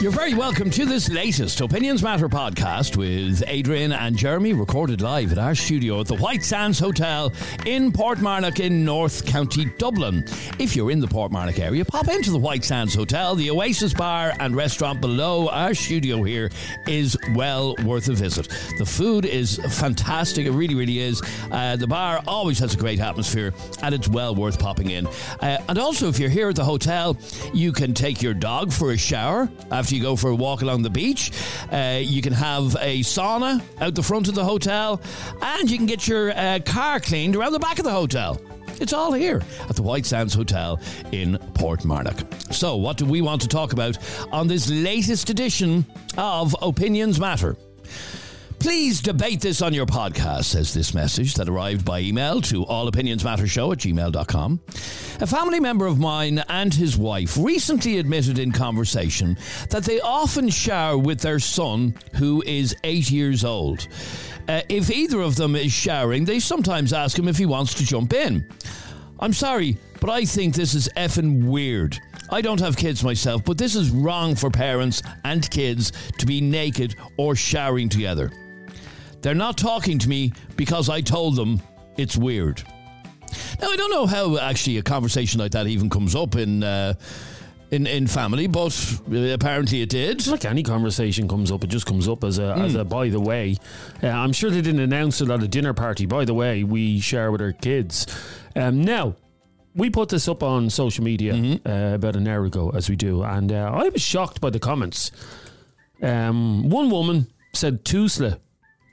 You're 0.00 0.12
very 0.12 0.32
welcome 0.32 0.70
to 0.70 0.84
this 0.84 1.08
latest 1.10 1.60
Opinions 1.60 2.04
Matter 2.04 2.28
podcast 2.28 2.96
with 2.96 3.42
Adrian 3.48 3.90
and 3.90 4.16
Jeremy, 4.16 4.52
recorded 4.52 5.00
live 5.00 5.32
at 5.32 5.38
our 5.38 5.56
studio 5.56 5.98
at 5.98 6.06
the 6.06 6.14
White 6.14 6.44
Sands 6.44 6.78
Hotel 6.78 7.32
in 7.66 7.90
Portmarnock 7.90 8.60
in 8.60 8.84
North 8.84 9.26
County 9.26 9.64
Dublin. 9.76 10.24
If 10.60 10.76
you're 10.76 10.92
in 10.92 11.00
the 11.00 11.08
Portmarnock 11.08 11.58
area, 11.58 11.84
pop 11.84 12.06
into 12.06 12.30
the 12.30 12.38
White 12.38 12.62
Sands 12.62 12.94
Hotel. 12.94 13.34
The 13.34 13.50
Oasis 13.50 13.92
Bar 13.92 14.34
and 14.38 14.54
restaurant 14.54 15.00
below 15.00 15.48
our 15.48 15.74
studio 15.74 16.22
here 16.22 16.48
is 16.86 17.18
well 17.34 17.74
worth 17.82 18.08
a 18.08 18.14
visit. 18.14 18.46
The 18.78 18.86
food 18.86 19.24
is 19.24 19.56
fantastic, 19.68 20.46
it 20.46 20.52
really, 20.52 20.76
really 20.76 21.00
is. 21.00 21.20
Uh, 21.50 21.74
the 21.74 21.88
bar 21.88 22.22
always 22.28 22.60
has 22.60 22.72
a 22.72 22.76
great 22.76 23.00
atmosphere 23.00 23.52
and 23.82 23.92
it's 23.96 24.06
well 24.06 24.36
worth 24.36 24.60
popping 24.60 24.90
in. 24.90 25.08
Uh, 25.40 25.58
and 25.68 25.76
also, 25.76 26.08
if 26.08 26.20
you're 26.20 26.30
here 26.30 26.50
at 26.50 26.54
the 26.54 26.64
hotel, 26.64 27.16
you 27.52 27.72
can 27.72 27.94
take 27.94 28.22
your 28.22 28.34
dog 28.34 28.72
for 28.72 28.92
a 28.92 28.96
shower 28.96 29.50
after 29.72 29.87
after 29.88 29.96
you 29.96 30.02
go 30.02 30.16
for 30.16 30.28
a 30.28 30.34
walk 30.34 30.60
along 30.60 30.82
the 30.82 30.90
beach. 30.90 31.32
Uh, 31.72 31.98
you 32.02 32.20
can 32.20 32.34
have 32.34 32.76
a 32.78 33.00
sauna 33.00 33.62
out 33.80 33.94
the 33.94 34.02
front 34.02 34.28
of 34.28 34.34
the 34.34 34.44
hotel, 34.44 35.00
and 35.40 35.70
you 35.70 35.78
can 35.78 35.86
get 35.86 36.06
your 36.06 36.30
uh, 36.32 36.58
car 36.62 37.00
cleaned 37.00 37.34
around 37.34 37.52
the 37.52 37.58
back 37.58 37.78
of 37.78 37.86
the 37.86 37.90
hotel. 37.90 38.38
It's 38.80 38.92
all 38.92 39.14
here 39.14 39.40
at 39.66 39.76
the 39.76 39.82
White 39.82 40.04
Sands 40.04 40.34
Hotel 40.34 40.78
in 41.10 41.38
Portmarnock. 41.54 42.52
So, 42.52 42.76
what 42.76 42.98
do 42.98 43.06
we 43.06 43.22
want 43.22 43.40
to 43.40 43.48
talk 43.48 43.72
about 43.72 43.96
on 44.30 44.46
this 44.46 44.68
latest 44.68 45.30
edition 45.30 45.86
of 46.18 46.54
Opinions 46.60 47.18
Matter? 47.18 47.56
Please 48.58 49.00
debate 49.00 49.40
this 49.40 49.62
on 49.62 49.72
your 49.72 49.86
podcast, 49.86 50.46
says 50.46 50.74
this 50.74 50.92
message 50.92 51.34
that 51.34 51.48
arrived 51.48 51.84
by 51.84 52.00
email 52.00 52.40
to 52.40 52.64
allopinionsmattershow 52.64 53.72
at 53.72 53.78
gmail.com. 53.78 54.60
A 55.20 55.26
family 55.26 55.60
member 55.60 55.86
of 55.86 56.00
mine 56.00 56.42
and 56.48 56.74
his 56.74 56.96
wife 56.98 57.36
recently 57.38 57.98
admitted 57.98 58.40
in 58.40 58.50
conversation 58.50 59.38
that 59.70 59.84
they 59.84 60.00
often 60.00 60.48
shower 60.48 60.98
with 60.98 61.20
their 61.20 61.38
son, 61.38 61.94
who 62.16 62.42
is 62.46 62.74
eight 62.82 63.12
years 63.12 63.44
old. 63.44 63.86
Uh, 64.48 64.62
if 64.68 64.90
either 64.90 65.20
of 65.20 65.36
them 65.36 65.54
is 65.54 65.72
showering, 65.72 66.24
they 66.24 66.40
sometimes 66.40 66.92
ask 66.92 67.16
him 67.16 67.28
if 67.28 67.38
he 67.38 67.46
wants 67.46 67.74
to 67.74 67.84
jump 67.86 68.12
in. 68.12 68.44
I'm 69.20 69.32
sorry, 69.32 69.78
but 70.00 70.10
I 70.10 70.24
think 70.24 70.54
this 70.54 70.74
is 70.74 70.88
effing 70.96 71.44
weird. 71.46 71.96
I 72.30 72.40
don't 72.40 72.60
have 72.60 72.76
kids 72.76 73.04
myself, 73.04 73.44
but 73.44 73.56
this 73.56 73.76
is 73.76 73.90
wrong 73.90 74.34
for 74.34 74.50
parents 74.50 75.02
and 75.24 75.48
kids 75.48 75.92
to 76.18 76.26
be 76.26 76.40
naked 76.40 76.96
or 77.16 77.36
showering 77.36 77.88
together. 77.88 78.32
They're 79.20 79.34
not 79.34 79.58
talking 79.58 79.98
to 79.98 80.08
me 80.08 80.32
because 80.56 80.88
I 80.88 81.00
told 81.00 81.36
them 81.36 81.60
it's 81.96 82.16
weird. 82.16 82.62
Now, 83.60 83.70
I 83.70 83.76
don't 83.76 83.90
know 83.90 84.06
how 84.06 84.38
actually 84.38 84.78
a 84.78 84.82
conversation 84.82 85.40
like 85.40 85.52
that 85.52 85.66
even 85.66 85.90
comes 85.90 86.14
up 86.14 86.36
in. 86.36 86.62
Uh, 86.62 86.94
in, 87.70 87.86
in 87.86 88.06
family, 88.06 88.46
but 88.46 89.00
apparently 89.10 89.82
it 89.82 89.90
did. 89.90 90.26
Like 90.26 90.46
any 90.46 90.62
conversation 90.62 91.28
comes 91.28 91.52
up, 91.52 91.64
it 91.64 91.66
just 91.66 91.84
comes 91.84 92.08
up 92.08 92.24
as 92.24 92.38
a 92.38 92.42
mm. 92.44 92.64
as 92.64 92.74
a 92.74 92.82
by 92.82 93.10
the 93.10 93.20
way. 93.20 93.56
Uh, 94.02 94.08
I'm 94.08 94.32
sure 94.32 94.50
they 94.50 94.62
didn't 94.62 94.80
announce 94.80 95.20
it 95.20 95.28
at 95.28 95.42
a 95.42 95.48
dinner 95.48 95.74
party. 95.74 96.06
By 96.06 96.24
the 96.24 96.32
way, 96.32 96.64
we 96.64 96.98
share 97.00 97.30
with 97.30 97.42
our 97.42 97.52
kids. 97.52 98.06
Um, 98.56 98.82
now, 98.82 99.16
we 99.74 99.90
put 99.90 100.08
this 100.08 100.28
up 100.28 100.42
on 100.42 100.70
social 100.70 101.04
media 101.04 101.34
mm-hmm. 101.34 101.68
uh, 101.68 101.94
about 101.94 102.16
an 102.16 102.26
hour 102.26 102.46
ago, 102.46 102.70
as 102.70 102.88
we 102.88 102.96
do, 102.96 103.22
and 103.22 103.52
uh, 103.52 103.70
I 103.74 103.90
was 103.90 104.00
shocked 104.00 104.40
by 104.40 104.48
the 104.48 104.58
comments. 104.58 105.10
Um, 106.02 106.70
one 106.70 106.88
woman 106.88 107.26
said 107.52 107.84
Tusla 107.84 108.40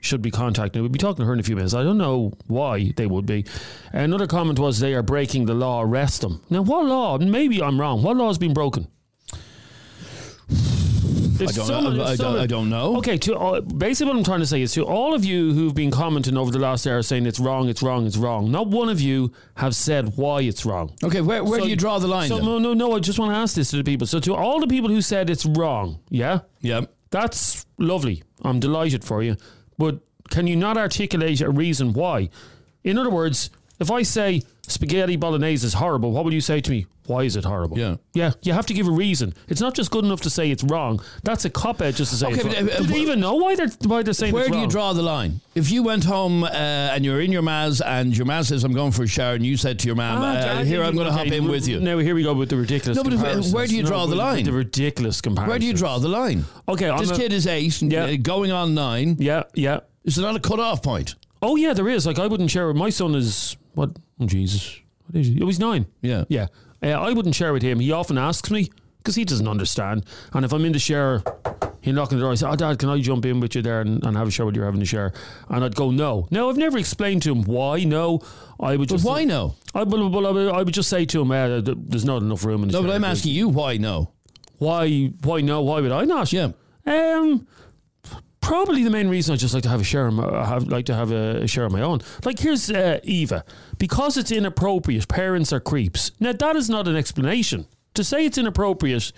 should 0.06 0.22
be 0.22 0.30
contacting. 0.30 0.82
We'll 0.82 0.90
be 0.90 0.98
talking 0.98 1.22
to 1.22 1.26
her 1.26 1.32
in 1.32 1.40
a 1.40 1.42
few 1.42 1.56
minutes. 1.56 1.74
I 1.74 1.82
don't 1.82 1.98
know 1.98 2.32
why 2.46 2.92
they 2.96 3.06
would 3.06 3.26
be. 3.26 3.44
Another 3.92 4.26
comment 4.26 4.58
was 4.58 4.78
they 4.78 4.94
are 4.94 5.02
breaking 5.02 5.46
the 5.46 5.54
law. 5.54 5.82
Arrest 5.82 6.22
them. 6.22 6.42
Now, 6.48 6.62
what 6.62 6.86
law? 6.86 7.18
Maybe 7.18 7.62
I'm 7.62 7.80
wrong. 7.80 8.02
What 8.02 8.16
law 8.16 8.28
has 8.28 8.38
been 8.38 8.54
broken? 8.54 8.88
I 11.38 11.44
don't, 11.52 11.68
know, 11.68 12.04
I, 12.04 12.16
don't, 12.16 12.38
I 12.38 12.46
don't 12.46 12.70
know. 12.70 12.96
Okay, 12.96 13.18
to 13.18 13.36
uh, 13.36 13.60
basically 13.60 14.10
what 14.10 14.18
I'm 14.18 14.24
trying 14.24 14.40
to 14.40 14.46
say 14.46 14.62
is 14.62 14.72
to 14.72 14.84
all 14.84 15.14
of 15.14 15.24
you 15.24 15.52
who've 15.52 15.74
been 15.74 15.90
commenting 15.90 16.36
over 16.36 16.50
the 16.50 16.58
last 16.58 16.86
hour 16.86 17.02
saying 17.02 17.26
it's 17.26 17.38
wrong, 17.38 17.68
it's 17.68 17.82
wrong, 17.82 18.06
it's 18.06 18.16
wrong. 18.16 18.50
Not 18.50 18.68
one 18.68 18.88
of 18.88 19.02
you 19.02 19.32
have 19.56 19.74
said 19.74 20.16
why 20.16 20.40
it's 20.42 20.64
wrong. 20.64 20.94
Okay, 21.04 21.20
where, 21.20 21.44
where 21.44 21.58
so, 21.58 21.64
do 21.64 21.70
you 21.70 21.76
draw 21.76 21.98
the 21.98 22.06
line? 22.06 22.28
So, 22.28 22.38
no, 22.38 22.58
no, 22.58 22.72
no. 22.72 22.96
I 22.96 23.00
just 23.00 23.18
want 23.18 23.32
to 23.32 23.36
ask 23.36 23.54
this 23.54 23.70
to 23.70 23.76
the 23.76 23.84
people. 23.84 24.06
So 24.06 24.18
to 24.20 24.34
all 24.34 24.60
the 24.60 24.66
people 24.66 24.88
who 24.88 25.02
said 25.02 25.28
it's 25.28 25.44
wrong, 25.44 26.00
yeah, 26.08 26.40
yeah, 26.60 26.82
that's 27.10 27.66
lovely. 27.78 28.22
I'm 28.42 28.60
delighted 28.60 29.04
for 29.04 29.22
you. 29.22 29.36
But 29.78 30.00
can 30.30 30.46
you 30.46 30.56
not 30.56 30.76
articulate 30.76 31.40
a 31.40 31.50
reason 31.50 31.92
why? 31.92 32.30
In 32.84 32.98
other 32.98 33.10
words, 33.10 33.50
if 33.78 33.90
I 33.90 34.02
say 34.02 34.42
spaghetti 34.62 35.16
bolognese 35.16 35.66
is 35.66 35.74
horrible, 35.74 36.12
what 36.12 36.24
would 36.24 36.34
you 36.34 36.40
say 36.40 36.60
to 36.60 36.70
me? 36.70 36.86
Why 37.06 37.22
is 37.22 37.36
it 37.36 37.44
horrible? 37.44 37.78
Yeah. 37.78 37.96
Yeah, 38.14 38.32
you 38.42 38.52
have 38.52 38.66
to 38.66 38.74
give 38.74 38.88
a 38.88 38.90
reason. 38.90 39.32
It's 39.48 39.60
not 39.60 39.74
just 39.74 39.90
good 39.92 40.04
enough 40.04 40.22
to 40.22 40.30
say 40.30 40.50
it's 40.50 40.64
wrong. 40.64 41.00
That's 41.22 41.44
a 41.44 41.50
cop 41.50 41.80
out 41.80 41.94
just 41.94 42.10
to 42.10 42.16
say 42.16 42.26
okay, 42.26 42.36
it's 42.36 42.44
wrong. 42.44 42.70
Uh, 42.70 42.78
do 42.78 42.84
they 42.84 42.98
even 42.98 43.20
know 43.20 43.36
why 43.36 43.54
they're, 43.54 43.68
why 43.84 44.02
they're 44.02 44.12
saying 44.12 44.32
Where 44.32 44.48
do 44.48 44.58
you 44.58 44.66
draw 44.66 44.92
the 44.92 45.02
line? 45.02 45.40
If 45.54 45.70
you 45.70 45.82
went 45.82 46.04
home 46.04 46.42
uh, 46.42 46.48
and 46.48 47.04
you're 47.04 47.20
in 47.20 47.30
your 47.30 47.42
Maz 47.42 47.80
and 47.84 48.16
your 48.16 48.26
Maz 48.26 48.46
says, 48.46 48.64
I'm 48.64 48.72
going 48.72 48.92
for 48.92 49.04
a 49.04 49.06
shower, 49.06 49.34
and 49.34 49.46
you 49.46 49.56
said 49.56 49.78
to 49.80 49.86
your 49.86 49.94
mom, 49.94 50.20
ah, 50.20 50.36
uh, 50.36 50.64
Here, 50.64 50.82
I'm 50.82 50.94
going 50.94 51.06
to 51.06 51.12
hop 51.12 51.26
in 51.26 51.46
with 51.46 51.68
you. 51.68 51.78
Now, 51.80 51.98
here 51.98 52.14
we 52.14 52.22
go 52.22 52.34
with 52.34 52.48
the 52.48 52.56
ridiculous 52.56 52.96
No, 52.96 53.04
but 53.04 53.12
if, 53.12 53.52
where 53.52 53.66
do 53.66 53.76
you 53.76 53.84
draw 53.84 54.04
no, 54.04 54.10
the 54.10 54.16
line? 54.16 54.44
The 54.44 54.52
ridiculous 54.52 55.20
comparison. 55.20 55.48
Where 55.48 55.58
do 55.58 55.66
you 55.66 55.74
draw 55.74 55.98
the 55.98 56.08
line? 56.08 56.44
Okay, 56.68 56.92
This 56.98 57.10
a, 57.10 57.16
kid 57.16 57.32
is 57.32 57.46
eight, 57.46 57.80
yeah. 57.82 58.04
Uh, 58.04 58.16
going 58.20 58.50
on 58.50 58.74
nine. 58.74 59.16
Yeah, 59.18 59.44
yeah. 59.54 59.80
Is 60.04 60.16
there 60.16 60.24
not 60.24 60.36
a 60.36 60.40
cut 60.40 60.60
off 60.60 60.82
point? 60.82 61.14
Oh 61.42 61.56
yeah, 61.56 61.74
there 61.74 61.88
is. 61.88 62.06
Like 62.06 62.18
I 62.18 62.26
wouldn't 62.26 62.50
share 62.50 62.68
with 62.68 62.76
my 62.76 62.90
son 62.90 63.14
is 63.14 63.56
what? 63.76 63.90
Oh 64.20 64.26
Jesus, 64.26 64.80
what 65.06 65.20
is 65.20 65.28
he? 65.28 65.40
Oh, 65.40 65.46
he's 65.46 65.60
nine. 65.60 65.86
Yeah, 66.02 66.24
yeah. 66.28 66.46
Uh, 66.82 66.88
I 66.88 67.12
wouldn't 67.12 67.34
share 67.34 67.52
with 67.52 67.62
him. 67.62 67.78
He 67.78 67.92
often 67.92 68.18
asks 68.18 68.50
me 68.50 68.70
because 68.98 69.14
he 69.14 69.24
doesn't 69.24 69.46
understand. 69.48 70.04
And 70.32 70.44
if 70.44 70.52
I'm 70.52 70.64
in 70.64 70.72
the 70.72 70.78
shower, 70.78 71.22
he'll 71.80 71.94
knock 71.94 72.10
on 72.12 72.18
the 72.18 72.24
door. 72.24 72.32
I 72.32 72.34
say, 72.34 72.46
"Oh, 72.46 72.56
Dad, 72.56 72.78
can 72.78 72.88
I 72.88 73.00
jump 73.00 73.24
in 73.24 73.38
with 73.40 73.54
you 73.54 73.62
there 73.62 73.80
and, 73.82 74.04
and 74.04 74.16
have 74.16 74.28
a 74.28 74.30
shower 74.30 74.46
with 74.46 74.56
you 74.56 74.62
having 74.62 74.82
a 74.82 74.86
shower?" 74.86 75.12
And 75.48 75.64
I'd 75.64 75.76
go, 75.76 75.90
"No." 75.90 76.26
no." 76.30 76.50
I've 76.50 76.56
never 76.56 76.78
explained 76.78 77.22
to 77.22 77.32
him 77.32 77.44
why. 77.44 77.84
No, 77.84 78.20
I 78.58 78.76
would 78.76 78.88
just. 78.88 79.04
But 79.04 79.10
why 79.10 79.24
no? 79.24 79.54
I, 79.74 79.84
well, 79.84 80.26
I, 80.26 80.30
would, 80.30 80.48
I 80.48 80.62
would 80.62 80.74
just 80.74 80.88
say 80.88 81.04
to 81.04 81.20
him, 81.20 81.30
uh, 81.30 81.60
"There's 81.62 82.04
not 82.04 82.22
enough 82.22 82.44
room 82.44 82.62
in 82.62 82.68
the 82.68 82.72
no." 82.72 82.78
Shower. 82.80 82.88
but 82.88 82.94
I'm 82.94 83.04
asking 83.04 83.32
you 83.32 83.48
why 83.48 83.76
no. 83.76 84.10
Why? 84.58 85.12
Why 85.22 85.40
no? 85.42 85.62
Why 85.62 85.80
would 85.80 85.92
I 85.92 86.04
not? 86.04 86.32
Yeah. 86.32 86.52
Um 86.86 87.46
probably 88.46 88.84
the 88.84 88.90
main 88.90 89.08
reason 89.08 89.32
I 89.32 89.36
just 89.36 89.54
like 89.54 89.64
to 89.64 89.68
have 89.68 89.80
a 89.80 89.84
share. 89.84 90.08
I 90.08 90.46
have 90.46 90.68
like 90.68 90.86
to 90.86 90.94
have 90.94 91.10
a, 91.10 91.42
a 91.42 91.48
share 91.48 91.64
of 91.64 91.72
my 91.72 91.82
own. 91.82 92.00
Like 92.24 92.38
here's 92.38 92.70
uh, 92.70 93.00
Eva, 93.02 93.44
because 93.78 94.16
it's 94.16 94.30
inappropriate. 94.30 95.08
Parents 95.08 95.52
are 95.52 95.60
creeps. 95.60 96.12
Now 96.20 96.32
that 96.32 96.56
is 96.56 96.70
not 96.70 96.86
an 96.86 96.96
explanation 96.96 97.66
to 97.94 98.04
say 98.04 98.24
it's 98.24 98.38
inappropriate. 98.38 99.12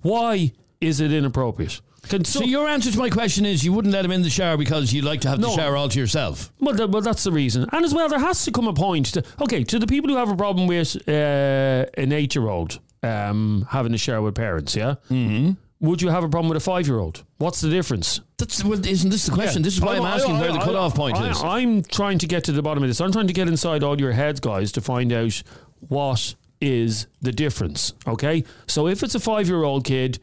Why 0.00 0.52
is 0.80 1.00
it 1.00 1.12
inappropriate? 1.12 1.80
Can, 2.08 2.24
so, 2.24 2.40
so, 2.40 2.44
your 2.44 2.66
answer 2.66 2.90
to 2.90 2.98
my 2.98 3.08
question 3.08 3.46
is 3.46 3.64
you 3.64 3.72
wouldn't 3.72 3.94
let 3.94 4.04
him 4.04 4.10
in 4.10 4.22
the 4.22 4.30
shower 4.30 4.56
because 4.56 4.92
you'd 4.92 5.04
like 5.04 5.20
to 5.20 5.28
have 5.28 5.38
no, 5.38 5.50
the 5.50 5.56
shower 5.56 5.76
all 5.76 5.88
to 5.88 6.00
yourself. 6.00 6.52
Well, 6.58 6.74
th- 6.74 6.90
well, 6.90 7.00
that's 7.00 7.22
the 7.22 7.30
reason. 7.30 7.68
And 7.72 7.84
as 7.84 7.94
well, 7.94 8.08
there 8.08 8.18
has 8.18 8.44
to 8.46 8.50
come 8.50 8.66
a 8.66 8.72
point. 8.72 9.06
To, 9.14 9.22
okay, 9.42 9.62
to 9.62 9.78
the 9.78 9.86
people 9.86 10.10
who 10.10 10.16
have 10.16 10.28
a 10.28 10.34
problem 10.34 10.66
with 10.66 10.96
uh, 11.08 11.86
an 11.96 12.10
eight-year-old 12.10 12.80
um, 13.04 13.68
having 13.70 13.94
a 13.94 13.98
shower 13.98 14.22
with 14.22 14.34
parents, 14.34 14.74
yeah. 14.74 14.96
Mm-hmm 15.08 15.52
would 15.82 16.00
you 16.00 16.08
have 16.08 16.22
a 16.22 16.28
problem 16.28 16.48
with 16.48 16.56
a 16.56 16.64
five 16.64 16.86
year 16.86 16.98
old? 16.98 17.24
What's 17.38 17.60
the 17.60 17.68
difference? 17.68 18.20
That's 18.38 18.64
well, 18.64 18.84
isn't 18.86 19.10
this 19.10 19.26
the 19.26 19.32
question? 19.32 19.62
Yeah. 19.62 19.64
This 19.64 19.74
is 19.74 19.80
why 19.80 19.94
I, 19.94 19.96
am 19.96 20.04
asking 20.04 20.36
I, 20.36 20.38
I, 20.38 20.40
where 20.40 20.52
the 20.52 20.60
cutoff 20.60 20.94
point 20.94 21.16
I, 21.18 21.30
is. 21.30 21.42
I'm 21.42 21.82
trying 21.82 22.18
to 22.18 22.26
get 22.26 22.44
to 22.44 22.52
the 22.52 22.62
bottom 22.62 22.82
of 22.82 22.88
this. 22.88 23.00
I'm 23.00 23.12
trying 23.12 23.26
to 23.26 23.32
get 23.32 23.48
inside 23.48 23.82
all 23.82 24.00
your 24.00 24.12
heads, 24.12 24.40
guys, 24.40 24.72
to 24.72 24.80
find 24.80 25.12
out 25.12 25.42
what 25.80 26.34
is 26.60 27.08
the 27.20 27.32
difference. 27.32 27.92
Okay, 28.06 28.44
so 28.68 28.86
if 28.86 29.02
it's 29.02 29.16
a 29.16 29.20
five 29.20 29.48
year 29.48 29.64
old 29.64 29.84
kid, 29.84 30.20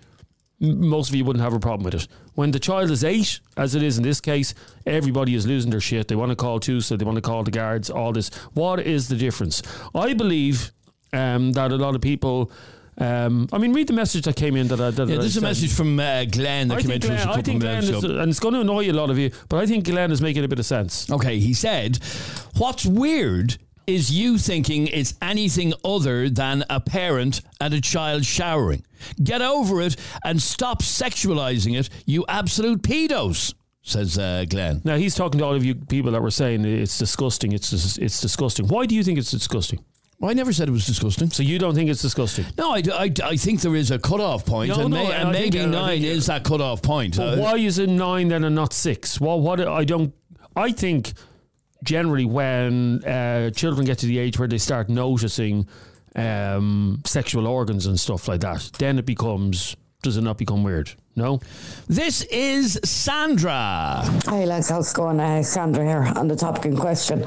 most 0.62 1.09
of 1.09 1.16
you 1.16 1.25
wouldn't 1.25 1.44
have 1.44 1.53
a 1.53 1.59
problem 1.59 1.84
with 1.84 1.94
it. 1.94 2.08
When 2.36 2.52
the 2.52 2.59
child 2.59 2.90
is 2.90 3.03
eight, 3.03 3.41
as 3.58 3.76
it 3.76 3.84
is 3.84 3.97
in 3.97 4.03
this 4.03 4.22
case, 4.22 4.53
everybody 4.86 5.35
is 5.35 5.46
losing 5.46 5.72
their 5.72 5.82
shit. 5.82 6.08
They 6.08 6.16
want 6.16 6.29
to 6.29 6.38
call 6.38 6.62
two, 6.62 6.79
so 6.79 6.96
they 6.96 7.03
want 7.03 7.17
to 7.17 7.22
call 7.22 7.44
the 7.44 7.52
guards. 7.52 7.90
All 7.90 8.14
this. 8.14 8.29
What 8.53 8.79
is 8.79 9.09
the 9.09 9.17
difference? 9.17 9.62
I 9.94 10.14
believe 10.14 10.72
um, 11.12 11.52
that 11.52 11.73
a 11.73 11.76
lot 11.76 11.96
of 11.96 12.02
people 12.02 12.50
um, 12.99 13.47
I 13.53 13.57
mean, 13.57 13.73
read 13.73 13.87
the 13.87 13.93
message 13.93 14.25
that 14.25 14.35
came 14.35 14.55
in. 14.55 14.67
That, 14.67 14.79
I, 14.81 14.91
that 14.91 15.07
yeah, 15.07 15.17
this 15.17 15.28
is 15.28 15.37
a 15.37 15.41
message 15.41 15.73
from 15.73 15.99
uh, 15.99 16.25
Glenn 16.25 16.67
that 16.67 16.79
I 16.79 16.81
came 16.81 16.91
in 16.91 16.99
Glenn, 16.99 17.28
I 17.28 17.41
think 17.41 17.61
Glenn 17.61 17.84
is, 17.84 18.03
and 18.03 18.29
it's 18.29 18.40
going 18.40 18.53
to 18.53 18.61
annoy 18.61 18.91
a 18.91 18.93
lot 18.93 19.09
of 19.09 19.17
you, 19.17 19.31
but 19.47 19.57
I 19.57 19.66
think 19.66 19.85
Glenn 19.85 20.11
is 20.11 20.22
making 20.22 20.43
a 20.43 20.47
bit 20.47 20.59
of 20.59 20.66
sense. 20.66 21.09
Okay, 21.09 21.40
he 21.40 21.53
said, 21.53 21.99
"What's 22.57 22.85
weird." 22.85 23.57
Is 23.87 24.11
you 24.11 24.37
thinking 24.37 24.85
it's 24.85 25.16
anything 25.19 25.73
other 25.84 26.29
than 26.29 26.63
a 26.69 26.79
parent 26.79 27.41
and 27.59 27.73
a 27.73 27.81
child 27.81 28.23
showering? 28.23 28.85
Get 29.23 29.41
over 29.41 29.81
it 29.81 29.95
and 30.23 30.40
stop 30.40 30.84
sexualizing 30.84 31.75
it, 31.75 31.90
you 32.05 32.23
absolute 32.29 32.84
pedos 32.84 33.55
says 33.81 34.17
uh, 34.17 34.45
Glenn. 34.47 34.81
Now 34.84 34.97
he's 34.97 35.16
talking 35.16 35.40
to 35.40 35.45
all 35.45 35.55
of 35.55 35.66
you 35.66 35.75
people 35.75 36.11
that 36.11 36.22
were 36.22 36.31
saying 36.31 36.66
it's 36.66 36.97
disgusting. 36.97 37.52
It's 37.52 37.97
it's 37.97 38.22
disgusting. 38.22 38.67
Why 38.67 38.85
do 38.85 38.95
you 38.95 39.03
think 39.03 39.17
it's 39.17 39.31
disgusting? 39.31 39.84
I 40.21 40.33
never 40.33 40.51
said 40.51 40.67
it 40.67 40.71
was 40.71 40.85
disgusting. 40.85 41.29
So 41.29 41.43
you 41.43 41.59
don't 41.59 41.75
think 41.75 41.89
it's 41.89 42.01
disgusting? 42.01 42.45
No, 42.57 42.71
I, 42.73 42.83
I, 42.93 43.11
I 43.23 43.35
think 43.37 43.61
there 43.61 43.75
is 43.75 43.89
a 43.91 43.97
cut-off 43.99 44.45
point, 44.45 44.69
No, 44.69 44.81
and, 44.81 44.89
no, 44.91 44.97
may, 44.97 45.05
and 45.05 45.13
and 45.13 45.29
I 45.29 45.33
think- 45.33 45.53
maybe 45.53 45.63
and 45.63 45.75
I 45.75 45.79
nine 45.95 46.03
is 46.03 46.25
that 46.25 46.43
cut-off 46.43 46.81
point. 46.81 47.16
But 47.16 47.37
Uh, 47.37 47.41
why 47.41 47.57
is 47.57 47.77
it 47.79 47.89
nine 47.89 48.27
then 48.27 48.43
and 48.43 48.53
not 48.55 48.73
six? 48.73 49.19
Well, 49.21 49.39
what 49.39 49.61
I 49.61 49.85
don't. 49.85 50.13
I 50.55 50.71
think 50.73 51.13
generally 51.85 52.25
when 52.25 53.01
uh, 53.05 53.51
children 53.51 53.85
get 53.85 53.99
to 53.99 54.07
the 54.07 54.19
age 54.19 54.37
where 54.37 54.47
they 54.49 54.57
start 54.57 54.89
noticing 54.89 55.67
um, 56.17 57.01
sexual 57.05 57.47
organs 57.47 57.85
and 57.85 57.97
stuff 57.97 58.27
like 58.27 58.41
that, 58.41 58.69
then 58.77 58.99
it 58.99 59.05
becomes. 59.05 59.75
Does 60.01 60.16
it 60.16 60.22
not 60.22 60.37
become 60.37 60.63
weird? 60.63 60.93
No. 61.17 61.41
This 61.90 62.22
is 62.31 62.79
Sandra. 62.85 64.01
Hi, 64.28 64.46
lads. 64.46 64.69
How's 64.69 64.93
it 64.93 64.96
going? 64.96 65.19
Uh, 65.19 65.43
Sandra 65.43 65.84
here 65.84 66.13
on 66.16 66.29
the 66.29 66.37
topic 66.37 66.67
in 66.67 66.78
question. 66.78 67.22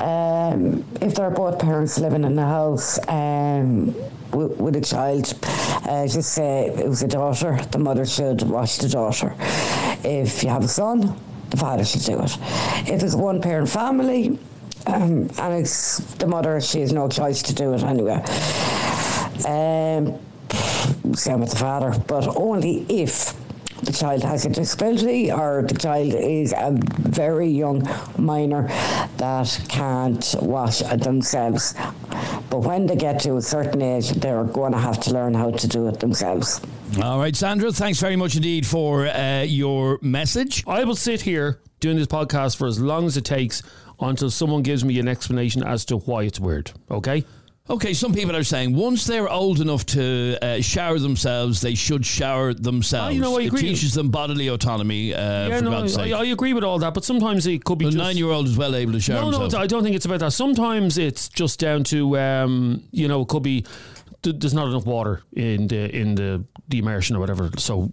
Um, 0.00 0.84
if 1.00 1.16
there 1.16 1.26
are 1.26 1.32
both 1.32 1.58
parents 1.58 1.98
living 1.98 2.22
in 2.22 2.36
the 2.36 2.44
house 2.44 3.00
um, 3.08 3.86
with, 4.30 4.56
with 4.56 4.76
a 4.76 4.80
child, 4.80 5.34
uh, 5.88 6.06
just 6.06 6.32
say 6.32 6.68
it 6.68 6.88
was 6.88 7.02
a 7.02 7.08
daughter, 7.08 7.58
the 7.72 7.78
mother 7.78 8.06
should 8.06 8.40
watch 8.42 8.78
the 8.78 8.88
daughter. 8.88 9.34
If 10.04 10.44
you 10.44 10.48
have 10.50 10.62
a 10.62 10.68
son, 10.68 11.20
the 11.50 11.56
father 11.56 11.84
should 11.84 12.02
do 12.02 12.20
it. 12.22 12.38
If 12.88 13.02
it's 13.02 13.16
one 13.16 13.42
parent 13.42 13.68
family, 13.68 14.38
um, 14.86 15.28
and 15.40 15.54
it's 15.54 15.98
the 16.14 16.28
mother, 16.28 16.60
she 16.60 16.82
has 16.82 16.92
no 16.92 17.08
choice 17.08 17.42
to 17.42 17.52
do 17.52 17.74
it 17.74 17.82
anyway. 17.82 18.22
Um, 19.44 20.20
same 21.14 21.40
with 21.40 21.50
the 21.50 21.56
father, 21.56 21.98
but 22.06 22.36
only 22.36 22.86
if 22.88 23.34
the 23.82 23.92
child 23.92 24.22
has 24.22 24.46
a 24.46 24.48
disability 24.48 25.30
or 25.30 25.62
the 25.62 25.74
child 25.74 26.14
is 26.14 26.52
a 26.52 26.72
very 26.98 27.48
young 27.48 27.86
minor 28.18 28.68
that 29.18 29.60
can't 29.68 30.34
wash 30.40 30.78
themselves. 30.78 31.74
But 32.48 32.60
when 32.60 32.86
they 32.86 32.96
get 32.96 33.20
to 33.20 33.36
a 33.36 33.42
certain 33.42 33.82
age, 33.82 34.10
they're 34.12 34.44
going 34.44 34.72
to 34.72 34.78
have 34.78 35.00
to 35.02 35.12
learn 35.12 35.34
how 35.34 35.50
to 35.50 35.68
do 35.68 35.88
it 35.88 36.00
themselves. 36.00 36.60
All 37.02 37.18
right, 37.18 37.34
Sandra, 37.36 37.72
thanks 37.72 38.00
very 38.00 38.16
much 38.16 38.36
indeed 38.36 38.66
for 38.66 39.06
uh, 39.06 39.42
your 39.42 39.98
message. 40.00 40.64
I 40.66 40.84
will 40.84 40.96
sit 40.96 41.20
here 41.20 41.60
doing 41.80 41.96
this 41.96 42.06
podcast 42.06 42.56
for 42.56 42.66
as 42.66 42.80
long 42.80 43.06
as 43.06 43.16
it 43.16 43.24
takes 43.24 43.62
until 44.00 44.30
someone 44.30 44.62
gives 44.62 44.84
me 44.84 44.98
an 44.98 45.08
explanation 45.08 45.62
as 45.62 45.84
to 45.86 45.98
why 45.98 46.22
it's 46.22 46.40
weird. 46.40 46.70
Okay. 46.90 47.24
Okay, 47.68 47.94
some 47.94 48.14
people 48.14 48.36
are 48.36 48.44
saying 48.44 48.76
once 48.76 49.06
they're 49.06 49.28
old 49.28 49.60
enough 49.60 49.84
to 49.86 50.38
uh, 50.40 50.60
shower 50.60 51.00
themselves, 51.00 51.60
they 51.60 51.74
should 51.74 52.06
shower 52.06 52.54
themselves. 52.54 53.08
Oh, 53.10 53.14
you 53.14 53.20
know, 53.20 53.38
I 53.38 53.42
it 53.42 53.46
agree. 53.48 53.60
teaches 53.62 53.92
them 53.92 54.10
bodily 54.10 54.46
autonomy, 54.46 55.12
uh, 55.12 55.48
Yeah, 55.48 55.58
for 55.58 55.64
no, 55.64 55.70
God's 55.72 55.98
I, 55.98 56.04
sake. 56.04 56.12
I 56.14 56.24
agree 56.26 56.52
with 56.52 56.62
all 56.62 56.78
that, 56.78 56.94
but 56.94 57.04
sometimes 57.04 57.44
it 57.48 57.64
could 57.64 57.78
be 57.78 57.86
the 57.86 57.90
just 57.90 58.02
nine-year-old 58.04 58.46
is 58.46 58.56
well 58.56 58.76
able 58.76 58.92
to 58.92 59.00
shower 59.00 59.32
No, 59.32 59.48
no. 59.48 59.58
I 59.58 59.66
don't 59.66 59.82
think 59.82 59.96
it's 59.96 60.06
about 60.06 60.20
that. 60.20 60.30
Sometimes 60.32 60.96
it's 60.96 61.28
just 61.28 61.58
down 61.58 61.82
to 61.84 62.16
um, 62.18 62.84
you 62.92 63.08
know, 63.08 63.22
it 63.22 63.28
could 63.28 63.42
be 63.42 63.64
th- 64.22 64.36
there's 64.38 64.54
not 64.54 64.68
enough 64.68 64.86
water 64.86 65.22
in 65.32 65.66
the 65.66 65.94
in 65.94 66.14
the, 66.14 66.44
the 66.68 66.78
immersion 66.78 67.16
or 67.16 67.18
whatever. 67.18 67.50
So 67.58 67.90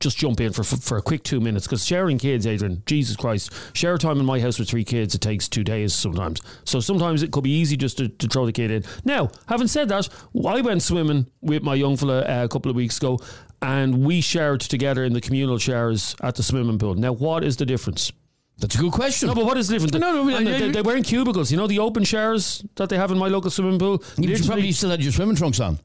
just 0.00 0.16
jump 0.18 0.40
in 0.40 0.52
for 0.52 0.62
for, 0.64 0.76
for 0.76 0.98
a 0.98 1.02
quick 1.02 1.22
two 1.22 1.40
minutes 1.40 1.66
because 1.66 1.84
sharing 1.84 2.18
kids, 2.18 2.46
Adrian, 2.46 2.82
Jesus 2.86 3.16
Christ, 3.16 3.52
share 3.74 3.98
time 3.98 4.18
in 4.20 4.26
my 4.26 4.40
house 4.40 4.58
with 4.58 4.68
three 4.68 4.84
kids. 4.84 5.14
It 5.14 5.20
takes 5.20 5.48
two 5.48 5.64
days 5.64 5.94
sometimes. 5.94 6.40
So 6.64 6.80
sometimes 6.80 7.22
it 7.22 7.30
could 7.32 7.44
be 7.44 7.50
easy 7.58 7.76
just 7.76 7.98
to, 7.98 8.08
to 8.08 8.28
throw 8.28 8.46
the 8.46 8.52
kid 8.52 8.70
in. 8.70 8.84
Now, 9.04 9.30
having 9.46 9.68
said 9.68 9.88
that, 9.88 10.08
I 10.46 10.60
went 10.60 10.82
swimming 10.82 11.26
with 11.40 11.62
my 11.62 11.74
young 11.74 11.96
fella 11.96 12.20
uh, 12.22 12.44
a 12.44 12.48
couple 12.48 12.70
of 12.70 12.76
weeks 12.76 12.98
ago. 12.98 13.18
And 13.62 14.04
we 14.04 14.20
shared 14.20 14.60
together 14.60 15.02
in 15.04 15.14
the 15.14 15.20
communal 15.20 15.58
showers 15.58 16.14
at 16.22 16.34
the 16.34 16.42
swimming 16.42 16.78
pool. 16.78 16.94
Now, 16.94 17.12
what 17.12 17.42
is 17.42 17.56
the 17.56 17.64
difference? 17.64 18.12
That's 18.58 18.74
a 18.74 18.78
good 18.78 18.92
question. 18.92 19.28
No, 19.28 19.34
but 19.34 19.44
what 19.44 19.56
is 19.56 19.68
different? 19.68 19.94
No, 19.94 20.24
no, 20.24 20.36
And 20.36 20.46
yeah, 20.46 20.58
they, 20.58 20.70
they 20.70 20.82
wearing 20.82 21.02
cubicles. 21.02 21.50
You 21.50 21.56
know 21.58 21.66
the 21.66 21.78
open 21.78 22.04
showers 22.04 22.64
that 22.76 22.88
they 22.88 22.96
have 22.96 23.10
in 23.10 23.18
my 23.18 23.28
local 23.28 23.50
swimming 23.50 23.78
pool. 23.78 24.02
you 24.18 24.36
probably 24.44 24.72
still 24.72 24.90
had 24.90 25.02
your 25.02 25.12
swimming 25.12 25.36
trunks 25.36 25.60
on. 25.60 25.78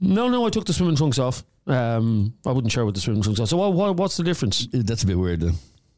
no, 0.00 0.28
no. 0.28 0.46
I 0.46 0.50
took 0.50 0.64
the 0.66 0.72
swimming 0.72 0.96
trunks 0.96 1.18
off. 1.18 1.44
Um, 1.68 2.34
I 2.46 2.52
wouldn't 2.52 2.72
shower 2.72 2.86
with 2.86 2.94
the 2.94 3.00
swimming 3.00 3.22
trunks 3.22 3.40
off. 3.40 3.48
So 3.48 3.56
what, 3.58 3.72
what, 3.74 3.96
what's 3.96 4.16
the 4.16 4.24
difference 4.24 4.66
That's 4.72 5.02
a 5.02 5.06
bit 5.06 5.18
weird. 5.18 5.40
Then. 5.40 5.54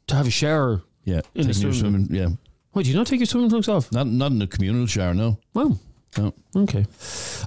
to 0.08 0.14
have 0.16 0.26
a 0.26 0.30
shower? 0.30 0.82
Yeah, 1.04 1.20
In 1.34 1.46
the 1.46 1.54
taking 1.54 1.62
your 1.62 1.72
swimming 1.72 2.04
swimming. 2.06 2.22
Yeah, 2.30 2.36
Wait, 2.74 2.84
do 2.84 2.90
you 2.90 2.96
not 2.96 3.06
take 3.06 3.20
your 3.20 3.26
swimming 3.26 3.50
trunks 3.50 3.68
off? 3.68 3.90
not 3.92 4.06
not 4.06 4.32
in 4.32 4.42
a 4.42 4.46
communal 4.46 4.86
shower. 4.86 5.14
No. 5.14 5.38
Oh, 5.54 5.78
No. 6.18 6.34
okay. 6.56 6.86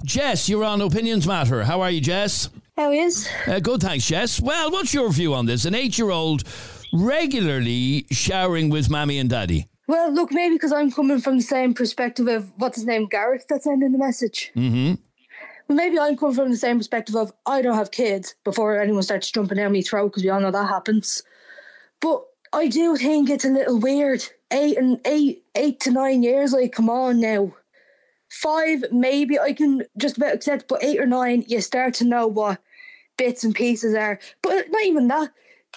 Jess, 0.04 0.48
you're 0.48 0.64
on 0.64 0.80
Opinions 0.80 1.26
Matter. 1.26 1.62
How 1.64 1.80
are 1.82 1.90
you, 1.90 2.00
Jess? 2.00 2.48
How 2.76 2.90
is? 2.90 3.28
Uh, 3.46 3.60
good, 3.60 3.80
thanks, 3.82 4.06
Jess. 4.06 4.40
Well, 4.40 4.70
what's 4.72 4.92
your 4.92 5.10
view 5.12 5.32
on 5.34 5.46
this? 5.46 5.64
An 5.66 5.74
eight-year-old 5.74 6.42
regularly 6.92 8.06
showering 8.10 8.70
with 8.70 8.90
mammy 8.90 9.18
and 9.18 9.30
daddy. 9.30 9.68
Well, 9.86 10.12
look, 10.12 10.32
maybe 10.32 10.54
because 10.56 10.72
I'm 10.72 10.90
coming 10.90 11.20
from 11.20 11.36
the 11.36 11.42
same 11.42 11.74
perspective 11.74 12.26
of 12.26 12.50
what's 12.56 12.76
his 12.76 12.86
name, 12.86 13.06
Gareth, 13.06 13.44
that's 13.48 13.64
sending 13.64 13.92
the 13.92 13.98
message. 13.98 14.50
Mm-hmm. 14.56 14.94
Maybe 15.68 15.98
I'm 15.98 16.16
coming 16.16 16.34
from 16.34 16.50
the 16.50 16.56
same 16.56 16.78
perspective 16.78 17.16
of 17.16 17.32
I 17.46 17.62
don't 17.62 17.76
have 17.76 17.90
kids 17.90 18.34
before 18.44 18.80
anyone 18.80 19.02
starts 19.02 19.30
jumping 19.30 19.56
down 19.56 19.72
my 19.72 19.80
throat 19.80 20.08
because 20.08 20.22
we 20.22 20.30
all 20.30 20.40
know 20.40 20.50
that 20.50 20.68
happens. 20.68 21.22
But 22.00 22.22
I 22.52 22.68
do 22.68 22.96
think 22.96 23.30
it's 23.30 23.44
a 23.44 23.50
little 23.50 23.80
weird. 23.80 24.24
Eight 24.50 24.76
and 24.76 25.00
eight, 25.04 25.44
eight 25.54 25.80
to 25.80 25.90
nine 25.90 26.22
years, 26.22 26.52
like, 26.52 26.72
come 26.72 26.90
on 26.90 27.18
now. 27.20 27.54
Five, 28.30 28.84
maybe 28.92 29.38
I 29.38 29.52
can 29.52 29.82
just 29.96 30.16
about 30.16 30.34
accept, 30.34 30.68
but 30.68 30.84
eight 30.84 31.00
or 31.00 31.06
nine, 31.06 31.44
you 31.48 31.60
start 31.60 31.94
to 31.94 32.04
know 32.04 32.26
what 32.26 32.60
bits 33.16 33.42
and 33.42 33.54
pieces 33.54 33.94
are. 33.94 34.18
But 34.42 34.70
not 34.70 34.84
even 34.84 35.08
that. 35.08 35.30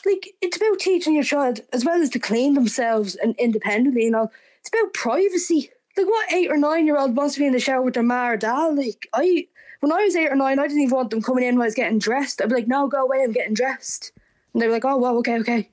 Like, 0.05 0.35
it's 0.41 0.57
about 0.57 0.79
teaching 0.79 1.15
your 1.15 1.23
child 1.23 1.61
as 1.73 1.85
well 1.85 2.01
as 2.01 2.09
to 2.11 2.19
clean 2.19 2.53
themselves 2.53 3.15
and 3.15 3.35
independently, 3.39 4.03
you 4.03 4.11
know. 4.11 4.29
It's 4.59 4.69
about 4.69 4.93
privacy. 4.93 5.71
Like, 5.95 6.07
what 6.07 6.31
eight 6.33 6.51
or 6.51 6.57
nine 6.57 6.85
year 6.85 6.97
old 6.97 7.15
wants 7.15 7.35
to 7.35 7.39
be 7.39 7.47
in 7.47 7.53
the 7.53 7.59
shower 7.59 7.81
with 7.81 7.95
their 7.95 8.03
ma 8.03 8.29
or 8.29 8.37
dad? 8.37 8.75
Like, 8.75 9.07
I, 9.13 9.47
when 9.79 9.91
I 9.91 10.03
was 10.03 10.15
eight 10.15 10.29
or 10.29 10.35
nine, 10.35 10.59
I 10.59 10.67
didn't 10.67 10.81
even 10.81 10.95
want 10.95 11.09
them 11.09 11.21
coming 11.21 11.43
in 11.43 11.55
when 11.55 11.63
I 11.63 11.67
was 11.67 11.75
getting 11.75 11.99
dressed. 11.99 12.41
I'd 12.41 12.49
be 12.49 12.55
like, 12.55 12.67
no, 12.67 12.87
go 12.87 13.03
away, 13.03 13.23
I'm 13.23 13.31
getting 13.31 13.53
dressed. 13.53 14.11
And 14.53 14.61
they 14.61 14.67
were 14.67 14.73
like, 14.73 14.85
oh, 14.85 14.97
well, 14.97 15.17
okay, 15.17 15.39
okay. 15.39 15.69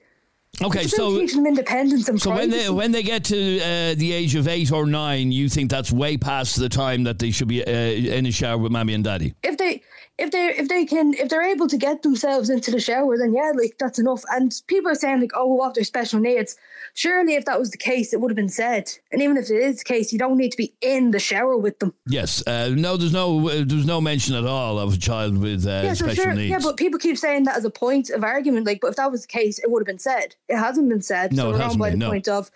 Okay, 0.63 0.85
so 0.85 1.19
teaching 1.19 1.39
them 1.43 1.49
independence 1.49 2.09
and 2.09 2.21
so 2.23 2.31
when 2.31 2.49
they 2.49 2.71
when 2.71 2.93
they 2.93 3.03
get 3.03 3.25
to 3.25 3.59
uh, 3.59 3.95
the 3.97 4.13
age 4.13 4.37
of 4.37 4.47
eight 4.47 4.71
or 4.71 4.87
nine, 4.87 5.33
you 5.33 5.49
think 5.49 5.69
that's 5.69 5.91
way 5.91 6.17
past 6.17 6.57
the 6.57 6.69
time 6.69 7.03
that 7.05 7.19
they 7.19 7.33
should 7.33 7.49
be 7.49 7.65
uh, 7.65 7.71
in 7.71 8.25
a 8.27 8.31
shower 8.31 8.59
with 8.59 8.71
mommy 8.71 8.95
and 8.95 9.03
daddy. 9.03 9.35
if 9.43 9.59
they 9.59 9.83
if 10.19 10.31
they 10.31 10.55
if 10.57 10.69
they 10.69 10.85
can 10.85 11.13
if 11.15 11.29
they're 11.29 11.43
able 11.43 11.67
to 11.67 11.77
get 11.77 12.03
themselves 12.03 12.51
into 12.51 12.71
the 12.71 12.79
shower 12.79 13.19
then 13.19 13.35
yeah 13.35 13.51
like 13.57 13.75
that's 13.79 13.99
enough 13.99 14.23
and 14.31 14.63
people 14.69 14.91
are 14.91 14.95
saying 14.95 15.21
like 15.21 15.33
oh 15.35 15.47
what 15.47 15.75
they're 15.75 15.83
special 15.83 16.21
needs 16.21 16.57
surely 16.95 17.35
if 17.35 17.45
that 17.45 17.59
was 17.59 17.71
the 17.71 17.77
case 17.77 18.13
it 18.13 18.21
would 18.21 18.31
have 18.31 18.37
been 18.37 18.49
said 18.49 18.91
and 19.13 19.21
even 19.21 19.37
if 19.37 19.51
it 19.51 19.57
is 19.63 19.79
the 19.79 19.85
case 19.85 20.13
you 20.13 20.19
don't 20.19 20.37
need 20.37 20.51
to 20.51 20.57
be 20.57 20.73
in 20.81 21.11
the 21.11 21.19
shower 21.19 21.57
with 21.57 21.79
them 21.81 21.93
Yes. 22.07 22.43
Uh, 22.47 22.71
no, 22.75 22.97
there's 22.97 23.13
no 23.13 23.49
uh, 23.49 23.63
there's 23.67 23.87
no 23.87 24.01
mention 24.01 24.35
at 24.35 24.45
all 24.45 24.79
of 24.79 24.95
a 24.95 24.97
child 24.97 25.39
with 25.39 25.67
uh, 25.67 25.83
yeah 25.85 25.95
special 25.95 26.25
sure 26.25 26.35
needs. 26.35 26.51
yeah 26.51 26.59
but 26.63 26.77
people 26.77 26.99
keep 26.99 27.19
saying 27.19 27.45
that 27.45 27.57
as 27.57 27.65
a 27.65 27.71
point 27.71 28.11
of 28.11 28.23
argument 28.25 28.65
like 28.67 28.81
but 28.81 28.89
if 28.89 28.97
that 28.97 29.11
was 29.11 29.23
the 29.23 29.29
case 29.29 29.59
it 29.59 29.71
would 29.71 29.81
have 29.83 29.87
been 29.87 29.99
said 29.99 30.35
it 30.49 30.57
hasn't 30.57 30.89
been 30.89 31.03
said 31.03 31.33
No, 31.33 31.51
so 31.51 31.57
it 31.57 31.61
hasn't 31.61 31.81
by 31.81 31.91
been, 31.91 31.99
the 31.99 32.05
no. 32.07 32.11
point 32.11 32.29
of 32.29 32.51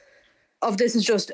of 0.62 0.76
this 0.76 0.96
is 0.96 1.05
just 1.05 1.31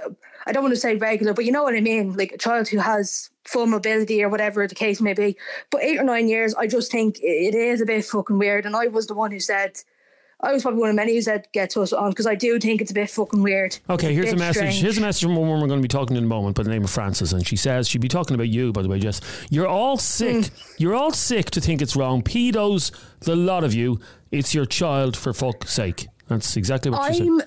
I 0.46 0.52
don't 0.52 0.62
want 0.62 0.74
to 0.74 0.80
say 0.80 0.96
regular, 0.96 1.32
but 1.32 1.46
you 1.46 1.52
know 1.52 1.62
what 1.62 1.74
I 1.74 1.80
mean, 1.80 2.12
like 2.12 2.32
a 2.32 2.36
child 2.36 2.68
who 2.68 2.76
has 2.76 3.30
full 3.44 3.66
mobility 3.66 4.22
or 4.22 4.28
whatever 4.28 4.66
the 4.68 4.74
case 4.74 5.00
may 5.00 5.14
be. 5.14 5.38
But 5.70 5.82
eight 5.82 5.98
or 5.98 6.04
nine 6.04 6.28
years, 6.28 6.54
I 6.54 6.66
just 6.66 6.92
think 6.92 7.18
it 7.22 7.54
is 7.54 7.80
a 7.80 7.86
bit 7.86 8.04
fucking 8.04 8.36
weird. 8.38 8.66
And 8.66 8.76
I 8.76 8.88
was 8.88 9.06
the 9.06 9.14
one 9.14 9.32
who 9.32 9.40
said, 9.40 9.80
I 10.44 10.52
was 10.52 10.62
probably 10.62 10.80
one 10.80 10.90
of 10.90 10.96
many 10.96 11.14
who 11.14 11.22
said 11.22 11.48
get 11.52 11.76
us 11.76 11.92
on 11.92 12.10
because 12.10 12.26
I 12.26 12.34
do 12.34 12.58
think 12.60 12.80
it's 12.80 12.90
a 12.90 12.94
bit 12.94 13.10
fucking 13.10 13.42
weird. 13.42 13.78
Okay, 13.88 14.14
here's 14.14 14.28
a 14.28 14.32
bit 14.32 14.38
message. 14.38 14.56
strange. 14.56 14.80
Here's 14.80 14.98
a 14.98 15.00
message 15.00 15.22
from 15.22 15.36
a 15.36 15.40
woman 15.40 15.60
we're 15.60 15.68
going 15.68 15.80
to 15.80 15.82
be 15.82 15.88
talking 15.88 16.14
to 16.14 16.18
in 16.18 16.24
a 16.24 16.28
moment 16.28 16.56
by 16.56 16.62
the 16.62 16.70
name 16.70 16.84
of 16.84 16.90
Frances, 16.90 17.32
and 17.32 17.46
she 17.46 17.56
says 17.56 17.88
she'd 17.88 18.00
be 18.00 18.08
talking 18.08 18.34
about 18.34 18.48
you, 18.48 18.72
by 18.72 18.82
the 18.82 18.88
way, 18.88 18.98
Jess. 18.98 19.20
You're 19.50 19.66
all 19.66 19.96
sick. 19.96 20.46
Hmm. 20.46 20.54
You're 20.78 20.94
all 20.94 21.12
sick 21.12 21.50
to 21.52 21.60
think 21.60 21.80
it's 21.80 21.96
wrong. 21.96 22.22
Pedos, 22.22 22.92
the 23.20 23.34
lot 23.34 23.64
of 23.64 23.72
you. 23.74 24.00
It's 24.30 24.54
your 24.54 24.66
child, 24.66 25.16
for 25.16 25.32
fuck's 25.32 25.72
sake. 25.72 26.08
That's 26.28 26.56
exactly 26.56 26.90
what 26.90 27.12
she 27.12 27.18
said. 27.18 27.28
I'm, 27.28 27.40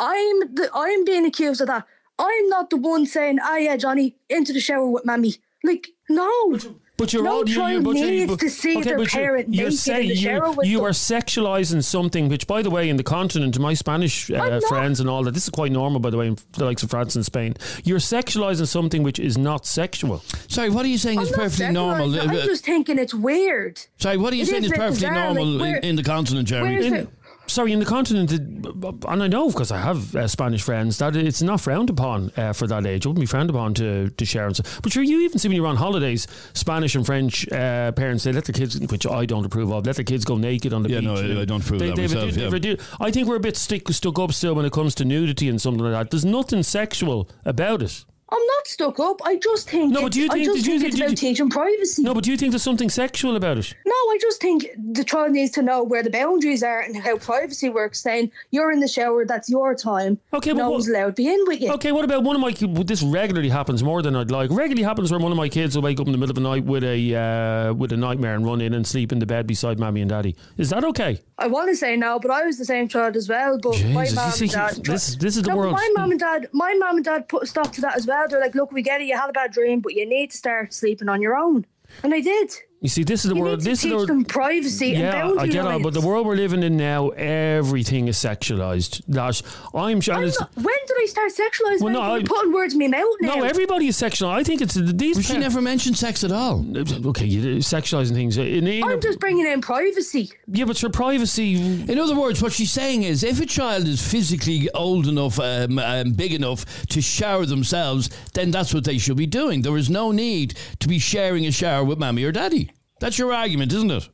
I'm 0.00 0.54
the, 0.54 0.70
I'm 0.74 1.04
being 1.04 1.26
accused 1.26 1.60
of 1.60 1.68
that. 1.68 1.86
I'm 2.18 2.48
not 2.48 2.70
the 2.70 2.76
one 2.76 3.06
saying, 3.06 3.38
"Ah, 3.42 3.56
yeah, 3.56 3.76
Johnny, 3.76 4.16
into 4.28 4.52
the 4.52 4.60
shower 4.60 4.88
with 4.88 5.04
mammy." 5.04 5.34
Like, 5.62 5.88
no. 6.08 6.58
But 6.96 7.12
you're 7.12 7.24
no 7.24 7.30
all 7.32 7.48
you, 7.48 7.54
you, 7.54 7.60
child 7.60 7.84
but 7.84 7.96
you- 7.96 8.06
needs 8.06 8.30
but- 8.30 8.38
to 8.40 8.48
see 8.50 8.76
okay, 8.76 8.82
their 8.84 8.96
but 8.98 9.12
you're- 9.12 9.24
parent 9.24 9.52
you're, 9.52 9.64
naked 9.64 9.78
saying 9.80 10.02
in 10.02 10.08
the 10.10 10.14
shower 10.16 10.46
you, 10.46 10.52
with 10.52 10.66
you 10.68 10.76
them. 10.78 10.86
are 10.86 10.90
sexualizing 10.90 11.82
something, 11.82 12.28
which, 12.28 12.46
by 12.46 12.62
the 12.62 12.70
way, 12.70 12.88
in 12.88 12.96
the 12.96 13.02
continent, 13.02 13.58
my 13.58 13.74
Spanish 13.74 14.30
uh, 14.30 14.60
friends 14.68 15.00
and 15.00 15.10
all 15.10 15.24
that, 15.24 15.32
this 15.34 15.42
is 15.44 15.50
quite 15.50 15.72
normal, 15.72 15.98
by 15.98 16.10
the 16.10 16.16
way, 16.16 16.28
in 16.28 16.38
the 16.52 16.64
likes 16.64 16.84
of 16.84 16.90
France 16.90 17.16
and 17.16 17.24
Spain. 17.26 17.54
You're 17.82 17.98
sexualizing 17.98 18.68
something 18.68 19.02
which 19.02 19.18
is 19.18 19.36
not 19.36 19.66
sexual. 19.66 20.22
Sorry, 20.48 20.70
what 20.70 20.84
are 20.84 20.88
you 20.88 20.98
saying 20.98 21.18
I'm 21.18 21.24
is 21.24 21.30
not 21.32 21.40
perfectly 21.40 21.72
normal? 21.72 22.20
I'm 22.20 22.30
just 22.30 22.64
thinking 22.64 22.98
it's 22.98 23.12
weird. 23.14 23.80
Sorry, 23.98 24.16
what 24.16 24.32
are 24.32 24.36
you 24.36 24.42
It 24.42 24.46
saying 24.46 24.64
is 24.64 24.70
is 24.70 24.72
a 24.72 24.74
bit 24.74 24.80
perfectly 24.80 25.08
bizarre, 25.08 25.26
like, 25.28 25.34
normal 25.36 25.58
where- 25.60 25.76
in, 25.78 25.84
in 25.84 25.96
the 25.96 26.02
continent, 26.04 26.46
Jeremy? 26.46 27.06
Where's 27.44 27.48
In- 27.48 27.48
it? 27.48 27.50
sorry, 27.50 27.72
in 27.72 27.78
the 27.78 27.84
continent, 27.84 28.32
and 28.32 29.22
I 29.22 29.26
know 29.28 29.48
because 29.48 29.70
I 29.70 29.78
have 29.78 30.14
uh, 30.16 30.26
Spanish 30.28 30.62
friends 30.62 30.98
that 30.98 31.16
it's 31.16 31.42
not 31.42 31.60
frowned 31.60 31.90
upon 31.90 32.32
uh, 32.36 32.52
for 32.52 32.66
that 32.66 32.86
age. 32.86 33.04
It 33.04 33.08
wouldn't 33.08 33.20
be 33.20 33.26
frowned 33.26 33.50
upon 33.50 33.74
to 33.74 34.10
to 34.10 34.24
share. 34.24 34.46
And 34.46 34.56
so, 34.56 34.62
but 34.82 34.92
sure, 34.92 35.02
you 35.02 35.20
even 35.20 35.38
see 35.38 35.48
when 35.48 35.56
you're 35.56 35.66
on 35.66 35.76
holidays, 35.76 36.26
Spanish 36.54 36.94
and 36.94 37.04
French 37.06 37.50
uh, 37.52 37.92
parents 37.92 38.24
they 38.24 38.32
let 38.32 38.44
their 38.44 38.54
kids, 38.54 38.78
which 38.90 39.06
I 39.06 39.26
don't 39.26 39.44
approve 39.44 39.70
of, 39.72 39.86
let 39.86 39.96
their 39.96 40.04
kids 40.04 40.24
go 40.24 40.36
naked 40.36 40.72
on 40.72 40.82
the 40.82 40.90
Yeah, 40.90 41.00
beach. 41.00 41.06
no, 41.08 41.14
I- 41.38 41.42
I 41.42 41.44
don't 41.44 41.62
approve 41.64 41.80
they, 41.80 41.88
that 41.88 41.96
they 41.96 42.02
myself, 42.02 42.32
do- 42.34 42.40
yeah. 42.40 42.58
do- 42.58 42.76
I 43.00 43.10
think 43.10 43.28
we're 43.28 43.36
a 43.36 43.40
bit 43.40 43.56
stick, 43.56 43.88
stuck 43.90 44.18
up 44.18 44.32
still 44.32 44.54
when 44.54 44.64
it 44.64 44.72
comes 44.72 44.94
to 44.96 45.04
nudity 45.04 45.48
and 45.48 45.60
something 45.60 45.82
like 45.84 45.92
that. 45.92 46.10
There's 46.10 46.24
nothing 46.24 46.62
sexual 46.62 47.28
about 47.44 47.82
it. 47.82 48.04
I'm 48.30 48.44
not 48.46 48.66
stuck 48.66 48.98
up. 48.98 49.20
I 49.24 49.36
just 49.36 49.68
think. 49.70 49.92
No, 49.92 50.02
but 50.02 50.12
do 50.12 50.20
you 50.22 50.28
I 50.30 50.34
think- 50.34 50.44
just 50.46 50.56
did 50.56 50.66
you 50.66 50.80
think 50.80 50.82
think- 50.82 50.92
it's 50.94 51.00
about 51.00 51.10
you- 51.10 51.16
teaching 51.16 51.50
privacy. 51.50 52.02
No, 52.02 52.14
but 52.14 52.24
do 52.24 52.30
you 52.30 52.36
think 52.36 52.52
there's 52.52 52.62
something 52.62 52.88
sexual 52.90 53.36
about 53.36 53.58
it? 53.58 53.74
No, 53.86 53.92
I 53.92 54.18
just 54.20 54.40
think 54.40 54.66
the 54.92 55.04
child 55.04 55.32
needs 55.32 55.50
to 55.52 55.62
know 55.62 55.82
where 55.82 56.02
the 56.02 56.10
boundaries 56.10 56.62
are 56.62 56.80
and 56.80 56.96
how 56.96 57.16
privacy 57.18 57.68
works. 57.68 58.00
Saying 58.00 58.30
you're 58.50 58.72
in 58.72 58.80
the 58.80 58.88
shower, 58.88 59.24
that's 59.26 59.48
your 59.50 59.74
time. 59.74 60.18
Okay, 60.32 60.50
but 60.52 60.56
no 60.58 60.64
what- 60.70 60.72
one's 60.76 60.88
allowed 60.88 61.06
to 61.16 61.22
be 61.22 61.28
in 61.28 61.44
with 61.46 61.60
you. 61.60 61.70
Okay, 61.74 61.92
what 61.92 62.04
about 62.04 62.22
one 62.24 62.34
of 62.34 62.40
my? 62.42 62.50
This 62.84 63.02
regularly 63.02 63.50
happens 63.50 63.82
more 63.84 64.00
than 64.02 64.16
I'd 64.16 64.30
like. 64.30 64.50
Regularly 64.50 64.82
happens 64.82 65.10
where 65.10 65.20
one 65.20 65.30
of 65.30 65.36
my 65.38 65.48
kids 65.48 65.76
will 65.76 65.82
wake 65.82 66.00
up 66.00 66.06
in 66.06 66.12
the 66.12 66.18
middle 66.18 66.30
of 66.30 66.36
the 66.36 66.40
night 66.40 66.64
with 66.64 66.82
a 66.82 67.14
uh, 67.14 67.74
with 67.74 67.92
a 67.92 67.96
nightmare 67.96 68.34
and 68.34 68.44
run 68.46 68.60
in 68.60 68.74
and 68.74 68.86
sleep 68.86 69.12
in 69.12 69.18
the 69.18 69.26
bed 69.26 69.46
beside 69.46 69.78
mommy 69.78 70.00
and 70.00 70.08
daddy. 70.10 70.34
Is 70.56 70.70
that 70.70 70.82
okay? 70.84 71.20
I 71.38 71.46
want 71.48 71.68
to 71.68 71.76
say 71.76 71.94
no, 71.96 72.18
but 72.18 72.30
I 72.30 72.44
was 72.44 72.58
the 72.58 72.64
same 72.64 72.88
child 72.88 73.16
as 73.16 73.28
well. 73.28 73.58
But 73.58 73.72
my 73.92 74.04
Jesus, 74.06 74.10
you 74.10 74.16
mom 74.16 74.30
see, 74.32 74.44
and 74.44 74.52
dad. 74.52 74.84
this- 74.84 75.14
this 75.16 75.36
is 75.36 75.42
the 75.42 75.50
no, 75.50 75.56
world. 75.56 75.72
My 75.72 75.90
mom 75.96 76.10
and 76.10 76.20
dad, 76.20 76.48
my 76.52 76.74
mom 76.74 76.96
and 76.96 77.04
dad 77.04 77.28
put 77.28 77.42
a 77.42 77.46
stop 77.46 77.72
to 77.72 77.80
that 77.82 77.96
as 77.96 78.06
well. 78.06 78.13
They're 78.28 78.40
like, 78.40 78.54
"Look, 78.54 78.72
we 78.72 78.82
get 78.82 79.00
it. 79.00 79.06
You 79.06 79.16
had 79.16 79.30
a 79.30 79.32
bad 79.32 79.52
dream, 79.52 79.80
but 79.80 79.94
you 79.94 80.06
need 80.06 80.30
to 80.30 80.36
start 80.36 80.72
sleeping 80.72 81.08
on 81.08 81.20
your 81.20 81.36
own." 81.36 81.66
And 82.02 82.14
I 82.14 82.20
did. 82.20 82.52
You 82.84 82.90
see, 82.90 83.02
this 83.02 83.24
is 83.24 83.30
the 83.30 83.34
You 83.34 83.40
world. 83.40 83.58
need 83.60 83.64
to 83.64 83.70
This 83.70 83.78
is 83.82 83.90
teach 83.90 84.00
the 84.00 84.06
them 84.08 84.24
privacy 84.26 84.88
Yeah, 84.88 85.12
boundary 85.22 85.38
I 85.38 85.46
get 85.46 85.64
on, 85.64 85.80
but 85.80 85.94
the 85.94 86.02
world 86.02 86.26
we're 86.26 86.36
living 86.36 86.62
in 86.62 86.76
now, 86.76 87.08
everything 87.08 88.08
is 88.08 88.18
sexualized. 88.18 89.00
That 89.08 89.40
I'm 89.74 90.02
sure. 90.02 90.14
I'm 90.16 90.26
not- 90.26 90.50
when 90.54 90.80
did 90.86 90.96
I 91.02 91.06
start 91.06 91.32
sexualizing? 91.32 91.80
Well, 91.80 91.94
no. 91.94 92.00
I- 92.02 92.16
You're 92.18 92.26
putting 92.26 92.52
words 92.52 92.74
in 92.74 92.80
my 92.80 92.88
mouth 92.88 93.06
now. 93.22 93.36
no, 93.36 93.42
everybody 93.44 93.86
is 93.86 93.96
sexual. 93.96 94.28
I 94.28 94.42
think 94.44 94.60
it's 94.60 94.74
these. 94.74 95.16
But 95.16 95.24
she 95.24 95.32
pa- 95.32 95.38
never 95.38 95.62
mentioned 95.62 95.96
sex 95.96 96.24
at 96.24 96.30
all. 96.30 96.62
Okay, 97.06 97.24
you 97.24 97.56
sexualizing 97.60 98.12
things. 98.12 98.36
In, 98.36 98.66
in 98.68 98.84
I'm 98.84 99.00
just 99.00 99.18
bringing 99.18 99.46
in 99.46 99.62
privacy. 99.62 100.30
yeah, 100.52 100.66
but 100.66 100.76
for 100.76 100.90
privacy, 100.90 101.54
In 101.90 101.98
other 101.98 102.14
words, 102.14 102.42
what 102.42 102.52
she's 102.52 102.70
saying 102.70 103.04
is 103.04 103.24
if 103.24 103.40
a 103.40 103.46
child 103.46 103.88
is 103.88 104.02
physically 104.06 104.68
old 104.74 105.06
enough, 105.06 105.40
um, 105.40 105.78
um, 105.78 106.12
big 106.12 106.34
enough 106.34 106.66
to 106.88 107.00
shower 107.00 107.46
themselves, 107.46 108.10
then 108.34 108.50
that's 108.50 108.74
what 108.74 108.84
they 108.84 108.98
should 108.98 109.16
be 109.16 109.24
doing. 109.26 109.62
There 109.62 109.78
is 109.78 109.88
no 109.88 110.10
need 110.12 110.52
to 110.80 110.86
be 110.86 110.98
sharing 110.98 111.46
a 111.46 111.50
shower 111.50 111.82
with 111.82 111.98
mommy 111.98 112.24
or 112.24 112.32
daddy. 112.32 112.70
That's 113.00 113.18
your 113.18 113.32
argument, 113.32 113.72
isn't 113.72 113.90
it? 113.90 114.08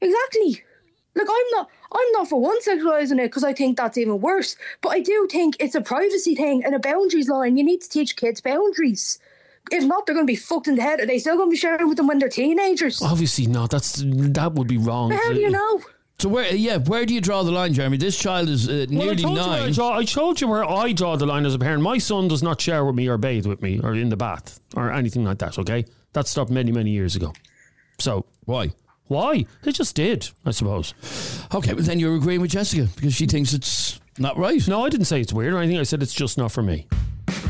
Exactly. 0.00 0.62
Like 1.14 1.26
I'm 1.28 1.50
not, 1.52 1.68
I'm 1.92 2.12
not 2.12 2.28
for 2.28 2.40
one 2.40 2.60
sexualizing 2.62 3.18
it 3.18 3.24
because 3.24 3.42
I 3.44 3.52
think 3.52 3.76
that's 3.76 3.98
even 3.98 4.20
worse. 4.20 4.56
But 4.82 4.90
I 4.90 5.00
do 5.00 5.26
think 5.30 5.56
it's 5.58 5.74
a 5.74 5.80
privacy 5.80 6.34
thing 6.34 6.64
and 6.64 6.74
a 6.74 6.78
boundaries 6.78 7.28
line. 7.28 7.56
You 7.56 7.64
need 7.64 7.80
to 7.80 7.88
teach 7.88 8.16
kids 8.16 8.40
boundaries. 8.40 9.18
If 9.70 9.84
not, 9.84 10.06
they're 10.06 10.14
going 10.14 10.26
to 10.26 10.30
be 10.30 10.36
fucked 10.36 10.68
in 10.68 10.76
the 10.76 10.82
head. 10.82 11.00
Are 11.00 11.06
they 11.06 11.18
still 11.18 11.36
going 11.36 11.48
to 11.48 11.50
be 11.50 11.56
sharing 11.56 11.88
with 11.88 11.96
them 11.96 12.06
when 12.06 12.18
they're 12.18 12.28
teenagers? 12.28 13.02
obviously 13.02 13.46
not. 13.46 13.70
That's 13.70 14.02
that 14.06 14.52
would 14.54 14.68
be 14.68 14.78
wrong. 14.78 15.10
How 15.10 15.32
do 15.32 15.40
you 15.40 15.50
know? 15.50 15.80
So 16.20 16.28
where, 16.28 16.52
yeah, 16.52 16.78
where 16.78 17.06
do 17.06 17.14
you 17.14 17.20
draw 17.20 17.44
the 17.44 17.52
line, 17.52 17.74
Jeremy? 17.74 17.96
This 17.96 18.18
child 18.18 18.48
is 18.48 18.68
uh, 18.68 18.86
Well, 18.90 19.02
I 19.02 19.04
nearly 19.04 19.22
told, 19.22 19.36
you 19.36 19.42
I, 19.42 19.58
nine. 19.60 19.72
draw, 19.72 19.96
I 19.98 20.04
told 20.04 20.40
you 20.40 20.48
where 20.48 20.64
I 20.64 20.92
draw 20.92 21.14
the 21.16 21.26
line 21.26 21.46
as 21.46 21.54
a 21.54 21.60
parent. 21.60 21.80
My 21.80 21.98
son 21.98 22.26
does 22.26 22.42
not 22.42 22.60
shower 22.60 22.86
with 22.86 22.96
me 22.96 23.06
or 23.06 23.18
bathe 23.18 23.46
with 23.46 23.62
me 23.62 23.78
or 23.80 23.94
in 23.94 24.08
the 24.08 24.16
bath 24.16 24.58
or 24.74 24.90
anything 24.90 25.24
like 25.24 25.38
that. 25.38 25.58
Okay, 25.58 25.84
that 26.14 26.26
stopped 26.26 26.50
many 26.50 26.72
many 26.72 26.90
years 26.90 27.14
ago. 27.14 27.32
So 27.98 28.24
Why? 28.44 28.70
why? 29.08 29.46
They 29.62 29.72
just 29.72 29.94
did, 29.96 30.28
I 30.44 30.50
suppose. 30.50 30.92
Okay, 31.54 31.72
but 31.72 31.86
then 31.86 31.98
you're 31.98 32.14
agreeing 32.14 32.42
with 32.42 32.50
Jessica 32.50 32.88
because 32.94 33.14
she 33.14 33.24
thinks 33.26 33.54
it's 33.54 33.98
not 34.18 34.36
right. 34.36 34.66
No, 34.68 34.84
I 34.84 34.90
didn't 34.90 35.06
say 35.06 35.20
it's 35.22 35.32
weird 35.32 35.54
or 35.54 35.58
anything. 35.58 35.78
I 35.78 35.84
said 35.84 36.02
it's 36.02 36.12
just 36.12 36.36
not 36.36 36.52
for 36.52 36.62
me. 36.62 36.86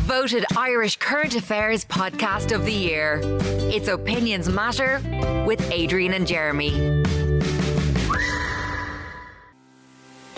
Voted 0.06 0.44
Irish 0.56 0.96
Current 0.98 1.34
Affairs 1.34 1.84
Podcast 1.84 2.54
of 2.54 2.64
the 2.64 2.72
Year. 2.72 3.20
It's 3.72 3.88
Opinions 3.88 4.48
Matter 4.48 5.00
with 5.46 5.60
Adrian 5.72 6.14
and 6.14 6.26
Jeremy. 6.28 6.70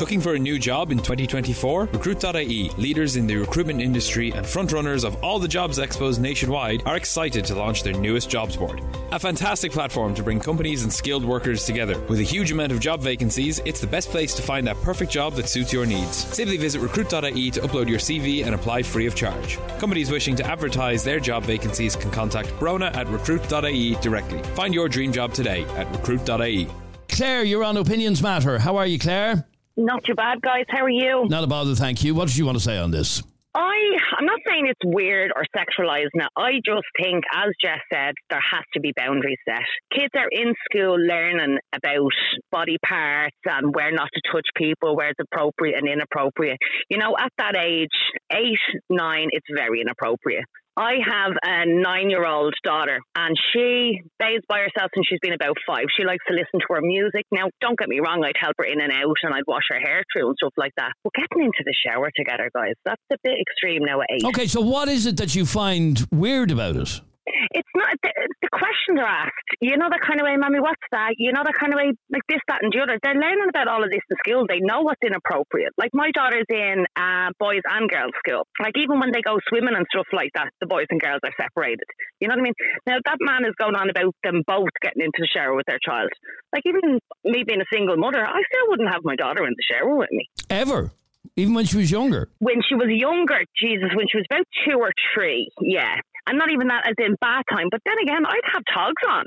Looking 0.00 0.22
for 0.22 0.32
a 0.32 0.38
new 0.38 0.58
job 0.58 0.92
in 0.92 0.96
2024? 0.96 1.90
Recruit.ie, 1.92 2.70
leaders 2.78 3.16
in 3.16 3.26
the 3.26 3.36
recruitment 3.36 3.82
industry 3.82 4.32
and 4.32 4.46
frontrunners 4.46 5.04
of 5.04 5.22
all 5.22 5.38
the 5.38 5.46
jobs 5.46 5.78
expos 5.78 6.18
nationwide, 6.18 6.82
are 6.86 6.96
excited 6.96 7.44
to 7.44 7.54
launch 7.54 7.82
their 7.82 7.92
newest 7.92 8.30
jobs 8.30 8.56
board. 8.56 8.82
A 9.12 9.18
fantastic 9.18 9.72
platform 9.72 10.14
to 10.14 10.22
bring 10.22 10.40
companies 10.40 10.84
and 10.84 10.92
skilled 10.92 11.22
workers 11.22 11.66
together. 11.66 12.00
With 12.08 12.18
a 12.18 12.22
huge 12.22 12.50
amount 12.50 12.72
of 12.72 12.80
job 12.80 13.02
vacancies, 13.02 13.60
it's 13.66 13.82
the 13.82 13.86
best 13.86 14.08
place 14.08 14.32
to 14.36 14.42
find 14.42 14.66
that 14.66 14.80
perfect 14.80 15.12
job 15.12 15.34
that 15.34 15.50
suits 15.50 15.70
your 15.70 15.84
needs. 15.84 16.16
Simply 16.34 16.56
visit 16.56 16.80
recruit.ie 16.80 17.50
to 17.50 17.60
upload 17.60 17.86
your 17.86 17.98
CV 17.98 18.46
and 18.46 18.54
apply 18.54 18.82
free 18.82 19.04
of 19.04 19.14
charge. 19.14 19.58
Companies 19.78 20.10
wishing 20.10 20.34
to 20.36 20.46
advertise 20.46 21.04
their 21.04 21.20
job 21.20 21.44
vacancies 21.44 21.94
can 21.94 22.10
contact 22.10 22.48
Brona 22.58 22.90
at 22.96 23.06
recruit.ie 23.08 23.96
directly. 23.96 24.42
Find 24.54 24.72
your 24.72 24.88
dream 24.88 25.12
job 25.12 25.34
today 25.34 25.64
at 25.76 25.92
recruit.ie. 25.92 26.68
Claire, 27.10 27.44
you're 27.44 27.64
on 27.64 27.76
Opinions 27.76 28.22
Matter. 28.22 28.58
How 28.58 28.78
are 28.78 28.86
you, 28.86 28.98
Claire? 28.98 29.46
Not 29.76 30.04
too 30.04 30.14
bad, 30.14 30.40
guys. 30.42 30.64
How 30.68 30.84
are 30.84 30.90
you? 30.90 31.26
Not 31.28 31.44
a 31.44 31.46
bother, 31.46 31.74
thank 31.74 32.04
you. 32.04 32.14
What 32.14 32.28
did 32.28 32.36
you 32.36 32.44
want 32.44 32.58
to 32.58 32.64
say 32.64 32.76
on 32.76 32.90
this? 32.90 33.22
I 33.52 33.96
I'm 34.16 34.26
not 34.26 34.38
saying 34.46 34.66
it's 34.68 34.80
weird 34.84 35.32
or 35.34 35.42
sexualized 35.56 36.10
now. 36.14 36.28
I 36.36 36.60
just 36.64 36.86
think, 37.00 37.24
as 37.34 37.48
Jess 37.60 37.80
said, 37.92 38.14
there 38.28 38.40
has 38.40 38.62
to 38.74 38.80
be 38.80 38.92
boundaries 38.96 39.38
set. 39.44 39.62
Kids 39.92 40.12
are 40.14 40.28
in 40.30 40.54
school 40.66 40.96
learning 40.96 41.58
about 41.74 42.12
body 42.52 42.76
parts 42.86 43.36
and 43.46 43.74
where 43.74 43.90
not 43.90 44.08
to 44.14 44.20
touch 44.32 44.46
people, 44.54 44.96
where 44.96 45.08
it's 45.08 45.18
appropriate 45.20 45.76
and 45.76 45.88
inappropriate. 45.88 46.58
You 46.88 46.98
know, 46.98 47.16
at 47.18 47.32
that 47.38 47.56
age, 47.56 47.88
eight, 48.32 48.58
nine, 48.88 49.28
it's 49.32 49.46
very 49.52 49.80
inappropriate. 49.80 50.44
I 50.76 50.94
have 51.04 51.32
a 51.42 51.66
nine 51.66 52.10
year 52.10 52.24
old 52.24 52.54
daughter 52.64 52.98
and 53.16 53.36
she 53.52 54.00
bathes 54.18 54.44
by 54.48 54.60
herself 54.60 54.90
since 54.94 55.06
she's 55.08 55.18
been 55.20 55.32
about 55.32 55.56
five. 55.66 55.86
She 55.96 56.04
likes 56.04 56.24
to 56.28 56.34
listen 56.34 56.60
to 56.60 56.74
her 56.74 56.80
music. 56.80 57.26
Now, 57.32 57.48
don't 57.60 57.78
get 57.78 57.88
me 57.88 58.00
wrong, 58.00 58.24
I'd 58.24 58.38
help 58.40 58.54
her 58.58 58.64
in 58.64 58.80
and 58.80 58.92
out 58.92 59.16
and 59.22 59.34
I'd 59.34 59.46
wash 59.46 59.64
her 59.70 59.80
hair 59.80 60.02
through 60.12 60.28
and 60.28 60.36
stuff 60.38 60.54
like 60.56 60.72
that. 60.76 60.92
But 61.04 61.12
getting 61.14 61.44
into 61.44 61.62
the 61.64 61.74
shower 61.86 62.10
together, 62.16 62.50
guys, 62.54 62.74
that's 62.84 63.02
a 63.12 63.16
bit 63.22 63.34
extreme 63.40 63.84
now 63.84 64.00
at 64.00 64.06
eight. 64.10 64.24
Okay, 64.24 64.46
so 64.46 64.60
what 64.60 64.88
is 64.88 65.06
it 65.06 65.16
that 65.16 65.34
you 65.34 65.44
find 65.44 66.06
weird 66.12 66.50
about 66.50 66.76
it? 66.76 67.00
It's 67.26 67.74
not 67.74 67.94
the, 68.02 68.10
the 68.42 68.50
questions 68.50 68.98
are 68.98 69.06
asked. 69.06 69.50
You 69.60 69.76
know 69.76 69.88
that 69.90 70.00
kind 70.00 70.20
of 70.20 70.24
way, 70.24 70.36
mommy. 70.36 70.60
What's 70.60 70.82
that? 70.90 71.14
You 71.18 71.32
know 71.32 71.42
that 71.44 71.54
kind 71.54 71.72
of 71.72 71.78
way, 71.78 71.92
like 72.10 72.26
this, 72.28 72.40
that, 72.48 72.62
and 72.62 72.72
the 72.72 72.80
other. 72.80 72.98
They're 73.02 73.14
learning 73.14 73.48
about 73.48 73.68
all 73.68 73.84
of 73.84 73.90
this 73.90 74.02
in 74.08 74.16
school. 74.24 74.46
They 74.48 74.60
know 74.60 74.82
what's 74.82 75.02
inappropriate. 75.04 75.72
Like 75.78 75.90
my 75.92 76.10
daughter's 76.10 76.48
in 76.48 76.86
uh, 76.96 77.30
boys 77.38 77.62
and 77.64 77.88
girls 77.88 78.16
school. 78.24 78.46
Like 78.58 78.74
even 78.76 78.98
when 78.98 79.12
they 79.12 79.22
go 79.22 79.38
swimming 79.48 79.76
and 79.76 79.86
stuff 79.92 80.08
like 80.12 80.32
that, 80.34 80.50
the 80.60 80.66
boys 80.66 80.88
and 80.90 81.00
girls 81.00 81.20
are 81.22 81.34
separated. 81.36 81.86
You 82.20 82.28
know 82.28 82.34
what 82.34 82.42
I 82.42 82.48
mean? 82.50 82.58
Now 82.86 82.98
that 83.04 83.18
man 83.20 83.44
is 83.44 83.54
going 83.58 83.76
on 83.76 83.90
about 83.90 84.14
them 84.24 84.42
both 84.46 84.74
getting 84.82 85.04
into 85.04 85.20
the 85.20 85.30
shower 85.30 85.54
with 85.54 85.66
their 85.66 85.80
child. 85.82 86.10
Like 86.52 86.64
even 86.66 86.98
me 87.24 87.44
being 87.46 87.60
a 87.60 87.70
single 87.72 87.96
mother, 87.96 88.24
I 88.24 88.40
still 88.48 88.66
wouldn't 88.68 88.90
have 88.90 89.02
my 89.04 89.16
daughter 89.16 89.46
in 89.46 89.54
the 89.54 89.64
shower 89.68 89.94
with 89.94 90.10
me. 90.10 90.28
Ever? 90.48 90.92
Even 91.36 91.54
when 91.54 91.64
she 91.64 91.76
was 91.76 91.90
younger? 91.90 92.28
when 92.38 92.60
she 92.66 92.74
was 92.74 92.88
younger, 92.88 93.38
Jesus, 93.60 93.90
when 93.94 94.06
she 94.10 94.18
was 94.18 94.26
about 94.30 94.46
two 94.66 94.78
or 94.78 94.90
three, 95.14 95.48
yeah. 95.60 95.96
And 96.26 96.38
not 96.38 96.50
even 96.50 96.68
that 96.68 96.84
as 96.86 96.94
in 96.98 97.16
bath 97.20 97.44
time, 97.50 97.68
but 97.70 97.80
then 97.84 97.96
again, 98.02 98.26
I'd 98.26 98.46
have 98.52 98.62
togs 98.72 99.02
on. 99.08 99.24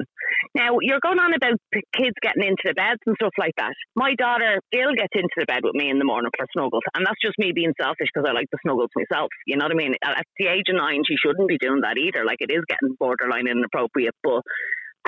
Now, 0.55 0.77
you're 0.81 1.01
going 1.01 1.19
on 1.19 1.33
about 1.33 1.57
kids 1.95 2.15
getting 2.21 2.43
into 2.43 2.63
the 2.65 2.73
beds 2.73 3.01
and 3.05 3.15
stuff 3.19 3.33
like 3.37 3.53
that. 3.57 3.73
My 3.95 4.13
daughter 4.15 4.61
still 4.73 4.93
gets 4.93 5.13
into 5.13 5.35
the 5.37 5.45
bed 5.45 5.61
with 5.63 5.73
me 5.73 5.89
in 5.89 5.97
the 5.97 6.05
morning 6.05 6.31
for 6.37 6.45
snuggles, 6.53 6.83
and 6.93 7.05
that's 7.05 7.19
just 7.21 7.35
me 7.37 7.51
being 7.51 7.73
selfish 7.81 8.07
because 8.13 8.29
I 8.29 8.33
like 8.33 8.47
the 8.51 8.59
snuggles 8.61 8.89
myself. 8.95 9.29
You 9.47 9.57
know 9.57 9.65
what 9.65 9.73
I 9.73 9.79
mean? 9.79 9.95
At 10.05 10.25
the 10.37 10.47
age 10.47 10.69
of 10.69 10.77
nine, 10.77 11.01
she 11.07 11.15
shouldn't 11.17 11.47
be 11.47 11.57
doing 11.57 11.81
that 11.81 11.97
either. 11.97 12.23
Like, 12.25 12.39
it 12.41 12.51
is 12.53 12.63
getting 12.69 12.95
borderline 12.99 13.47
inappropriate, 13.47 14.15
but 14.23 14.41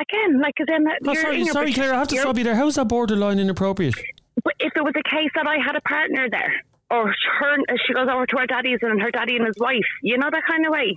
again, 0.01 0.41
like, 0.41 0.55
as 0.59 0.67
in, 0.69 0.87
uh, 0.87 0.91
Oh, 1.05 1.13
you're 1.13 1.21
sorry, 1.21 1.39
in 1.39 1.45
your 1.45 1.53
sorry, 1.53 1.73
Claire. 1.73 1.93
I 1.93 1.99
have 1.99 2.07
to 2.09 2.17
stop 2.17 2.37
you 2.37 2.43
there. 2.43 2.55
How's 2.55 2.75
that 2.75 2.87
borderline 2.87 3.39
inappropriate? 3.39 3.95
but 4.43 4.53
if 4.59 4.73
it 4.75 4.83
was 4.83 4.93
a 4.97 5.09
case 5.09 5.29
that 5.35 5.47
I 5.47 5.57
had 5.63 5.75
a 5.75 5.81
partner 5.81 6.27
there, 6.29 6.53
or 6.91 7.07
her, 7.07 7.57
she 7.87 7.93
goes 7.93 8.07
over 8.11 8.25
to 8.25 8.37
her 8.37 8.45
daddy's 8.47 8.79
and 8.81 9.01
her 9.01 9.09
daddy 9.11 9.37
and 9.37 9.45
his 9.45 9.55
wife, 9.59 9.87
you 10.03 10.17
know 10.17 10.29
that 10.31 10.43
kind 10.47 10.65
of 10.65 10.71
way. 10.71 10.93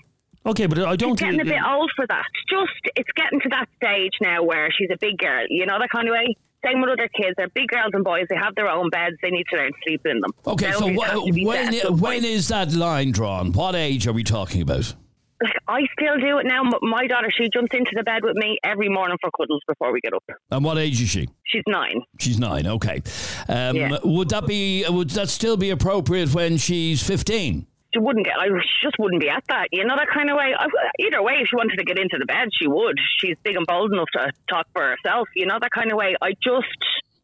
Okay, 0.46 0.66
but 0.66 0.78
I 0.78 0.96
don't. 0.96 1.10
She's 1.18 1.20
getting 1.26 1.40
a 1.40 1.44
bit 1.44 1.60
old 1.66 1.90
for 1.96 2.06
that. 2.06 2.24
Just 2.48 2.72
it's 2.96 3.10
getting 3.16 3.40
to 3.40 3.48
that 3.50 3.68
stage 3.76 4.12
now 4.20 4.42
where 4.42 4.70
she's 4.76 4.88
a 4.92 4.96
big 5.00 5.18
girl, 5.18 5.44
you 5.48 5.66
know 5.66 5.78
that 5.78 5.90
kind 5.90 6.08
of 6.08 6.12
way. 6.12 6.34
Same 6.64 6.80
with 6.80 6.90
other 6.90 7.08
kids. 7.08 7.34
They're 7.36 7.48
big 7.50 7.68
girls 7.68 7.90
and 7.92 8.02
boys. 8.02 8.26
They 8.28 8.36
have 8.36 8.54
their 8.56 8.68
own 8.68 8.90
beds. 8.90 9.16
They 9.22 9.30
need 9.30 9.44
to 9.50 9.56
learn 9.56 9.68
to 9.68 9.78
sleep 9.86 10.00
in 10.06 10.20
them. 10.20 10.30
Okay, 10.46 10.72
so 10.72 10.88
wh- 10.92 11.06
have 11.06 11.24
to 11.24 11.32
be 11.32 11.44
when 11.46 11.66
set 11.72 11.74
at 11.74 11.82
some 11.88 12.00
when 12.00 12.24
is 12.24 12.48
that 12.48 12.72
line 12.72 13.12
drawn? 13.12 13.52
What 13.52 13.76
age 13.76 14.06
are 14.08 14.12
we 14.12 14.24
talking 14.24 14.62
about? 14.62 14.94
like 15.40 15.52
I 15.68 15.82
still 15.96 16.16
do 16.18 16.38
it 16.38 16.46
now. 16.46 16.64
My 16.82 17.06
daughter, 17.06 17.28
she 17.30 17.48
jumps 17.54 17.72
into 17.72 17.92
the 17.94 18.02
bed 18.02 18.24
with 18.24 18.34
me 18.34 18.58
every 18.64 18.88
morning 18.88 19.16
for 19.20 19.30
cuddles 19.38 19.60
before 19.68 19.92
we 19.92 20.00
get 20.00 20.12
up. 20.14 20.24
And 20.50 20.64
what 20.64 20.78
age 20.78 21.00
is 21.00 21.08
she? 21.10 21.28
She's 21.44 21.62
nine. 21.68 22.00
She's 22.18 22.40
nine. 22.40 22.66
Okay. 22.66 23.02
Um, 23.48 23.76
Yeah. 23.76 23.98
Would 24.02 24.30
that 24.30 24.46
be? 24.48 24.84
Would 24.88 25.10
that 25.10 25.28
still 25.28 25.56
be 25.56 25.70
appropriate 25.70 26.34
when 26.34 26.56
she's 26.56 27.06
fifteen? 27.06 27.66
She 27.94 28.00
wouldn't 28.00 28.26
get. 28.26 28.34
I 28.38 28.48
just 28.82 28.96
wouldn't 28.98 29.20
be 29.20 29.30
at 29.30 29.44
that. 29.48 29.68
You 29.72 29.84
know 29.84 29.96
that 29.96 30.08
kind 30.12 30.28
of 30.30 30.36
way. 30.36 30.54
Either 31.00 31.22
way, 31.22 31.40
if 31.40 31.48
she 31.48 31.56
wanted 31.56 31.78
to 31.78 31.84
get 31.84 31.98
into 31.98 32.18
the 32.18 32.26
bed, 32.26 32.48
she 32.52 32.66
would. 32.66 32.98
She's 33.18 33.36
big 33.42 33.56
and 33.56 33.66
bold 33.66 33.92
enough 33.92 34.08
to 34.12 34.30
talk 34.48 34.66
for 34.74 34.82
herself. 34.94 35.28
You 35.34 35.46
know 35.46 35.58
that 35.60 35.70
kind 35.70 35.90
of 35.90 35.96
way. 35.96 36.14
I 36.20 36.32
just 36.32 36.68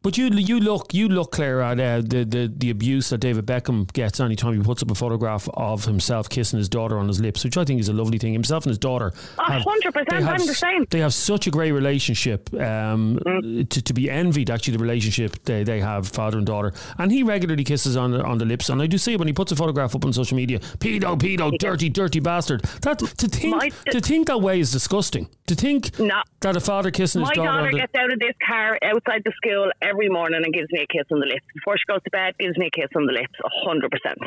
But 0.05 0.19
you 0.19 0.27
you 0.27 0.59
look 0.59 0.93
you 0.93 1.09
look 1.09 1.31
Claire 1.31 1.61
at 1.63 1.79
uh, 1.79 2.01
the, 2.01 2.23
the 2.25 2.53
the 2.55 2.69
abuse 2.69 3.09
that 3.09 3.17
David 3.17 3.47
Beckham 3.47 3.91
gets 3.91 4.19
anytime 4.19 4.53
he 4.53 4.61
puts 4.61 4.83
up 4.83 4.91
a 4.91 4.95
photograph 4.95 5.49
of 5.55 5.83
himself 5.85 6.29
kissing 6.29 6.59
his 6.59 6.69
daughter 6.69 6.99
on 6.99 7.07
his 7.07 7.19
lips, 7.19 7.43
which 7.43 7.57
I 7.57 7.65
think 7.65 7.79
is 7.79 7.89
a 7.89 7.93
lovely 7.93 8.19
thing. 8.19 8.31
Himself 8.31 8.65
and 8.65 8.69
his 8.69 8.77
daughter, 8.77 9.11
A 9.39 9.59
hundred 9.63 9.95
percent, 9.95 10.23
I'm 10.23 10.45
the 10.45 10.53
same. 10.53 10.85
They 10.91 10.99
have 10.99 11.11
such 11.15 11.47
a 11.47 11.49
great 11.51 11.71
relationship. 11.71 12.53
Um, 12.53 13.17
Mm. 13.25 13.67
to, 13.69 13.81
to 13.81 13.93
be 13.93 14.07
envied, 14.11 14.51
actually, 14.51 14.77
the 14.77 14.83
relationship 14.83 15.43
they, 15.45 15.63
they 15.63 15.79
have, 15.79 16.07
father 16.07 16.37
and 16.37 16.45
daughter. 16.45 16.71
And 16.99 17.11
he 17.11 17.23
regularly 17.23 17.63
kisses 17.63 17.97
on 17.97 18.11
the, 18.11 18.23
on 18.23 18.37
the 18.37 18.45
lips. 18.45 18.69
And 18.69 18.81
I 18.83 18.87
do 18.87 18.99
see 18.99 19.13
it 19.13 19.19
when 19.19 19.27
he 19.27 19.33
puts 19.33 19.51
a 19.51 19.55
photograph 19.55 19.95
up 19.95 20.05
on 20.05 20.13
social 20.13 20.35
media. 20.37 20.59
Pedo, 20.59 21.17
pedo, 21.17 21.57
dirty, 21.57 21.89
dirty 21.89 22.19
bastard. 22.19 22.61
That 22.83 22.99
to 22.99 23.27
think 23.27 23.55
My- 23.55 23.69
to 23.91 23.99
think 24.01 24.27
that 24.27 24.39
way 24.41 24.59
is 24.59 24.71
disgusting. 24.71 25.27
To 25.47 25.55
think 25.55 25.97
No. 25.99 26.21
that 26.41 26.55
a 26.55 26.59
father 26.59 26.91
kissing 26.91 27.21
his 27.21 27.29
My 27.29 27.33
daughter. 27.33 27.51
daughter 27.61 27.71
the, 27.71 27.77
gets 27.79 27.95
out 27.95 28.11
of 28.13 28.19
this 28.19 28.35
car 28.47 28.77
outside 28.83 29.23
the 29.25 29.31
school 29.41 29.71
every 29.81 29.94
morning 30.09 30.41
and 30.43 30.53
gives 30.53 30.71
me 30.71 30.81
a 30.81 30.87
kiss 30.87 31.05
on 31.11 31.19
the 31.19 31.25
lips. 31.25 31.45
Before 31.53 31.77
she 31.77 31.83
goes 31.87 32.03
to 32.03 32.11
bed, 32.11 32.35
gives 32.39 32.57
me 32.57 32.67
a 32.67 32.71
kiss 32.71 32.89
on 32.95 33.05
the 33.05 33.13
lips. 33.13 33.33
A 33.43 33.49
hundred 33.65 33.91
percent. 33.91 34.19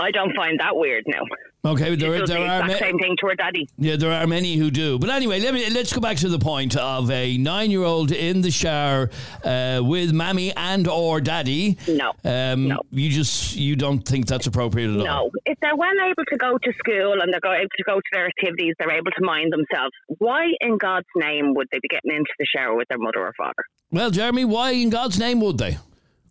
I 0.00 0.10
don't 0.10 0.34
find 0.36 0.58
that 0.60 0.76
weird 0.76 1.04
now. 1.06 1.22
Okay, 1.64 1.96
there, 1.96 2.12
there 2.18 2.26
the 2.26 2.46
are 2.46 2.64
ma- 2.66 2.74
same 2.74 2.96
thing 2.98 3.16
to 3.18 3.26
her 3.26 3.34
daddy. 3.34 3.68
Yeah, 3.76 3.96
there 3.96 4.12
are 4.12 4.26
many 4.26 4.54
who 4.54 4.70
do. 4.70 4.98
But 5.00 5.10
anyway, 5.10 5.40
let 5.40 5.52
me 5.52 5.68
let's 5.70 5.92
go 5.92 6.00
back 6.00 6.16
to 6.18 6.28
the 6.28 6.38
point 6.38 6.76
of 6.76 7.10
a 7.10 7.36
nine-year-old 7.38 8.12
in 8.12 8.40
the 8.42 8.52
shower 8.52 9.10
uh, 9.42 9.80
with 9.82 10.12
mammy 10.12 10.52
and 10.56 10.86
or 10.86 11.20
daddy. 11.20 11.76
No. 11.88 12.12
um, 12.24 12.68
No. 12.68 12.82
You 12.92 13.10
just 13.10 13.56
you 13.56 13.74
don't 13.74 14.06
think 14.06 14.26
that's 14.26 14.46
appropriate 14.46 14.90
at 14.90 14.98
all. 14.98 15.04
No, 15.04 15.30
if 15.44 15.58
they're 15.60 15.74
well 15.74 15.94
able 16.04 16.24
to 16.28 16.36
go 16.36 16.56
to 16.56 16.72
school 16.78 17.20
and 17.20 17.32
they're 17.32 17.54
able 17.54 17.68
to 17.76 17.84
go 17.84 17.96
to 17.96 18.08
their 18.12 18.26
activities, 18.26 18.74
they're 18.78 18.92
able 18.96 19.10
to 19.10 19.24
mind 19.24 19.52
themselves. 19.52 19.92
Why, 20.18 20.52
in 20.60 20.78
God's 20.78 21.06
name, 21.16 21.52
would 21.54 21.66
they 21.72 21.78
be 21.82 21.88
getting 21.88 22.12
into 22.12 22.30
the 22.38 22.46
shower 22.46 22.76
with 22.76 22.86
their 22.88 22.98
mother 22.98 23.20
or 23.26 23.32
father? 23.36 23.64
Well, 23.90 24.10
Jeremy, 24.10 24.44
why 24.44 24.70
in 24.72 24.90
God's 24.90 25.18
name 25.18 25.40
would 25.40 25.58
they? 25.58 25.78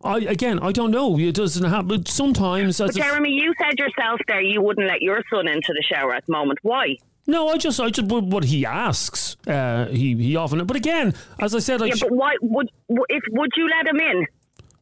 I, 0.06 0.20
again, 0.20 0.60
I 0.60 0.72
don't 0.72 0.92
know. 0.92 1.18
It 1.18 1.36
doesn't 1.36 1.64
happen. 1.66 1.88
But 1.88 2.08
sometimes, 2.08 2.80
as 2.80 2.92
But 2.92 2.96
Jeremy, 2.96 3.32
you 3.32 3.54
said 3.62 3.78
yourself 3.80 4.20
there 4.28 4.42
you 4.42 4.62
wouldn't 4.62 4.88
let 4.88 5.02
your 5.02 5.24
son 5.30 5.48
into 5.48 5.74
the 5.74 5.84
shower 5.84 6.14
at 6.14 6.26
the 6.26 6.32
moment. 6.32 6.60
Why? 6.62 6.96
no, 7.28 7.48
I 7.50 7.58
just, 7.58 7.80
I 7.80 7.90
just 7.90 8.08
what 8.08 8.44
he 8.44 8.66
asks. 8.66 9.36
Uh, 9.48 9.88
he 9.88 10.16
he 10.16 10.36
often. 10.36 10.64
But 10.66 10.78
again, 10.78 11.14
as 11.40 11.56
I 11.56 11.60
said, 11.60 11.82
I 11.82 11.88
Yeah, 11.88 11.96
sh- 11.96 12.02
but 12.02 12.12
why 12.12 12.36
would 12.42 12.70
if 13.10 13.24
would 13.32 13.50
you 13.58 13.68
let 13.70 13.88
him 13.88 14.00
in? 14.00 14.28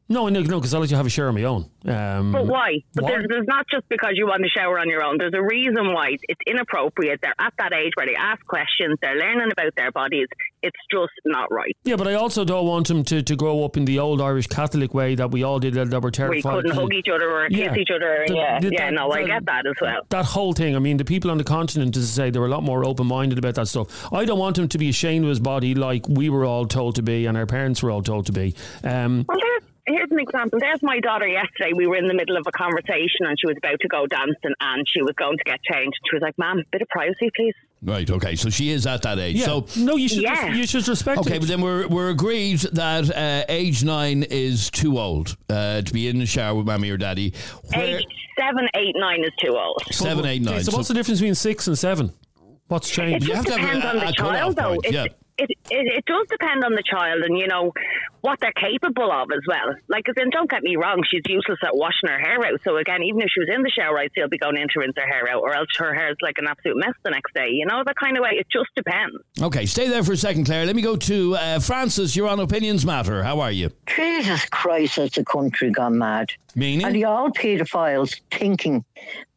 No, 0.10 0.28
no, 0.30 0.42
no, 0.42 0.60
because 0.60 0.74
I 0.74 0.80
let 0.80 0.92
you 0.92 0.98
have 0.98 1.06
a 1.06 1.10
shower 1.10 1.30
on 1.30 1.36
my 1.36 1.44
own. 1.44 1.70
Um, 1.86 2.32
But 2.32 2.46
why? 2.48 2.80
But 2.94 3.04
Why? 3.06 3.12
there's, 3.12 3.26
there's 3.30 3.48
not 3.48 3.66
just 3.72 3.88
because 3.90 4.12
you 4.16 4.26
want 4.28 4.44
to 4.44 4.50
shower 4.50 4.80
on 4.80 4.90
your 4.90 5.04
own. 5.04 5.18
There's 5.18 5.34
a 5.34 5.42
reason 5.42 5.94
why 5.94 6.18
it's 6.30 6.42
inappropriate. 6.48 7.20
They're 7.22 7.34
at 7.40 7.54
that 7.58 7.74
age 7.74 7.92
where 7.96 8.06
they 8.06 8.16
ask 8.16 8.46
questions. 8.46 8.98
They're 9.02 9.16
learning 9.18 9.50
about 9.52 9.74
their 9.76 9.92
bodies. 9.92 10.28
It's 10.62 10.78
just 10.92 11.12
not 11.26 11.52
right. 11.52 11.76
Yeah, 11.84 11.96
but 11.98 12.08
I 12.08 12.14
also 12.14 12.46
don't 12.46 12.66
want 12.68 12.90
him 12.90 13.04
to, 13.06 13.22
to 13.22 13.36
grow 13.36 13.66
up 13.66 13.76
in 13.76 13.84
the 13.86 14.00
old 14.00 14.22
Irish 14.22 14.48
Catholic 14.48 14.94
way 14.94 15.16
that 15.16 15.32
we 15.32 15.44
all 15.44 15.60
did 15.60 15.74
that 15.74 15.90
were 15.92 16.00
We 16.08 16.12
terrified. 16.12 16.44
couldn't 16.54 16.72
to- 16.76 16.82
hug 16.82 16.94
each 16.94 17.10
other 17.10 17.30
or 17.30 17.50
kiss 17.50 17.76
each 17.78 17.90
other. 17.94 18.24
The- 18.28 18.34
yeah, 18.36 18.60
the- 18.60 18.70
yeah. 18.72 18.86
that- 18.86 18.94
No, 18.94 19.12
I 19.12 19.22
that- 19.22 19.28
get 19.28 19.46
that 19.46 19.66
as 19.66 19.74
well. 19.82 20.02
that 20.10 20.26
whole 20.26 20.54
thing. 20.54 20.76
I 20.76 20.80
mean, 20.80 20.98
the 20.98 21.06
people 21.06 21.32
on 21.32 21.38
the 21.38 21.44
continent, 21.44 21.98
as 21.98 22.04
I 22.18 22.24
say, 22.26 22.30
they 22.30 22.40
were 22.40 22.46
a 22.46 22.50
lot 22.50 22.64
more 22.64 22.86
open 22.86 23.08
minded 23.08 23.38
about 23.40 23.56
that 23.56 23.68
stuff. 23.68 24.14
I 24.14 24.24
don't 24.26 24.40
want 24.40 24.58
him 24.58 24.68
to 24.70 24.78
be 24.78 24.88
ashamed 24.90 25.26
of 25.26 25.30
his 25.30 25.40
body 25.42 25.76
like 25.76 26.08
we 26.08 26.30
were 26.30 26.46
all 26.46 26.66
told 26.66 26.96
to 26.96 27.02
be 27.04 27.26
and 27.26 27.38
our 27.38 27.46
parents 27.46 27.84
were 27.84 27.92
all 27.92 28.04
told 28.04 28.28
to 28.28 28.32
be. 28.32 28.56
Um, 28.86 29.26
Well, 29.28 29.38
here's 29.88 30.10
an 30.12 30.20
example. 30.20 30.60
There's 30.60 30.82
my 30.82 31.00
daughter 31.00 31.28
yesterday. 31.28 31.72
We 31.76 31.88
were 31.88 31.96
in 31.98 32.08
the 32.08 32.14
middle 32.14 32.38
of 32.38 32.44
a 32.48 32.52
conversation 32.52 33.26
and 33.28 33.38
she 33.40 33.48
was 33.48 33.58
about 33.58 33.80
to 33.82 33.88
go 33.88 34.06
dancing 34.08 34.54
and 34.62 34.86
she 34.88 35.02
was 35.02 35.14
going 35.18 35.38
to 35.38 35.44
get 35.44 35.62
changed. 35.64 35.98
She 36.10 36.16
was 36.16 36.22
like, 36.22 36.38
Ma'am, 36.38 36.64
bit 36.72 36.82
of 36.82 36.88
privacy, 36.90 37.30
please. 37.36 37.54
Right. 37.82 38.10
Okay. 38.10 38.36
So 38.38 38.50
she 38.50 38.70
is 38.70 38.88
at 38.88 39.02
that 39.02 39.20
age. 39.20 39.36
yeah. 39.38 39.46
So 39.46 39.66
no, 39.78 39.96
you 39.98 40.08
should 40.08 40.22
Yeah. 40.24 40.54
you 40.54 40.66
should 40.66 40.88
respect 40.88 41.20
Okay, 41.20 41.36
it. 41.36 41.40
but 41.40 41.50
then 41.50 41.60
we're 41.62 41.86
we're 41.90 42.10
agreed 42.12 42.60
that 42.60 43.10
uh, 43.14 43.44
age 43.50 43.84
nine 43.84 44.24
is 44.24 44.72
too 44.72 44.98
old 44.98 45.36
uh, 45.50 45.82
to 45.82 45.94
be 45.94 46.08
in 46.08 46.18
the 46.20 46.26
shower 46.26 46.56
with 46.56 46.66
mommy 46.66 46.90
or 46.90 46.96
daddy. 46.98 47.34
Where, 47.76 47.98
Age 47.98 48.06
seven, 48.40 48.70
eight, 48.78 48.96
nine 48.98 49.22
is 49.26 49.32
too 49.44 49.58
old. 49.58 49.82
Seven, 49.92 50.26
eight, 50.26 50.42
nine. 50.42 50.48
Okay, 50.48 50.56
nine. 50.56 50.64
so, 50.64 50.72
So- 50.72 50.78
what's 50.78 50.88
the 50.88 50.94
difference 50.94 51.20
between 51.20 51.36
six 51.36 51.68
and 51.68 51.78
seven? 51.78 52.12
What's 52.70 52.90
It 52.90 52.94
changed? 52.94 53.28
You 53.28 53.34
just 53.36 53.50
have 53.50 53.56
to 53.58 53.62
have 53.62 53.82
depends 53.82 53.86
a- 53.86 53.90
on 53.90 53.96
the 53.98 54.02
cut-off 54.18 54.18
child, 54.18 54.56
though. 54.56 54.64
point, 54.70 54.86
It, 54.86 54.94
yeah. 54.94 55.06
It, 55.38 55.50
it, 55.50 55.58
it 55.70 56.06
does 56.06 56.28
depend 56.30 56.64
on 56.64 56.74
the 56.74 56.84
child 56.84 57.24
and, 57.24 57.38
you 57.38 57.48
know, 57.48 57.74
what 58.22 58.40
they're 58.40 58.54
capable 58.54 59.12
of 59.12 59.30
as 59.32 59.42
well. 59.48 59.76
Like, 59.88 60.08
as 60.08 60.16
in, 60.18 60.30
don't 60.30 60.50
get 60.50 60.64
me 60.64 60.76
wrong, 60.76 61.04
she's 61.06 61.24
useless 61.28 61.60
at 61.64 61.76
washing 61.76 62.10
her 62.10 62.20
hair 62.20 62.46
out. 62.46 62.62
So, 62.64 62.78
again, 62.78 63.04
even 63.04 63.22
if 63.22 63.30
she 63.34 63.42
was 63.42 63.50
in 63.54 63.64
the 63.64 63.70
shower, 63.70 64.00
I'd 64.00 64.12
still 64.12 64.30
be 64.30 64.38
going 64.38 64.58
in 64.58 64.68
to 64.70 64.80
rinse 64.80 64.94
her 64.98 65.08
hair 65.08 65.28
out, 65.30 65.42
or 65.42 65.54
else 65.54 65.68
her 65.78 65.94
hair's 65.94 66.18
like 66.22 66.38
an 66.38 66.48
absolute 66.48 66.78
mess 66.78 66.94
the 67.04 67.12
next 67.12 67.34
day. 67.34 67.50
You 67.50 67.66
know, 67.66 67.84
that 67.86 67.96
kind 67.96 68.18
of 68.18 68.24
way. 68.24 68.32
It 68.34 68.48
just 68.52 68.70
depends. 68.76 69.18
okay, 69.42 69.66
stay 69.66 69.88
there 69.90 70.04
for 70.04 70.14
a 70.14 70.18
second, 70.18 70.46
Claire. 70.46 70.66
Let 70.66 70.76
me 70.76 70.82
go 70.82 70.96
to 70.96 71.36
uh, 71.36 71.60
Frances. 71.60 72.16
You're 72.16 72.30
on 72.30 72.40
Opinions 72.40 72.86
Matter. 72.86 73.24
How 73.24 73.42
are 73.42 73.52
you? 73.52 73.72
Jesus 73.88 74.46
Christ, 74.46 74.96
has 74.96 75.12
the 75.12 75.26
country 75.26 75.72
gone 75.72 75.98
mad? 75.98 76.32
Meaning? 76.56 76.86
And 76.86 76.96
the 76.96 77.06
all 77.06 77.32
paedophiles 77.32 78.22
thinking 78.32 78.86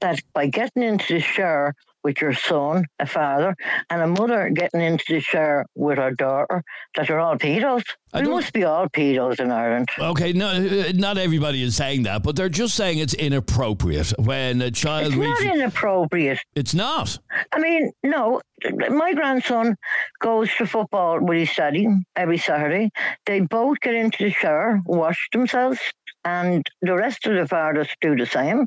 that 0.01 0.21
by 0.33 0.47
getting 0.47 0.83
into 0.83 1.15
the 1.15 1.21
shower 1.21 1.75
with 2.07 2.21
your 2.21 2.33
son, 2.33 2.85
a 3.01 3.07
father, 3.07 3.57
and 3.91 4.01
a 4.01 4.07
mother 4.07 4.49
getting 4.49 4.81
into 4.81 5.05
the 5.09 5.21
shower 5.21 5.67
with 5.75 5.99
her 5.99 6.13
daughter, 6.13 6.63
that 6.95 7.09
they're 7.09 7.19
all 7.19 7.37
pedos. 7.37 7.83
I 8.13 8.23
There 8.23 8.31
must 8.31 8.53
be 8.53 8.63
all 8.63 8.89
pedos 8.89 9.41
in 9.41 9.51
Ireland. 9.51 9.89
Okay, 9.99 10.33
no, 10.33 10.51
uh, 10.51 10.93
not 10.95 11.19
everybody 11.19 11.65
is 11.65 11.75
saying 11.75 12.05
that, 12.05 12.23
but 12.23 12.37
they're 12.37 12.49
just 12.49 12.77
saying 12.77 12.99
it's 12.99 13.13
inappropriate 13.15 14.13
when 14.21 14.63
a 14.63 14.71
child 14.71 15.09
It's 15.09 15.17
not 15.17 15.43
inappropriate. 15.43 16.39
It's 16.55 16.75
not. 16.75 17.19
I 17.53 17.59
mean, 17.59 17.91
no, 18.05 18.41
my 18.89 19.13
grandson 19.15 19.75
goes 20.21 20.55
to 20.59 20.67
football 20.67 21.19
with 21.21 21.39
his 21.39 21.53
daddy 21.53 21.89
every 22.15 22.39
Saturday. 22.39 22.91
They 23.27 23.41
both 23.41 23.81
get 23.81 23.95
into 23.95 24.23
the 24.23 24.31
shower, 24.31 24.81
wash 24.87 25.29
themselves, 25.33 25.81
and 26.25 26.67
the 26.83 26.95
rest 26.95 27.27
of 27.27 27.35
the 27.35 27.47
fathers 27.47 27.89
do 28.01 28.17
the 28.17 28.27
same. 28.27 28.67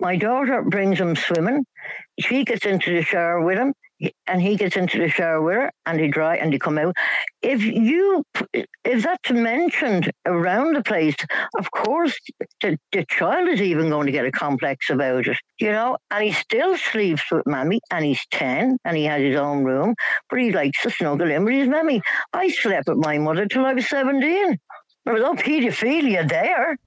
My 0.00 0.16
daughter 0.16 0.62
brings 0.62 1.00
him 1.00 1.16
swimming. 1.16 1.64
She 2.20 2.44
gets 2.44 2.64
into 2.64 2.92
the 2.94 3.02
shower 3.02 3.40
with 3.40 3.58
him, 3.58 3.74
and 4.26 4.40
he 4.40 4.56
gets 4.56 4.76
into 4.76 4.98
the 4.98 5.08
shower 5.08 5.40
with 5.42 5.54
her, 5.54 5.72
and 5.86 5.98
they 5.98 6.08
dry 6.08 6.36
and 6.36 6.52
they 6.52 6.58
come 6.58 6.78
out. 6.78 6.94
If 7.42 7.62
you, 7.62 8.24
if 8.84 9.02
that's 9.02 9.30
mentioned 9.30 10.10
around 10.26 10.76
the 10.76 10.82
place, 10.82 11.16
of 11.58 11.70
course 11.70 12.16
the, 12.60 12.78
the 12.92 13.04
child 13.08 13.48
is 13.48 13.60
even 13.60 13.90
going 13.90 14.06
to 14.06 14.12
get 14.12 14.26
a 14.26 14.32
complex 14.32 14.90
about 14.90 15.26
it, 15.26 15.38
you 15.58 15.70
know. 15.70 15.96
And 16.10 16.24
he 16.24 16.32
still 16.32 16.76
sleeps 16.76 17.30
with 17.30 17.46
mammy, 17.46 17.80
and 17.90 18.04
he's 18.04 18.24
ten, 18.30 18.78
and 18.84 18.96
he 18.96 19.04
has 19.04 19.20
his 19.20 19.36
own 19.36 19.64
room, 19.64 19.94
but 20.30 20.40
he 20.40 20.52
likes 20.52 20.82
to 20.82 20.90
snuggle 20.90 21.30
in 21.30 21.44
with 21.44 21.54
his 21.54 21.68
mammy. 21.68 22.00
I 22.32 22.48
slept 22.48 22.88
with 22.88 22.98
my 22.98 23.18
mother 23.18 23.46
till 23.46 23.64
I 23.64 23.74
was 23.74 23.88
seventeen. 23.88 24.58
There 25.04 25.14
was 25.14 25.22
no 25.22 25.34
paedophilia 25.34 26.28
there. 26.28 26.78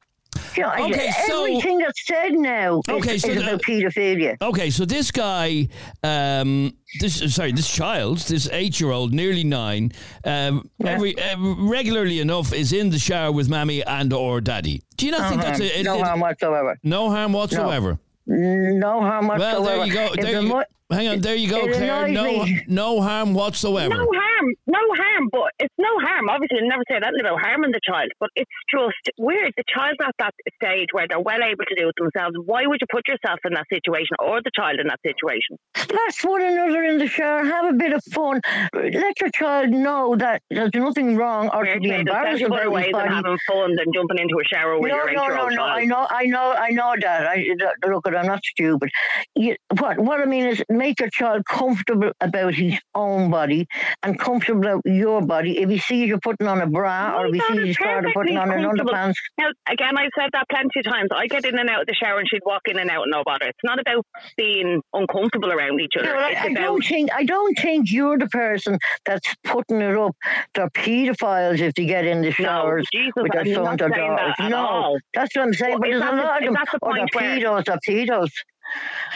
You 0.58 0.63
know, 0.63 0.74
Okay, 0.88 1.12
so- 1.28 1.41
everything 1.46 1.78
that's 1.78 2.06
said 2.08 2.34
now 2.34 2.82
Okay, 2.89 3.15
is, 3.15 3.22
so 3.22 3.30
is 3.30 3.36
the- 3.38 3.43
about 3.48 3.62
paedophilia. 3.62 4.38
Okay, 4.41 4.70
so 4.72 4.86
this 4.86 5.12
guy, 5.12 5.67
um, 6.04 6.74
this 7.00 7.34
sorry, 7.36 7.52
this 7.52 7.70
child, 7.72 8.17
this 8.20 8.50
eight-year-old, 8.52 9.13
nearly 9.13 9.43
nine, 9.43 9.91
um, 10.26 10.67
every 10.84 11.15
uh, 11.20 11.36
regularly 11.60 12.20
enough 12.20 12.54
is 12.54 12.74
in 12.74 12.89
the 12.89 12.98
shower 13.00 13.32
with 13.32 13.48
mammy 13.50 13.84
and 13.86 14.12
or 14.13 14.41
daddy. 14.41 14.82
Do 14.98 15.06
you 15.06 15.12
not 15.12 15.30
think 15.30 15.41
that's 15.41 15.60
a, 15.60 15.80
it- 15.80 15.84
no 15.84 16.00
it- 16.00 16.06
harm 16.06 16.20
whatsoever. 16.22 16.80
no 16.84 17.10
harm 17.12 17.34
whatsoever? 17.34 18.00
No 18.26 19.00
harm 19.02 19.28
whatsoever. 19.28 19.62
Well, 19.62 19.63
there 19.63 19.86
you 19.86 19.93
go. 19.93 20.10
There 20.22 20.41
you, 20.41 20.48
mo- 20.50 20.63
hang 20.91 21.08
on, 21.08 21.22
there 21.22 21.36
you 21.36 21.50
go, 21.50 21.62
Claire. 21.72 22.08
No, 22.10 22.24
me. 22.43 22.62
no 22.67 23.00
harm 23.02 23.34
whatsoever. 23.34 23.89
No 23.96 24.06
harm, 24.13 24.48
no 24.67 24.80
harm, 24.96 25.07
but 25.31 25.51
it's 25.59 25.73
no 25.77 25.89
harm. 25.99 26.29
Obviously, 26.29 26.59
I 26.59 26.67
never 26.67 26.83
say 26.89 26.95
anything 26.97 27.21
about 27.21 27.41
harming 27.41 27.71
the 27.71 27.81
child, 27.83 28.09
but 28.19 28.29
it's 28.35 28.51
just 28.73 29.03
weird. 29.17 29.53
The 29.57 29.63
child's 29.73 29.99
at 30.03 30.15
that 30.19 30.33
stage 30.55 30.89
where 30.91 31.07
they're 31.07 31.19
well 31.19 31.43
able 31.43 31.65
to 31.65 31.75
do 31.75 31.89
it 31.89 31.95
themselves. 31.97 32.35
Why 32.45 32.65
would 32.65 32.79
you 32.81 32.87
put 32.91 33.07
yourself 33.07 33.39
in 33.45 33.53
that 33.53 33.65
situation 33.71 34.15
or 34.19 34.41
the 34.41 34.51
child 34.55 34.79
in 34.79 34.87
that 34.87 34.99
situation? 35.05 35.57
splash 35.75 36.23
one 36.23 36.41
another 36.41 36.83
in 36.83 36.97
the 36.97 37.07
shower, 37.07 37.43
have 37.43 37.65
a 37.65 37.73
bit 37.73 37.93
of 37.93 38.03
fun. 38.11 38.41
Let 38.73 39.19
your 39.21 39.29
child 39.33 39.69
know 39.69 40.15
that 40.17 40.41
there's 40.49 40.71
nothing 40.73 41.15
wrong 41.15 41.49
or 41.53 41.65
to 41.65 41.79
be 41.79 41.91
embarrassed 41.91 42.43
about 42.43 42.71
ways 42.71 42.91
body. 42.91 43.09
having 43.09 43.37
fun 43.47 43.75
than 43.75 43.85
jumping 43.93 44.19
into 44.19 44.35
a 44.39 44.43
shower 44.43 44.79
with 44.79 44.89
No, 44.89 44.95
your 44.97 45.13
no, 45.13 45.27
no, 45.27 45.47
no. 45.49 45.63
I 45.63 45.85
know, 45.85 46.07
I 46.09 46.25
know, 46.25 46.53
I 46.57 46.69
know 46.69 46.93
that. 47.01 47.27
I 47.27 47.45
look, 47.87 48.05
I'm 48.07 48.25
not 48.25 48.43
stupid. 48.43 48.89
You, 49.35 49.55
what 49.79 49.99
what 49.99 50.19
I 50.19 50.25
mean 50.25 50.47
is, 50.47 50.63
make 50.69 50.99
your 50.99 51.09
child 51.09 51.43
comfortable 51.49 52.11
about 52.21 52.53
his 52.53 52.79
own 52.95 53.29
body 53.31 53.67
and 54.03 54.19
comfortable 54.19 54.61
about 54.61 54.81
your 54.85 55.16
body. 55.21 55.60
If 55.60 55.69
he 55.69 55.77
sees 55.77 56.08
you 56.08 56.19
putting 56.19 56.47
on 56.47 56.62
a 56.62 56.67
bra 56.67 57.17
or 57.17 57.27
if 57.27 57.34
he 57.34 57.39
My 57.39 57.47
sees 57.47 57.77
daughter's 57.77 58.06
his 58.06 58.13
putting 58.13 58.38
on 58.38 58.51
an 58.51 58.63
underpants, 58.63 59.15
Now, 59.38 59.49
again, 59.69 59.97
I've 59.97 60.10
said 60.17 60.30
that 60.34 60.47
plenty 60.49 60.80
of 60.80 60.86
times. 60.86 61.10
I 61.13 61.27
get 61.27 61.45
in 61.45 61.58
and 61.58 61.69
out 61.69 61.82
of 61.82 61.88
the 61.88 61.93
shower 61.93 62.19
and 62.19 62.27
she'd 62.30 62.41
walk 62.45 62.62
in 62.65 62.80
and 62.80 62.89
out 62.89 63.03
and 63.03 63.12
no 63.12 63.23
bother. 63.23 63.45
It's 63.47 63.60
not 63.63 63.80
about 63.80 64.06
being 64.38 64.82
uncomfortable 64.93 65.51
around 65.51 65.80
each 65.82 65.93
other. 65.99 66.15
It's 66.15 66.41
I, 66.41 66.45
I 66.45 66.53
don't 66.53 66.84
think 66.86 67.10
I 67.13 67.23
don't 67.23 67.58
think 67.58 67.91
you're 67.91 68.17
the 68.17 68.27
person 68.27 68.77
that's 69.06 69.34
putting 69.43 69.82
it 69.82 69.95
up. 69.95 70.15
They're 70.53 70.69
paedophiles 70.69 71.60
if 71.60 71.73
they 71.75 71.86
get 71.86 72.06
in 72.06 72.21
the 72.21 72.32
showers 72.32 72.86
Jesus, 72.93 73.13
with 73.15 73.32
their 73.32 73.45
sons 73.45 73.82
or 73.82 73.89
daughters. 73.89 74.36
no, 74.39 74.97
that's 75.13 75.36
what 75.36 75.43
I'm 75.43 75.53
saying. 75.53 75.80
But 75.80 75.89
is 75.89 75.99
there's 75.99 76.12
a 76.12 76.15
lot 76.15 76.43
of 76.47 76.53
them. 76.53 76.53
the 76.53 76.80
Oh, 76.82 76.93
they're 76.93 77.06
pedos. 77.08 77.65
They're 77.65 77.80
pedos. 77.88 78.32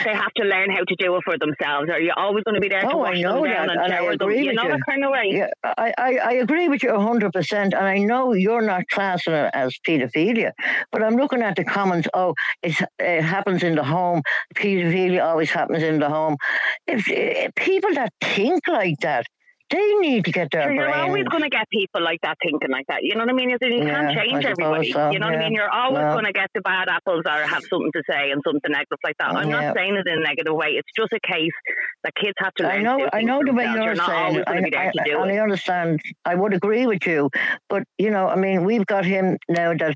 They 0.04 0.12
have 0.12 0.32
to 0.36 0.44
learn 0.44 0.70
how 0.70 0.84
to 0.84 0.96
do 0.98 1.14
it 1.16 1.22
for 1.24 1.36
themselves. 1.38 1.90
Are 1.90 2.00
you 2.00 2.12
always 2.16 2.44
going 2.44 2.54
to 2.54 2.60
be 2.60 2.68
there 2.68 2.86
to 2.88 2.88
Oh, 2.92 2.98
wash 2.98 3.16
I 3.16 3.20
know 3.20 3.42
them 3.42 3.44
down 3.44 3.68
that, 3.68 3.70
and 3.70 3.80
and 3.80 3.92
I 3.92 3.98
shower 3.98 4.16
them? 4.16 4.30
agree 4.30 4.44
You 4.44 4.52
know 4.52 4.64
you. 4.64 4.68
that 4.68 4.80
kind 4.88 5.04
of 5.04 5.10
way. 5.10 5.24
Yeah, 5.30 5.48
I, 5.64 5.92
I, 5.98 6.16
I 6.16 6.32
agree 6.34 6.68
with 6.68 6.82
you 6.82 6.90
100%. 6.90 7.52
And 7.52 7.74
I 7.74 7.98
know 7.98 8.32
you're 8.32 8.62
not 8.62 8.84
classing 8.88 9.34
it 9.34 9.50
as 9.54 9.74
paedophilia, 9.86 10.52
but 10.90 11.02
I'm 11.02 11.16
looking 11.16 11.42
at 11.42 11.56
the 11.56 11.64
comments. 11.64 12.08
Oh, 12.14 12.34
it's, 12.62 12.80
it 12.98 13.22
happens 13.22 13.62
in 13.62 13.74
the 13.76 13.84
home. 13.84 14.22
Paedophilia 14.56 15.22
always 15.24 15.50
happens 15.50 15.82
in 15.82 15.98
the 16.00 16.08
home. 16.08 16.36
If, 16.86 17.08
if 17.08 17.54
people 17.54 17.94
that 17.94 18.12
think 18.22 18.66
like 18.68 18.96
that, 19.02 19.26
they 19.72 19.94
need 20.04 20.24
to 20.26 20.32
get 20.32 20.50
their 20.52 20.62
Sure, 20.64 20.72
you're 20.72 20.94
always 20.94 21.24
going 21.24 21.42
to 21.42 21.48
get 21.48 21.68
people 21.70 22.02
like 22.02 22.20
that 22.22 22.36
thinking 22.44 22.70
like 22.70 22.86
that. 22.88 23.00
You 23.02 23.14
know 23.14 23.24
what 23.24 23.30
I 23.30 23.32
mean? 23.32 23.50
You 23.50 23.58
can't 23.58 24.12
Yeah, 24.12 24.22
change 24.22 24.44
everybody. 24.44 24.92
so, 24.92 25.10
You 25.10 25.18
know 25.18 25.26
what 25.26 25.34
I 25.36 25.38
mean? 25.38 25.54
You're 25.54 25.70
always 25.70 26.04
No. 26.04 26.12
going 26.12 26.26
to 26.26 26.32
get 26.32 26.50
the 26.54 26.60
bad 26.60 26.88
apples 26.88 27.22
or 27.26 27.42
have 27.48 27.62
something 27.72 27.90
to 27.96 28.02
say 28.08 28.30
and 28.30 28.42
something 28.46 28.70
negative 28.70 28.98
like 29.02 29.16
that. 29.18 29.30
Oh, 29.32 29.36
I'm 29.36 29.48
Yeah. 29.48 29.72
not 29.72 29.76
saying 29.76 29.96
it 29.96 30.06
in 30.06 30.18
a 30.18 30.20
negative 30.20 30.54
way. 30.54 30.76
It's 30.76 30.88
just 30.94 31.12
a 31.12 31.20
case 31.26 31.56
that 32.04 32.14
kids 32.14 32.34
have 32.38 32.52
to 32.54 32.64
learn. 32.64 32.72
I 32.72 32.78
know, 32.82 33.08
I 33.12 33.22
know 33.22 33.40
the 33.44 33.52
way 33.52 33.64
you're, 33.64 33.94
not 33.94 34.08
saying 34.08 34.24
always 34.26 34.44
going 34.44 34.58
to 34.58 34.62
be 34.64 34.70
there 34.70 34.88
I, 34.88 34.92
to 34.92 35.02
do 35.04 35.18
I, 35.18 35.28
it. 35.28 35.32
I 35.32 35.38
understand. 35.38 36.00
I 36.24 36.34
would 36.34 36.52
agree 36.54 36.86
with 36.86 37.06
you, 37.06 37.30
but 37.68 37.82
you 37.98 38.10
know, 38.10 38.28
I 38.28 38.36
mean, 38.36 38.64
we've 38.64 38.86
got 38.86 39.04
him 39.04 39.38
now 39.48 39.72
that 39.74 39.94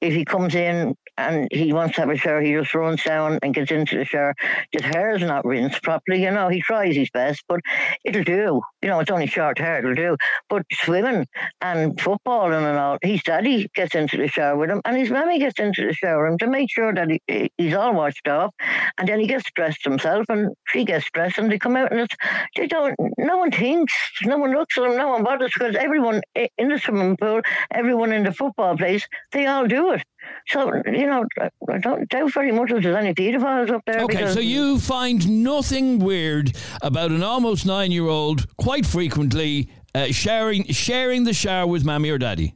if 0.00 0.14
he 0.14 0.24
comes 0.24 0.54
in 0.54 0.94
and 1.18 1.48
he 1.52 1.72
wants 1.72 1.94
to 1.94 2.02
have 2.02 2.10
a 2.10 2.16
shower, 2.16 2.40
he 2.40 2.52
just 2.52 2.74
runs 2.74 3.02
down 3.02 3.38
and 3.42 3.54
gets 3.54 3.70
into 3.70 3.98
the 3.98 4.04
shower. 4.04 4.34
His 4.72 4.82
hair 4.82 5.14
is 5.14 5.22
not 5.22 5.44
rinsed 5.44 5.82
properly. 5.82 6.22
You 6.22 6.30
know, 6.30 6.48
he 6.48 6.62
tries 6.62 6.96
his 6.96 7.10
best, 7.10 7.44
but 7.48 7.60
it'll 8.04 8.24
do. 8.24 8.62
You 8.82 8.88
know, 8.88 9.00
it's 9.00 9.10
only 9.10 9.26
short 9.26 9.58
hair, 9.58 9.78
it'll 9.78 9.94
do. 9.94 10.16
But 10.48 10.62
swimming 10.72 11.26
and 11.60 11.96
footballing 11.96 12.68
and 12.68 12.78
all, 12.78 12.98
his 13.02 13.22
daddy 13.22 13.68
gets 13.74 13.94
into 13.94 14.16
the 14.16 14.28
shower 14.28 14.56
with 14.56 14.70
him, 14.70 14.80
and 14.84 14.96
his 14.96 15.10
mammy 15.10 15.38
gets 15.38 15.58
into 15.58 15.86
the 15.86 15.92
shower 15.92 16.24
with 16.24 16.32
him 16.32 16.38
to 16.38 16.46
make 16.46 16.70
sure 16.70 16.94
that 16.94 17.10
he, 17.10 17.50
he's 17.58 17.74
all 17.74 17.94
washed 17.94 18.26
off. 18.26 18.54
And 18.98 19.08
then 19.08 19.20
he 19.20 19.26
gets 19.26 19.50
dressed 19.54 19.84
himself, 19.84 20.26
and 20.28 20.50
she 20.68 20.84
gets 20.84 21.10
dressed, 21.10 21.38
and 21.38 21.52
they 21.52 21.58
come 21.58 21.76
out, 21.76 21.92
and 21.92 22.00
it's, 22.00 22.16
they 22.56 22.66
don't. 22.66 22.94
No 23.18 23.38
one 23.38 23.50
thinks, 23.50 23.92
no 24.24 24.38
one 24.38 24.52
looks 24.52 24.78
at 24.78 24.84
them, 24.84 24.96
no 24.96 25.08
one 25.08 25.24
bothers 25.24 25.52
because 25.52 25.76
everyone 25.76 26.22
in 26.34 26.68
the 26.68 26.78
swimming 26.78 27.16
pool, 27.16 27.42
everyone 27.70 28.12
in 28.12 28.22
the 28.22 28.32
football 28.32 28.76
place, 28.76 29.06
they 29.32 29.46
all 29.46 29.66
do 29.66 29.89
it. 29.92 30.04
So 30.48 30.82
you 30.86 31.06
know, 31.06 31.24
I- 31.40 31.78
don't 31.78 32.08
doubt 32.08 32.32
very 32.32 32.52
much 32.52 32.70
if 32.72 32.82
there's 32.82 32.96
any 32.96 33.14
paedophiles 33.14 33.70
up 33.70 33.82
there. 33.86 34.00
Okay, 34.02 34.28
so 34.28 34.40
you 34.40 34.78
find 34.78 35.42
nothing 35.42 35.98
weird 35.98 36.56
about 36.82 37.10
an 37.10 37.22
almost 37.22 37.66
nine 37.66 37.92
year 37.92 38.06
old 38.06 38.46
quite 38.56 38.86
frequently 38.86 39.70
uh, 39.94 40.06
sharing 40.06 40.64
sharing 40.64 41.24
the 41.24 41.32
shower 41.32 41.66
with 41.66 41.84
mammy 41.84 42.10
or 42.10 42.18
daddy. 42.18 42.54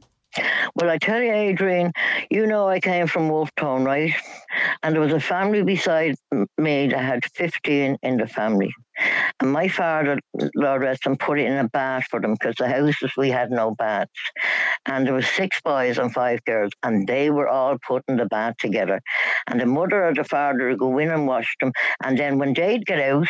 Well, 0.75 0.89
I 0.89 0.97
tell 0.97 1.21
you, 1.21 1.31
Adrian, 1.31 1.93
you 2.29 2.45
know 2.45 2.67
I 2.67 2.79
came 2.81 3.07
from 3.07 3.29
Wolf 3.29 3.49
Wolftown, 3.55 3.85
right? 3.85 4.13
And 4.83 4.93
there 4.93 5.01
was 5.01 5.13
a 5.13 5.19
family 5.19 5.63
beside 5.63 6.15
me 6.57 6.87
that 6.87 6.99
had 7.03 7.25
15 7.33 7.97
in 8.01 8.17
the 8.17 8.27
family. 8.27 8.73
And 9.41 9.51
my 9.51 9.67
father, 9.67 10.19
Lord 10.55 10.81
rest 10.81 11.05
him, 11.05 11.17
put 11.17 11.39
it 11.39 11.47
in 11.47 11.57
a 11.57 11.67
bath 11.67 12.05
for 12.09 12.21
them 12.21 12.33
because 12.33 12.55
the 12.55 12.69
houses, 12.69 13.11
we 13.17 13.29
had 13.29 13.51
no 13.51 13.75
baths. 13.75 14.11
And 14.85 15.05
there 15.05 15.13
was 15.13 15.27
six 15.27 15.59
boys 15.61 15.97
and 15.97 16.13
five 16.13 16.43
girls, 16.45 16.71
and 16.83 17.05
they 17.05 17.29
were 17.29 17.49
all 17.49 17.77
put 17.85 18.03
in 18.07 18.15
the 18.15 18.25
bath 18.25 18.55
together. 18.57 19.01
And 19.47 19.59
the 19.59 19.65
mother 19.65 20.05
or 20.05 20.13
the 20.13 20.23
father 20.23 20.69
would 20.69 20.79
go 20.79 20.97
in 20.99 21.11
and 21.11 21.27
wash 21.27 21.53
them. 21.59 21.73
And 22.03 22.17
then 22.17 22.37
when 22.37 22.53
they'd 22.53 22.85
get 22.85 23.01
out, 23.01 23.27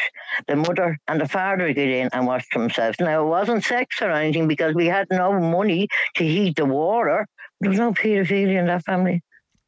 the 0.48 0.56
mother 0.56 0.98
and 1.08 1.19
the 1.19 1.28
father 1.28 1.65
would 1.65 1.76
get 1.76 1.89
in 1.89 2.10
and 2.13 2.28
wash 2.28 2.45
themselves. 2.54 3.00
Now, 3.00 3.26
it 3.26 3.28
wasn't 3.28 3.63
sex 3.63 4.02
or 4.02 4.12
anything 4.12 4.48
because 4.48 4.76
we 4.76 4.86
had 4.86 5.08
no 5.10 5.39
money 5.39 5.88
to 6.15 6.24
heat 6.24 6.58
the 6.58 6.65
water. 6.65 7.26
There 7.62 7.69
was 7.69 7.80
no 7.80 7.93
paedophilia 7.93 8.60
in 8.60 8.67
that 8.67 8.84
family. 8.84 9.21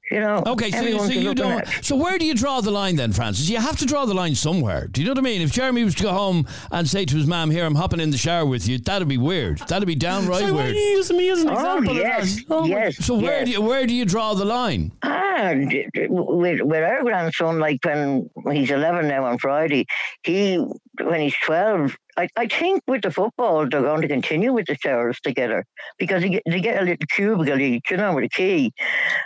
You 0.09 0.21
know, 0.21 0.41
Okay, 0.47 0.71
so, 0.71 0.97
so 0.99 1.11
you 1.11 1.33
don't. 1.35 1.67
So 1.81 1.95
where 1.97 2.17
do 2.17 2.25
you 2.25 2.33
draw 2.33 2.61
the 2.61 2.71
line 2.71 2.95
then, 2.95 3.11
Frances? 3.11 3.49
You 3.49 3.57
have 3.57 3.75
to 3.79 3.85
draw 3.85 4.05
the 4.05 4.13
line 4.13 4.35
somewhere. 4.35 4.87
Do 4.87 5.01
you 5.01 5.05
know 5.07 5.11
what 5.11 5.17
I 5.17 5.21
mean? 5.21 5.41
If 5.41 5.51
Jeremy 5.51 5.83
was 5.83 5.95
to 5.95 6.03
go 6.03 6.13
home 6.13 6.47
and 6.71 6.87
say 6.87 7.03
to 7.03 7.15
his 7.17 7.27
mom, 7.27 7.51
"Here, 7.51 7.65
I'm 7.65 7.75
hopping 7.75 7.99
in 7.99 8.11
the 8.11 8.17
shower 8.17 8.45
with 8.45 8.69
you," 8.69 8.77
that'd 8.77 9.07
be 9.09 9.17
weird. 9.17 9.57
That'd 9.67 9.85
be 9.85 9.95
downright 9.95 10.39
Sorry, 10.39 10.51
why 10.53 10.59
are 10.61 10.63
weird. 10.65 10.75
you 10.77 10.81
using 10.81 11.17
me 11.17 11.29
as 11.29 11.41
an 11.41 11.49
Oh, 11.49 11.53
example 11.53 11.95
yes, 11.95 12.37
of 12.39 12.47
that? 12.47 12.55
Oh, 12.55 12.61
my- 12.61 12.67
yes. 12.69 13.05
So 13.05 13.15
where 13.19 13.43
do 13.43 13.51
you, 13.51 13.61
where 13.61 13.85
do 13.85 13.93
you 13.93 14.05
draw 14.05 14.33
the 14.33 14.45
line? 14.45 14.93
Ah, 15.03 15.53
d- 15.53 15.87
d- 15.93 16.07
with, 16.09 16.61
with 16.61 16.83
our 16.83 17.03
grandson, 17.03 17.59
like 17.59 17.79
when 17.83 18.29
he's 18.55 18.71
11 18.71 19.09
now 19.09 19.25
on 19.25 19.37
Friday, 19.39 19.85
he, 20.23 20.63
when 21.01 21.21
he's 21.21 21.35
12, 21.45 21.95
I, 22.17 22.27
I 22.35 22.47
think 22.47 22.81
with 22.87 23.03
the 23.03 23.11
football, 23.11 23.67
they're 23.67 23.81
going 23.81 24.01
to 24.01 24.07
continue 24.07 24.53
with 24.53 24.67
the 24.67 24.75
showers 24.75 25.19
together 25.21 25.65
because 25.97 26.21
they 26.21 26.29
get, 26.29 26.43
they 26.45 26.61
get 26.61 26.81
a 26.81 26.85
little 26.85 27.05
cubicle 27.13 27.59
each, 27.59 27.91
you 27.91 27.97
know, 27.97 28.13
with 28.13 28.25
a 28.25 28.29
key. 28.29 28.73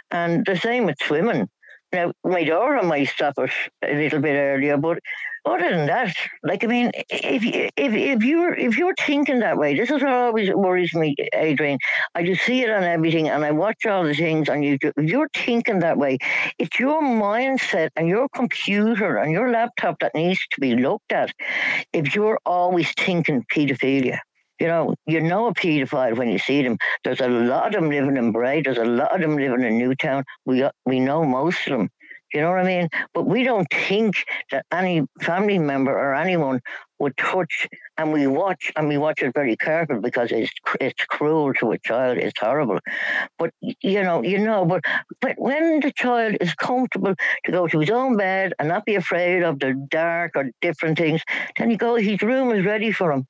And 0.10 0.46
the 0.46 0.56
same 0.56 0.86
with 0.86 0.98
swimming. 1.02 1.48
Now, 1.94 2.14
my 2.24 2.44
daughter 2.44 2.82
might 2.84 3.10
stop 3.10 3.34
it 3.38 3.52
a 3.84 3.94
little 3.94 4.20
bit 4.20 4.36
earlier, 4.36 4.78
but 4.78 5.00
other 5.46 5.70
than 5.70 5.88
that, 5.88 6.16
like 6.44 6.64
I 6.64 6.68
mean, 6.68 6.92
if 7.10 7.44
if 7.44 7.94
if 7.94 8.24
you're 8.24 8.54
if 8.54 8.78
you're 8.78 8.94
thinking 9.00 9.40
that 9.40 9.58
way, 9.58 9.76
this 9.76 9.90
is 9.90 10.02
what 10.02 10.12
always 10.12 10.50
worries 10.54 10.94
me, 10.94 11.16
Adrian. 11.34 11.80
I 12.14 12.24
just 12.24 12.44
see 12.44 12.62
it 12.62 12.70
on 12.70 12.84
everything, 12.84 13.30
and 13.30 13.44
I 13.44 13.52
watch 13.52 13.86
all 13.86 14.04
the 14.04 14.14
things, 14.14 14.50
on 14.50 14.60
YouTube. 14.60 14.94
if 14.98 15.10
you're 15.10 15.30
thinking 15.34 15.80
that 15.80 15.98
way, 15.98 16.20
it's 16.60 16.80
your 16.80 17.02
mindset 17.02 17.90
and 17.96 18.08
your 18.08 18.28
computer 18.36 19.18
and 19.18 19.32
your 19.32 19.52
laptop 19.52 19.98
that 20.02 20.14
needs 20.14 20.40
to 20.52 20.62
be 20.62 20.76
looked 20.76 21.12
at. 21.12 21.32
If 21.94 22.16
you're 22.16 22.40
always 22.46 22.92
thinking 22.94 23.44
paedophilia. 23.54 24.20
You 24.60 24.68
know, 24.68 24.94
you 25.08 25.22
know 25.22 25.48
a 25.48 25.56
paedophile 25.56 26.16
when 26.16 26.30
you 26.30 26.38
see 26.38 26.62
them. 26.62 26.78
There's 27.04 27.20
a 27.20 27.28
lot 27.28 27.74
of 27.74 27.82
them 27.82 27.90
living 27.90 28.16
in 28.16 28.32
Bray. 28.32 28.62
There's 28.62 28.78
a 28.78 28.86
lot 28.86 29.16
of 29.16 29.20
them 29.20 29.36
living 29.36 29.64
in 29.64 29.80
Newtown. 29.80 30.24
We 30.46 30.64
we 30.86 31.00
know 31.00 31.24
most 31.26 31.66
of 31.66 31.80
them. 31.80 31.90
You 32.34 32.42
know 32.42 32.50
what 32.50 32.60
I 32.60 32.64
mean? 32.64 32.90
But 33.14 33.26
we 33.26 33.44
don't 33.44 33.68
think 33.70 34.16
that 34.52 34.66
any 34.72 35.06
family 35.22 35.60
member 35.60 35.92
or 35.92 36.14
anyone 36.16 36.62
would 37.00 37.18
touch, 37.18 37.68
and 37.98 38.14
we 38.14 38.28
watch, 38.28 38.72
and 38.76 38.88
we 38.88 38.98
watch 38.98 39.22
it 39.22 39.34
very 39.34 39.58
careful 39.58 40.00
because 40.00 40.32
it's 40.32 40.52
it's 40.80 41.04
cruel 41.06 41.54
to 41.56 41.72
a 41.72 41.78
child. 41.80 42.18
It's 42.18 42.40
horrible. 42.40 42.80
But 43.38 43.52
you 43.60 44.04
know, 44.04 44.24
you 44.24 44.38
know, 44.38 44.66
but 44.66 44.82
but 45.20 45.36
when 45.38 45.80
the 45.82 45.92
child 45.92 46.38
is 46.40 46.54
comfortable 46.54 47.16
to 47.46 47.52
go 47.52 47.68
to 47.68 47.80
his 47.80 47.90
own 47.90 48.18
bed 48.18 48.54
and 48.60 48.68
not 48.70 48.86
be 48.86 48.96
afraid 48.96 49.44
of 49.44 49.60
the 49.60 49.74
dark 49.90 50.32
or 50.36 50.52
different 50.62 50.98
things, 50.98 51.22
then 51.58 51.70
he 51.70 51.78
goes. 51.78 52.02
His 52.02 52.22
room 52.22 52.52
is 52.52 52.66
ready 52.66 52.92
for 52.92 53.12
him. 53.12 53.28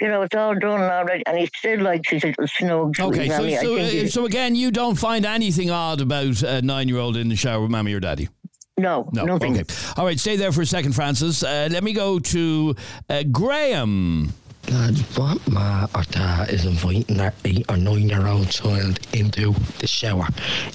You 0.00 0.08
know, 0.08 0.22
it's 0.22 0.34
all 0.34 0.54
done 0.58 0.80
already, 0.80 1.22
and 1.26 1.38
he 1.38 1.48
still 1.54 1.80
likes 1.80 2.10
his 2.10 2.24
little 2.24 2.86
with 2.86 3.00
Okay, 3.00 3.28
so 3.28 3.48
so, 3.48 3.76
uh, 3.76 4.08
so 4.08 4.26
again, 4.26 4.56
you 4.56 4.72
don't 4.72 4.96
find 4.96 5.24
anything 5.24 5.70
odd 5.70 6.00
about 6.00 6.42
a 6.42 6.62
nine 6.62 6.88
year 6.88 6.98
old 6.98 7.16
in 7.16 7.28
the 7.28 7.36
shower 7.36 7.62
with 7.62 7.70
mammy 7.70 7.94
or 7.94 8.00
daddy. 8.00 8.28
No, 8.76 9.08
No, 9.12 9.24
nothing. 9.24 9.52
okay. 9.60 9.64
All 9.96 10.04
right, 10.04 10.18
stay 10.18 10.36
there 10.36 10.50
for 10.50 10.62
a 10.62 10.66
second, 10.66 10.94
Frances. 10.94 11.44
Uh, 11.44 11.68
let 11.70 11.84
me 11.84 11.92
go 11.92 12.18
to 12.18 12.74
uh, 13.08 13.22
Graham. 13.30 14.32
Lads, 14.68 15.00
what 15.16 15.46
ma 15.48 15.86
or 15.94 16.02
dad 16.10 16.48
is 16.50 16.64
inviting 16.64 17.16
their 17.18 17.32
eight 17.44 17.66
or 17.70 17.76
nine 17.76 18.08
year 18.08 18.26
old 18.26 18.50
child 18.50 18.98
into 19.14 19.52
the 19.78 19.86
shower, 19.86 20.26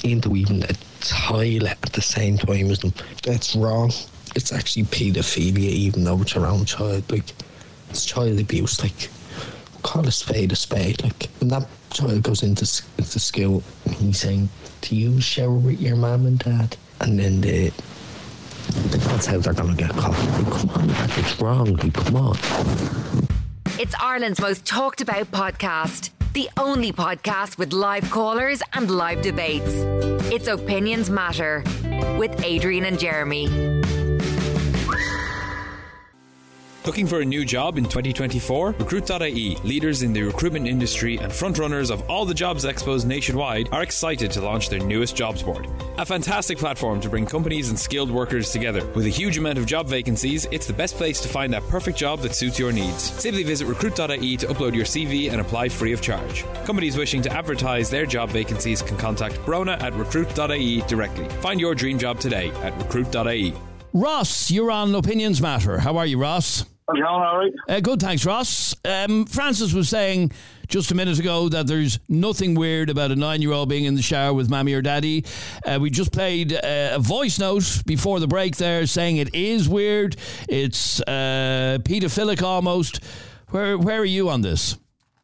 into 0.03 0.35
even 0.37 0.61
the 0.61 0.77
toilet 1.01 1.77
at 1.83 1.91
the 1.91 2.01
same 2.01 2.37
time 2.37 2.71
as 2.71 2.79
them? 2.79 2.93
That's 3.23 3.53
wrong. 3.55 3.91
It's 4.35 4.53
actually 4.53 4.83
paedophilia, 4.83 5.57
even 5.57 6.05
though 6.05 6.21
it's 6.21 6.35
your 6.35 6.45
own 6.45 6.63
child. 6.65 7.11
Like, 7.11 7.25
it's 7.89 8.05
child 8.05 8.39
abuse. 8.39 8.81
Like, 8.81 9.09
call 9.81 10.07
a 10.07 10.11
spade 10.11 10.53
a 10.53 10.55
spade. 10.55 11.03
Like, 11.03 11.27
when 11.39 11.49
that 11.49 11.67
child 11.91 12.23
goes 12.23 12.43
into, 12.43 12.61
s- 12.63 12.83
into 12.97 13.19
school, 13.19 13.61
he's 13.97 14.19
saying, 14.19 14.47
Do 14.81 14.95
you 14.95 15.19
shower 15.19 15.51
with 15.55 15.81
your 15.81 15.95
mum 15.97 16.27
and 16.27 16.39
dad? 16.39 16.77
And 17.01 17.19
then 17.19 17.41
the 17.41 17.71
that's 18.79 19.25
how 19.25 19.37
they're 19.37 19.53
gonna 19.53 19.75
get 19.75 19.89
caught. 19.91 20.15
Come 20.15 20.69
on, 20.71 20.89
it's 20.89 21.41
wrong. 21.41 21.75
Come 21.77 22.15
on. 22.15 22.37
It's 23.79 23.95
Ireland's 24.01 24.39
most 24.41 24.65
talked 24.65 25.01
about 25.01 25.31
podcast. 25.31 26.11
The 26.33 26.49
only 26.57 26.91
podcast 26.91 27.57
with 27.57 27.73
live 27.73 28.09
callers 28.11 28.61
and 28.73 28.91
live 28.91 29.21
debates. 29.21 29.73
It's 30.31 30.47
Opinions 30.47 31.09
Matter 31.09 31.63
with 32.17 32.43
Adrian 32.43 32.85
and 32.85 32.99
Jeremy. 32.99 33.78
Looking 36.85 37.07
for 37.07 37.19
a 37.19 37.25
new 37.25 37.43
job 37.43 37.77
in 37.77 37.83
2024? 37.83 38.75
Recruit.ie, 38.79 39.57
leaders 39.63 40.01
in 40.01 40.13
the 40.13 40.23
recruitment 40.23 40.65
industry 40.65 41.17
and 41.17 41.29
frontrunners 41.29 41.91
of 41.91 42.09
all 42.09 42.25
the 42.25 42.33
jobs 42.33 42.63
expos 42.63 43.05
nationwide, 43.05 43.67
are 43.73 43.83
excited 43.83 44.31
to 44.31 44.41
launch 44.41 44.69
their 44.69 44.79
newest 44.79 45.13
jobs 45.13 45.43
board. 45.43 45.67
A 45.97 46.05
fantastic 46.05 46.57
platform 46.57 47.01
to 47.01 47.09
bring 47.09 47.25
companies 47.25 47.69
and 47.69 47.77
skilled 47.77 48.09
workers 48.09 48.51
together. 48.51 48.85
With 48.95 49.05
a 49.05 49.09
huge 49.09 49.37
amount 49.37 49.57
of 49.57 49.65
job 49.65 49.87
vacancies, 49.87 50.45
it's 50.51 50.67
the 50.67 50.73
best 50.73 50.95
place 50.95 51.19
to 51.19 51.27
find 51.27 51.51
that 51.51 51.67
perfect 51.67 51.97
job 51.97 52.21
that 52.21 52.33
suits 52.33 52.57
your 52.57 52.71
needs. 52.71 53.03
Simply 53.03 53.43
visit 53.43 53.67
recruit.ie 53.67 54.37
to 54.37 54.47
upload 54.47 54.73
your 54.73 54.85
CV 54.85 55.31
and 55.31 55.41
apply 55.41 55.67
free 55.67 55.91
of 55.91 56.01
charge. 56.01 56.45
Companies 56.63 56.95
wishing 56.95 57.21
to 57.23 57.31
advertise 57.31 57.89
their 57.89 58.05
job 58.05 58.29
vacancies 58.29 58.81
can 58.81 58.95
contact 58.95 59.35
Brona 59.39 59.79
at 59.81 59.93
recruit.ie 59.95 60.81
directly. 60.87 61.27
Find 61.41 61.59
your 61.59 61.75
dream 61.75 61.99
job 61.99 62.21
today 62.21 62.51
at 62.63 62.75
recruit.ie. 62.77 63.53
Ross, 63.93 64.51
you're 64.51 64.71
on 64.71 64.93
Opinions 64.93 65.41
Matter. 65.41 65.79
How 65.79 65.97
are 65.97 66.05
you, 66.05 66.19
Ross? 66.19 66.61
It 66.61 66.67
going? 66.93 67.05
All 67.05 67.37
right. 67.37 67.51
Uh, 67.67 67.79
good, 67.79 67.99
thanks, 67.99 68.25
Ross. 68.25 68.75
Um, 68.85 69.25
Frances 69.25 69.73
was 69.73 69.89
saying 69.89 70.31
just 70.67 70.91
a 70.91 70.95
minute 70.95 71.19
ago 71.19 71.49
that 71.49 71.67
there's 71.67 71.99
nothing 72.07 72.55
weird 72.55 72.89
about 72.89 73.11
a 73.11 73.15
nine-year-old 73.15 73.69
being 73.69 73.85
in 73.85 73.95
the 73.95 74.01
shower 74.01 74.33
with 74.33 74.49
mammy 74.49 74.73
or 74.73 74.81
daddy. 74.81 75.25
Uh, 75.65 75.79
we 75.81 75.89
just 75.89 76.11
played 76.11 76.53
uh, 76.53 76.59
a 76.93 76.99
voice 76.99 77.39
note 77.39 77.81
before 77.85 78.19
the 78.19 78.27
break 78.27 78.57
there 78.57 78.85
saying 78.85 79.17
it 79.17 79.33
is 79.33 79.67
weird. 79.67 80.17
It's 80.47 81.01
uh, 81.01 81.79
paedophilic 81.83 82.41
almost. 82.41 83.03
Where 83.49 83.77
where 83.77 83.99
are 83.99 84.05
you 84.05 84.29
on 84.29 84.41
this? 84.41 84.77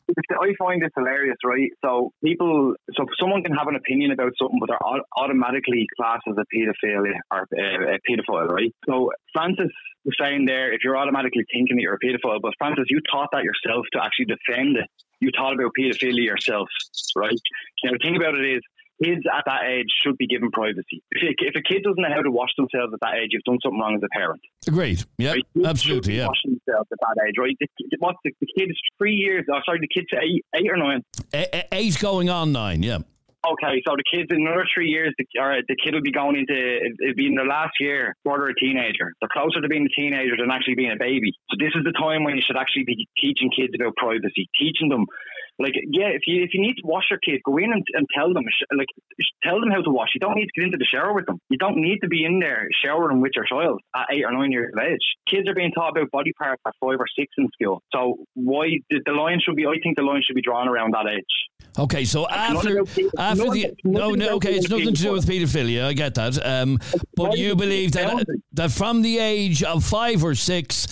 I 0.08 0.54
find 0.60 0.82
this 0.82 0.92
hilarious, 0.96 1.38
right? 1.44 1.72
So 1.84 2.12
people, 2.24 2.76
so 2.94 3.06
someone 3.20 3.44
can 3.44 3.54
have 3.54 3.68
an 3.68 3.76
opinion 3.76 4.12
about 4.12 4.34
something, 4.40 4.60
but 4.60 4.70
they're 4.70 5.02
automatically 5.18 5.88
classed 5.98 6.24
as 6.30 6.36
a 6.38 6.46
paedophilia 6.54 7.18
or 7.32 7.48
uh, 7.58 7.96
a 7.96 8.00
paedophile, 8.08 8.48
right? 8.48 8.74
So 8.88 9.12
Frances 9.34 9.72
was 10.04 10.16
saying 10.20 10.46
there, 10.46 10.72
if 10.72 10.82
you're 10.84 10.98
automatically 10.98 11.44
thinking 11.52 11.78
that 11.78 11.82
you're 11.82 11.96
a 11.96 12.00
paedophile, 12.00 12.40
but 12.42 12.54
Frances, 12.58 12.86
you 12.90 13.02
taught 13.12 13.30
that 13.32 13.44
yourself 13.44 13.86
to 13.94 14.04
actually 14.04 14.26
defend 14.26 14.78
it. 14.78 14.86
You 15.20 15.32
taught 15.32 15.54
about 15.54 15.72
paedophilia 15.78 16.24
yourself, 16.24 16.68
right? 17.16 17.40
Now 17.84 17.92
the 17.94 18.00
thing 18.00 18.16
about 18.16 18.36
it 18.36 18.46
is, 18.46 18.62
kids 19.04 19.22
at 19.32 19.44
that 19.46 19.64
age 19.70 19.88
should 20.04 20.18
be 20.18 20.28
given 20.28 20.52
privacy. 20.52 21.04
If 21.12 21.22
a, 21.24 21.46
if 21.46 21.56
a 21.56 21.62
kid 21.62 21.84
doesn't 21.84 22.02
know 22.02 22.14
how 22.14 22.22
to 22.22 22.32
wash 22.32 22.52
themselves 22.58 22.94
at 22.94 23.00
that 23.02 23.16
age, 23.22 23.30
you've 23.32 23.44
done 23.44 23.58
something 23.64 23.80
wrong 23.80 23.96
as 23.96 24.04
a 24.04 24.10
parent. 24.18 24.42
Agreed. 24.68 25.04
Yeah, 25.18 25.32
Right? 25.34 25.46
Absolutely. 25.66 26.18
Yeah. 26.18 26.28
Washing 26.28 26.60
themselves 26.66 26.88
at 26.92 27.00
that 27.00 27.16
age, 27.28 27.36
right? 27.40 27.56
The, 27.60 27.68
what's 28.00 28.18
the, 28.24 28.32
the 28.40 28.48
kid 28.58 28.70
is 28.70 28.80
three 28.98 29.16
years. 29.16 29.46
Oh, 29.52 29.60
sorry, 29.66 29.80
the 29.80 29.88
kid's 29.88 30.08
eight, 30.14 30.46
eight 30.56 30.70
or 30.70 30.78
nine. 30.78 31.02
A- 31.34 31.50
a- 31.56 31.68
eight 31.74 31.98
going 32.00 32.30
on 32.30 32.52
nine. 32.52 32.84
Yeah. 32.84 33.00
Okay, 33.46 33.78
so 33.86 33.94
the 33.94 34.04
kids 34.10 34.26
in 34.34 34.42
another 34.42 34.66
three 34.74 34.90
years, 34.90 35.14
the, 35.20 35.26
or 35.40 35.62
the 35.68 35.76
kid 35.78 35.94
will 35.94 36.02
be 36.02 36.12
going 36.12 36.36
into 36.36 36.58
it'll 36.58 37.14
be 37.14 37.28
in 37.28 37.36
their 37.36 37.46
last 37.46 37.74
year, 37.80 38.16
quarter 38.26 38.48
a 38.50 38.56
teenager. 38.56 39.14
They're 39.22 39.30
closer 39.30 39.62
to 39.62 39.68
being 39.68 39.86
a 39.86 39.94
teenager 39.94 40.34
than 40.36 40.50
actually 40.50 40.74
being 40.74 40.90
a 40.92 40.98
baby. 40.98 41.30
So 41.52 41.58
this 41.60 41.70
is 41.78 41.84
the 41.86 41.94
time 41.94 42.24
when 42.24 42.36
you 42.36 42.42
should 42.42 42.58
actually 42.58 42.86
be 42.86 43.08
teaching 43.22 43.52
kids 43.56 43.70
about 43.78 43.96
privacy, 43.98 44.50
teaching 44.58 44.90
them. 44.90 45.06
Like, 45.58 45.74
yeah, 45.90 46.08
if 46.08 46.22
you 46.28 46.44
if 46.44 46.54
you 46.54 46.62
need 46.62 46.76
to 46.76 46.84
wash 46.84 47.06
your 47.10 47.20
kid, 47.20 47.42
go 47.46 47.58
in 47.58 47.72
and, 47.72 47.84
and 47.94 48.06
tell 48.14 48.34
them, 48.34 48.44
like, 48.76 48.88
tell 49.44 49.60
them 49.60 49.72
how 49.72 49.82
to 49.82 49.90
wash. 49.90 50.10
You 50.14 50.20
don't 50.20 50.36
need 50.36 50.48
to 50.48 50.52
get 50.56 50.66
into 50.66 50.78
the 50.78 50.86
shower 50.86 51.14
with 51.14 51.26
them. 51.26 51.40
You 51.50 51.58
don't 51.58 51.78
need 51.78 52.00
to 52.00 52.08
be 52.08 52.26
in 52.26 52.40
there 52.40 52.68
showering 52.84 53.22
with 53.22 53.32
your 53.36 53.46
child 53.46 53.80
at 53.96 54.08
eight 54.12 54.26
or 54.26 54.32
nine 54.32 54.52
years 54.52 54.74
of 54.76 54.84
age. 54.84 55.00
Kids 55.30 55.48
are 55.48 55.56
being 55.56 55.72
taught 55.72 55.98
about 55.98 56.12
body 56.12 56.34
parts 56.34 56.62
at 56.68 56.74
five 56.82 57.00
or 57.00 57.06
six 57.18 57.32
in 57.38 57.48
school. 57.54 57.82
So 57.94 58.26
why 58.34 58.80
the, 58.90 59.00
the 59.06 59.14
line 59.14 59.40
should 59.44 59.56
be? 59.56 59.66
I 59.66 59.80
think 59.82 59.96
the 59.96 60.04
line 60.04 60.22
should 60.26 60.36
be 60.36 60.42
drawn 60.42 60.68
around 60.68 60.94
that 60.94 61.08
age. 61.08 61.24
Okay, 61.78 62.06
so 62.06 62.28
after 62.30 62.80
after 63.18 63.50
the 63.50 63.74
no 63.84 64.12
no 64.12 64.36
okay, 64.36 64.56
it's 64.56 64.70
nothing 64.70 64.94
to 64.94 65.02
do 65.02 65.12
with 65.12 65.26
paedophilia. 65.26 65.86
I 65.86 65.94
get 65.94 66.16
that. 66.16 66.46
Um, 66.46 66.80
but 67.16 67.38
you 67.38 67.56
believe 67.56 67.92
that 67.94 68.26
that 68.54 68.72
from 68.72 69.02
the 69.02 69.20
age 69.20 69.62
of 69.62 69.84
five 69.84 70.24
or 70.24 70.36
six, 70.36 70.88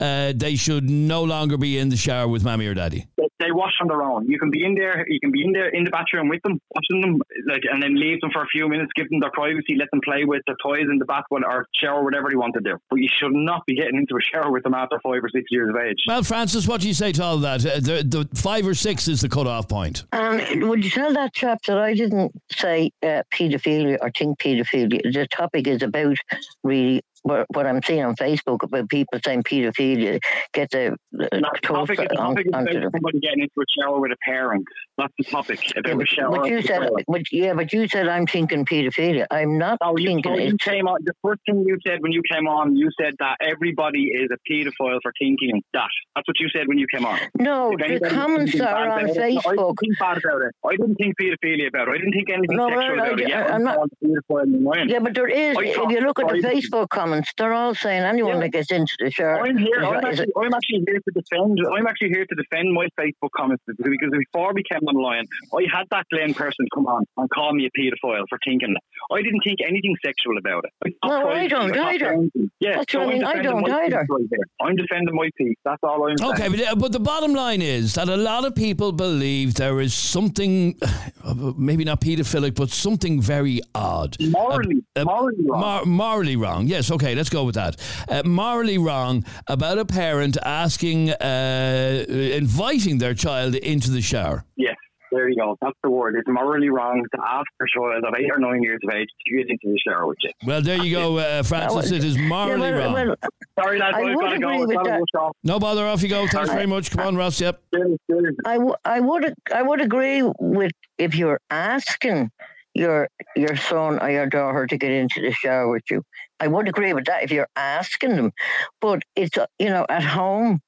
uh, 0.00 0.32
they 0.34 0.56
should 0.56 0.88
no 0.88 1.22
longer 1.22 1.56
be 1.56 1.78
in 1.78 1.88
the 1.88 1.96
shower 1.96 2.28
with 2.28 2.44
mommy 2.44 2.66
or 2.66 2.74
daddy. 2.74 3.06
they, 3.16 3.28
they 3.40 3.52
wash 3.52 3.72
on 3.80 3.88
their 3.88 4.02
own. 4.02 4.26
You 4.26 4.38
can 4.38 4.50
be 4.50 4.64
in 4.64 4.74
there, 4.74 5.04
you 5.08 5.20
can 5.20 5.30
be 5.30 5.44
in 5.44 5.52
there 5.52 5.68
in 5.68 5.84
the 5.84 5.90
bathroom 5.90 6.28
with 6.28 6.42
them, 6.42 6.60
washing 6.74 7.00
them, 7.00 7.20
like, 7.48 7.62
and 7.70 7.82
then 7.82 7.94
leave 7.94 8.20
them 8.20 8.30
for 8.32 8.42
a 8.42 8.46
few 8.46 8.68
minutes, 8.68 8.90
give 8.94 9.08
them 9.10 9.20
their 9.20 9.30
privacy, 9.32 9.76
let 9.78 9.90
them 9.90 10.00
play 10.04 10.24
with 10.24 10.42
their 10.46 10.56
toys 10.62 10.86
in 10.90 10.98
the 10.98 11.04
bath 11.04 11.24
one 11.28 11.44
or 11.44 11.66
shower, 11.74 12.02
whatever 12.02 12.28
they 12.30 12.36
want 12.36 12.54
to 12.54 12.60
do. 12.60 12.76
But 12.90 13.00
you 13.00 13.08
should 13.20 13.32
not 13.32 13.64
be 13.66 13.76
getting 13.76 13.96
into 13.96 14.16
a 14.16 14.20
shower 14.20 14.50
with 14.50 14.62
them 14.62 14.74
after 14.74 14.98
five 15.00 15.22
or 15.22 15.28
six 15.28 15.44
years 15.50 15.70
of 15.70 15.76
age. 15.76 15.98
Well, 16.06 16.22
Frances, 16.22 16.66
what 16.66 16.80
do 16.80 16.88
you 16.88 16.94
say 16.94 17.12
to 17.12 17.22
all 17.22 17.38
that? 17.38 17.64
Uh, 17.64 17.76
the, 17.76 18.04
the 18.06 18.28
five 18.40 18.66
or 18.66 18.74
six 18.74 19.08
is 19.08 19.20
the 19.20 19.28
cut-off 19.28 19.68
point. 19.68 20.04
Um, 20.12 20.40
would 20.68 20.84
you 20.84 20.90
tell 20.90 21.12
that 21.14 21.34
chap 21.34 21.60
that 21.66 21.78
I 21.78 21.94
didn't 21.94 22.32
say 22.50 22.90
uh, 23.02 23.22
paedophilia 23.32 23.98
or 24.00 24.10
think 24.10 24.38
paedophilia? 24.38 25.00
The 25.12 25.26
topic 25.30 25.66
is 25.66 25.82
about 25.82 26.16
really 26.62 27.02
what, 27.28 27.46
what 27.50 27.66
I'm 27.66 27.82
seeing 27.82 28.04
on 28.04 28.16
Facebook 28.16 28.62
about 28.62 28.88
people 28.88 29.18
saying 29.24 29.42
paedophilia. 29.42 30.18
Get 30.54 30.70
the, 30.70 30.96
the 31.12 31.28
And 31.34 31.44
the 31.44 31.58
toast 31.62 31.90
on, 31.90 31.96
topic 31.96 32.46
is 32.46 32.52
onto 32.52 32.78
about 32.78 32.82
the 32.82 32.90
somebody 32.92 33.20
getting 33.20 33.42
into 33.42 33.60
a 33.60 33.64
shower 33.78 34.00
with 34.00 34.12
a 34.12 34.16
parent. 34.24 34.64
That's 34.98 35.12
the 35.16 35.24
topic 35.24 35.60
a 35.76 36.06
shower. 36.06 36.36
But 36.38 36.46
you 36.48 36.60
said, 36.60 36.88
but 37.06 37.22
yeah, 37.30 37.54
but 37.54 37.72
you 37.72 37.86
said 37.86 38.08
I'm 38.08 38.26
thinking 38.26 38.64
paedophilia. 38.66 39.26
I'm 39.30 39.56
not 39.56 39.78
No, 39.80 39.96
you, 39.96 40.08
thinking 40.08 40.34
you 40.34 40.56
came 40.58 40.88
on. 40.88 40.98
The 41.04 41.12
first 41.22 41.40
thing 41.46 41.62
you 41.66 41.78
said 41.86 41.98
when 42.00 42.10
you 42.10 42.20
came 42.30 42.48
on, 42.48 42.74
you 42.76 42.90
said 43.00 43.14
that 43.20 43.36
everybody 43.40 44.08
is 44.08 44.28
a 44.32 44.38
paedophile 44.52 44.98
for 45.02 45.12
thinking 45.20 45.62
that. 45.72 45.88
That's 46.16 46.26
what 46.26 46.40
you 46.40 46.48
said 46.48 46.66
when 46.66 46.78
you 46.78 46.86
came 46.92 47.06
on. 47.06 47.18
no. 47.38 47.72
If 47.78 48.00
The 48.02 48.10
comments 48.10 48.58
are 48.60 48.74
on 48.76 48.86
about 48.86 49.02
it, 49.10 49.16
no, 49.16 49.22
I 49.22 49.30
Facebook. 49.30 49.56
didn't 49.56 49.76
think 49.78 49.98
bad 50.00 50.18
about 50.18 50.42
it. 50.42 50.52
I 50.66 50.70
didn't 50.72 50.94
think 50.96 51.14
paedophilia 51.20 51.68
about 51.68 51.88
it. 51.88 51.90
I 51.92 51.98
didn't 51.98 52.12
think 52.14 52.30
anything 52.30 52.56
No, 52.56 52.68
sexual 52.68 52.82
I- 53.00 53.06
about 53.06 53.20
it. 53.20 53.26
I- 53.26 53.28
Yeah, 53.28 53.54
I'm 53.54 53.62
not- 53.62 53.76
calling 53.76 53.90
it 54.00 54.24
paedophile 54.28 54.44
in 54.54 54.64
mind. 54.64 54.90
Yeah, 54.90 54.98
but 54.98 55.14
there 55.14 55.28
is. 55.28 55.56
I 55.56 55.62
If 55.62 55.76
you 55.92 56.00
look 56.00 56.18
at 56.18 56.26
the 56.28 56.42
Facebook 56.42 56.88
comments, 56.88 57.30
they're 57.38 57.52
all 57.54 57.74
saying 57.74 58.02
anyone 58.02 58.34
Yeah. 58.34 58.40
that 58.40 58.48
gets 58.52 58.72
into 58.72 58.94
the 58.98 59.12
shower. 59.12 59.46
I'm 59.46 59.56
here. 59.56 59.78
I'm 59.84 60.04
actually, 60.04 60.32
I'm 60.36 60.52
actually 60.54 60.82
here 60.88 60.98
to 61.06 61.10
defend. 61.14 61.58
I'm 61.76 61.86
actually 61.86 62.08
here 62.08 62.26
to 62.26 62.34
defend 62.34 62.72
my 62.72 62.88
Facebook 62.98 63.30
comments 63.36 63.62
because 63.66 63.86
because 63.88 64.10
before 64.10 64.52
we 64.54 64.64
came 64.64 64.87
online, 64.88 65.26
I 65.54 65.66
had 65.72 65.86
that 65.90 66.06
Glenn 66.12 66.34
person 66.34 66.66
come 66.74 66.86
on 66.86 67.04
and 67.16 67.30
call 67.30 67.54
me 67.54 67.66
a 67.66 67.70
paedophile 67.78 68.24
for 68.28 68.38
thinking. 68.44 68.74
I 69.12 69.22
didn't 69.22 69.40
think 69.44 69.58
anything 69.66 69.96
sexual 70.04 70.36
about 70.38 70.64
it. 70.64 70.72
I 70.84 71.08
thought 71.08 71.08
No, 71.08 71.18
I 71.18 71.32
privacy, 71.32 71.48
don't 71.48 71.74
thought 71.74 71.94
either. 71.94 72.04
boundaries. 72.12 72.50
Yeah, 72.60 72.76
That's 72.76 72.92
so 72.92 72.98
what 73.00 73.08
I 73.08 73.10
I'm 73.10 73.14
mean, 73.14 73.24
I 73.24 73.32
defending 73.34 73.52
don't 73.52 73.68
my 73.70 73.84
either. 73.84 74.00
piece 74.00 74.28
right. 74.32 74.68
I'm 74.68 74.76
defending 74.76 75.14
my 75.14 75.30
piece. 75.36 75.56
That's 75.64 75.82
all 75.82 76.08
I'm 76.08 76.18
saying. 76.18 76.32
Okay, 76.32 76.48
but, 76.48 76.60
uh, 76.60 76.74
but 76.76 76.92
the 76.92 77.00
bottom 77.00 77.32
line 77.34 77.62
is 77.62 77.94
that 77.94 78.08
a 78.08 78.16
lot 78.16 78.44
of 78.44 78.54
people 78.54 78.92
believe 78.92 79.54
there 79.54 79.80
is 79.80 79.94
something, 79.94 80.78
maybe 81.56 81.84
not 81.84 82.00
paedophilic, 82.00 82.54
but 82.54 82.70
something 82.70 83.20
very 83.20 83.60
odd. 83.74 84.16
Morally, 84.20 84.82
Uh, 84.96 85.04
morally 85.04 85.36
wrong. 85.46 85.60
Mor- 85.60 85.86
morally 85.86 86.36
wrong. 86.36 86.66
Yes, 86.66 86.90
okay, 86.90 87.14
let's 87.14 87.30
go 87.30 87.44
with 87.44 87.54
that. 87.54 87.76
Uh, 88.08 88.22
morally 88.24 88.78
wrong 88.78 89.24
about 89.46 89.78
a 89.78 89.84
parent 89.84 90.36
asking, 90.44 91.10
uh, 91.10 92.04
inviting 92.08 92.98
their 92.98 93.14
child 93.14 93.54
into 93.54 93.90
the 93.90 94.00
shower. 94.00 94.44
Yes, 94.56 94.76
there 95.12 95.28
you 95.28 95.36
go. 95.36 95.56
That's 95.60 95.76
the 95.82 95.90
word. 95.90 96.16
It's 96.16 96.28
morally 96.28 96.68
wrong 96.70 97.04
to 97.14 97.20
ask 97.26 97.46
a 97.60 97.64
child 97.74 98.04
of 98.04 98.14
eight 98.18 98.30
or 98.30 98.38
nine 98.38 98.62
years 98.62 98.80
of 98.86 98.94
age 98.94 99.08
to 99.26 99.36
get 99.36 99.48
into 99.50 99.58
the 99.64 99.78
shower 99.86 100.06
with 100.06 100.18
you. 100.22 100.30
Well, 100.46 100.62
there 100.62 100.82
you 100.82 100.94
go, 100.96 101.18
uh, 101.18 101.42
Frances. 101.42 101.90
It 101.92 102.04
is 102.04 102.18
morally 102.18 102.68
yeah, 102.68 102.92
well, 102.92 103.06
wrong. 103.06 103.14
well, 103.20 103.30
Sorry, 103.58 103.78
lads. 103.78 103.96
I 103.96 104.00
I've 104.00 104.06
would 104.16 104.20
got 104.20 104.30
to 104.30 104.38
go. 104.38 104.48
agree 104.48 104.76
with 104.76 104.84
that. 104.84 105.32
no 105.44 105.58
bother, 105.58 105.86
off 105.86 106.02
you 106.02 106.08
go. 106.08 106.26
Thanks 106.28 106.50
very 106.50 106.66
much. 106.66 106.90
Come 106.90 107.06
on, 107.06 107.16
Ross. 107.16 107.40
Yep. 107.40 107.60
Cheers, 107.74 107.98
cheers. 108.10 108.36
I, 108.44 108.54
w- 108.54 108.74
I 108.84 109.00
would 109.00 109.34
I 109.54 109.62
would 109.62 109.80
agree 109.80 110.22
with 110.38 110.72
if 110.98 111.14
you're 111.14 111.40
asking 111.50 112.30
your 112.74 113.08
your 113.34 113.56
son 113.56 113.98
or 114.00 114.10
your 114.10 114.26
daughter 114.26 114.66
to 114.66 114.76
get 114.76 114.90
into 114.92 115.20
the 115.20 115.32
shower 115.32 115.68
with 115.70 115.82
you. 115.90 116.02
I 116.40 116.46
would 116.46 116.68
agree 116.68 116.92
with 116.92 117.06
that 117.06 117.24
if 117.24 117.32
you're 117.32 117.48
asking 117.56 118.14
them, 118.14 118.32
but 118.80 119.02
it's 119.16 119.36
uh, 119.36 119.46
you 119.58 119.68
know 119.70 119.86
at 119.88 120.04
home. 120.04 120.60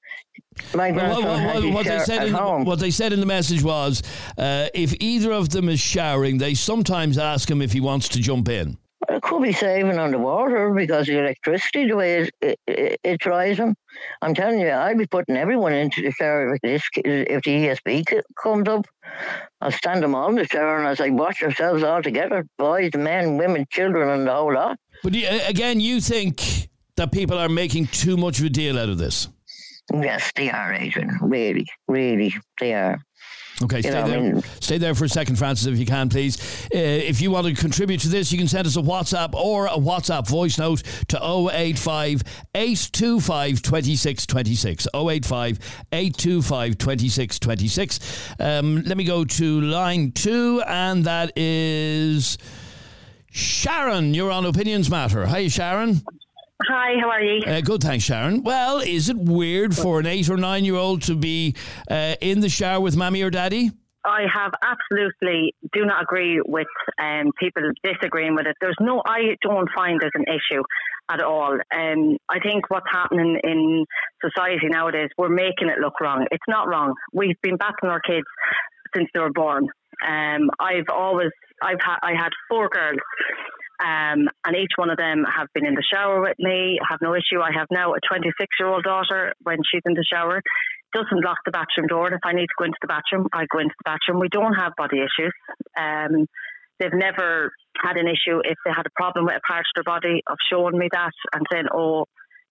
My 0.75 0.91
Well, 0.93 1.23
what, 1.23 1.63
what- 1.65 1.73
what 1.73 1.87
they 1.87 1.99
said 2.01 2.27
in 2.29 2.35
home. 2.35 2.65
what 2.65 2.79
they 2.79 2.91
said 2.91 3.13
in 3.13 3.21
the 3.21 3.27
message 3.27 3.63
was, 3.63 4.03
uh, 4.39 4.69
if 4.75 4.95
either 5.01 5.33
of 5.33 5.49
them 5.51 5.69
is 5.69 5.81
showering, 5.81 6.39
they 6.39 6.55
sometimes 6.55 7.19
ask 7.19 7.51
him 7.51 7.61
if 7.63 7.73
he 7.73 7.81
wants 7.81 8.09
to 8.11 8.21
jump 8.21 8.49
in. 8.49 8.79
It 9.09 9.23
could 9.23 9.43
be 9.43 9.53
saving 9.53 9.99
on 9.99 10.11
the 10.13 10.19
water 10.19 10.71
because 10.73 11.07
the 11.07 11.19
electricity, 11.19 11.89
the 11.89 11.97
way 11.97 12.19
it, 12.21 12.35
it, 12.43 12.59
it, 12.67 13.01
it's 13.03 13.27
rising. 13.27 13.75
I'm 14.23 14.35
telling 14.35 14.61
you, 14.61 14.71
I'd 14.71 14.99
be 14.99 15.07
putting 15.07 15.37
everyone 15.37 15.73
into 15.73 16.03
the 16.03 16.13
shower 16.13 16.55
if 16.55 16.61
this 16.61 16.83
if 16.97 17.43
the 17.43 17.51
ESB 17.51 18.09
c- 18.09 18.21
comes 18.41 18.69
up. 18.69 18.87
I'll 19.63 19.73
stand 19.73 20.03
them 20.03 20.15
all 20.15 20.29
in 20.29 20.37
the 20.37 20.47
shower 20.47 20.79
and 20.79 20.87
I'll 20.87 20.95
say, 20.97 21.11
wash 21.11 21.41
yourselves 21.41 21.83
all 21.83 22.03
together, 22.03 22.47
boys, 22.59 22.91
men, 22.95 23.37
women, 23.39 23.67
children, 23.71 24.09
and 24.11 24.27
the 24.29 24.33
whole 24.35 24.53
lot. 24.55 24.79
But 25.03 25.15
again, 25.49 25.81
you 25.81 26.01
think 26.01 26.69
that 26.97 27.11
people 27.11 27.39
are 27.39 27.49
making 27.49 27.87
too 27.87 28.17
much 28.19 28.39
of 28.39 28.45
a 28.45 28.51
deal 28.51 28.79
out 28.79 28.91
of 28.91 28.99
this. 28.99 29.29
Yes, 29.93 30.31
they 30.37 30.51
are, 30.51 30.73
Adrian. 30.73 31.19
Really, 31.21 31.67
really, 31.89 32.35
they 32.61 32.75
are. 32.75 32.99
Okay, 33.63 33.83
stay 33.83 33.91
know, 33.91 34.03
I 34.05 34.09
there. 34.09 34.21
mean- 34.21 34.43
stay 34.61 34.79
there 34.79 34.95
for 34.95 35.05
a 35.05 35.09
second, 35.09 35.37
Frances, 35.37 35.67
if 35.67 35.79
you 35.79 35.85
can, 35.85 36.09
please. 36.09 36.39
Uh, 36.75 36.79
if 36.79 37.21
you 37.21 37.31
want 37.31 37.47
to 37.47 37.55
contribute 37.55 38.01
to 38.01 38.09
this, 38.09 38.33
you 38.33 38.39
can 38.39 38.49
send 38.49 38.67
us 38.67 38.77
a 38.77 38.81
WhatsApp 38.81 39.35
or 39.35 39.67
a 39.67 39.71
WhatsApp 39.77 40.27
voice 40.27 40.57
note 40.59 40.83
to 41.09 41.19
085 41.53 42.23
825 42.55 43.61
2626. 43.61 44.89
085 44.95 45.59
825 45.93 46.79
2626. 46.79 48.01
Um, 48.41 48.83
let 48.85 48.97
me 48.97 49.05
go 49.05 49.25
to 49.27 49.61
line 49.61 50.13
two, 50.13 50.63
and 50.67 51.05
that 51.05 51.33
is 51.37 52.39
Sharon. 53.31 54.15
You're 54.15 54.31
on 54.31 54.47
Opinions 54.47 54.89
Matter. 54.89 55.27
Hi, 55.27 55.49
Sharon. 55.49 56.01
Hi, 56.69 56.95
how 57.01 57.09
are 57.09 57.23
you? 57.23 57.43
Uh, 57.47 57.61
good, 57.61 57.83
thanks, 57.83 58.05
Sharon. 58.05 58.43
Well, 58.43 58.79
is 58.79 59.09
it 59.09 59.17
weird 59.17 59.75
for 59.75 59.99
an 60.01 60.07
eight 60.07 60.29
or 60.29 60.37
nine 60.37 60.65
year 60.65 60.77
old 60.77 61.03
to 61.03 61.15
be 61.15 61.55
uh, 61.91 62.17
in 62.21 62.41
the 62.41 62.49
shower 62.49 62.81
with 62.81 62.97
mommy 62.97 63.23
or 63.23 63.31
daddy? 63.31 63.71
I 64.05 64.23
have 64.33 64.53
absolutely 64.63 65.55
do 65.73 65.85
not 65.85 66.03
agree 66.03 66.41
with 66.47 66.67
um, 67.03 67.33
people 67.39 67.63
disagreeing 67.83 68.35
with 68.35 68.47
it. 68.47 68.57
There's 68.61 68.77
no, 68.81 69.03
I 69.07 69.37
don't 69.43 69.69
find 69.75 70.01
there's 70.01 70.13
an 70.15 70.25
issue 70.25 70.63
at 71.11 71.23
all. 71.23 71.53
Um, 71.53 72.17
I 72.29 72.39
think 72.41 72.71
what's 72.71 72.87
happening 72.91 73.39
in 73.43 73.85
society 74.25 74.69
nowadays, 74.69 75.11
we're 75.19 75.29
making 75.29 75.69
it 75.69 75.79
look 75.81 76.01
wrong. 76.01 76.27
It's 76.31 76.45
not 76.49 76.69
wrong. 76.69 76.95
We've 77.13 77.41
been 77.43 77.57
battling 77.57 77.91
our 77.91 78.01
kids 78.01 78.27
since 78.95 79.09
they 79.13 79.21
were 79.21 79.33
born. 79.33 79.67
Um, 80.07 80.51
I've 80.59 80.89
always, 80.91 81.31
I've 81.63 81.81
had, 81.83 81.99
I 82.03 82.13
had 82.13 82.31
four 82.49 82.69
girls. 82.69 82.99
Um, 83.81 84.29
and 84.45 84.57
each 84.57 84.77
one 84.77 84.91
of 84.91 84.99
them 84.99 85.25
have 85.25 85.49
been 85.55 85.65
in 85.65 85.75
the 85.75 85.83
shower 85.83 86.21
with 86.21 86.37
me, 86.39 86.79
have 86.89 87.01
no 87.01 87.15
issue. 87.15 87.41
I 87.41 87.51
have 87.57 87.69
now 87.71 87.95
a 87.95 87.99
26 88.07 88.37
year 88.61 88.69
old 88.69 88.85
daughter 88.85 89.33
when 89.43 89.59
she's 89.65 89.83
in 89.87 89.95
the 89.95 90.05
shower, 90.05 90.43
doesn't 90.93 91.25
lock 91.25 91.39
the 91.45 91.51
bathroom 91.51 91.87
door. 91.89 92.07
And 92.07 92.15
if 92.15 92.21
I 92.25 92.33
need 92.33 92.47
to 92.47 92.59
go 92.59 92.65
into 92.65 92.79
the 92.83 92.89
bathroom, 92.89 93.29
I 93.33 93.47
go 93.51 93.59
into 93.59 93.75
the 93.79 93.89
bathroom. 93.89 94.21
We 94.21 94.29
don't 94.29 94.55
have 94.55 94.77
body 94.77 94.99
issues. 94.99 95.33
Um, 95.79 96.27
they've 96.79 96.93
never 96.93 97.53
had 97.83 97.97
an 97.97 98.07
issue 98.07 98.41
if 98.45 98.59
they 98.65 98.73
had 98.75 98.87
a 98.87 98.95
problem 98.97 99.25
with 99.25 99.37
a 99.37 99.47
part 99.47 99.65
of 99.65 99.73
their 99.77 99.85
body 99.85 100.23
of 100.27 100.37
showing 100.51 100.77
me 100.77 100.89
that 100.93 101.13
and 101.33 101.47
saying, 101.51 101.67
oh, 101.73 102.05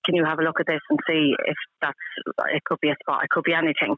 can 0.10 0.16
you 0.16 0.26
have 0.26 0.40
a 0.40 0.44
look 0.44 0.60
at 0.60 0.66
this 0.66 0.82
and 0.90 1.00
see 1.08 1.36
if 1.46 1.56
that's 1.82 1.98
it 2.52 2.64
could 2.66 2.80
be 2.82 2.90
a 2.90 2.96
spot, 3.02 3.24
it 3.24 3.30
could 3.30 3.44
be 3.44 3.54
anything. 3.54 3.96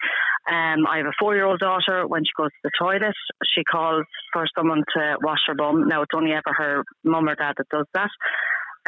Um, 0.50 0.86
I 0.88 0.97
have 0.97 1.06
a 1.06 1.13
four 1.19 1.36
year 1.36 1.45
old 1.45 1.60
daughter. 1.60 2.06
When 2.08 2.24
she 2.26 2.32
goes 2.36 2.50
to 2.50 2.69
the 2.69 2.71
toilet, 2.80 3.15
she 3.45 3.63
calls 3.63 4.04
for 4.34 4.45
someone 4.58 4.84
to 4.95 5.15
wash 5.24 5.39
her 5.47 5.56
bum. 5.56 5.88
Now 5.88 6.02
it's 6.02 6.12
only 6.15 6.32
ever 6.34 6.54
her 6.58 6.84
mum 7.04 7.30
or 7.30 7.36
dad 7.36 7.54
that 7.58 7.69
does 7.69 7.86
that. 7.93 8.10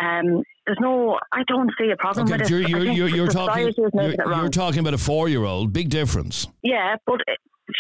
Um, 0.02 0.44
there's 0.66 0.80
no, 0.82 1.20
I 1.32 1.44
don't 1.48 1.72
see 1.80 1.92
a 1.92 1.98
problem 1.98 2.26
Okay, 2.26 2.34
with 2.38 2.42
it. 2.42 2.50
you're, 2.50 2.66
I 2.66 2.68
you're, 2.68 2.94
you're, 2.94 3.08
you're 3.10 3.28
talking 3.28 3.68
society 3.68 3.82
is 3.84 3.92
making 3.94 4.18
you're, 4.26 4.50
talking 4.50 4.80
about 4.80 4.96
a 4.96 4.98
four 4.98 5.30
year 5.30 5.44
old. 5.44 5.72
Big 5.72 5.90
difference. 5.90 6.48
Yeah, 6.64 6.96
but 7.06 7.20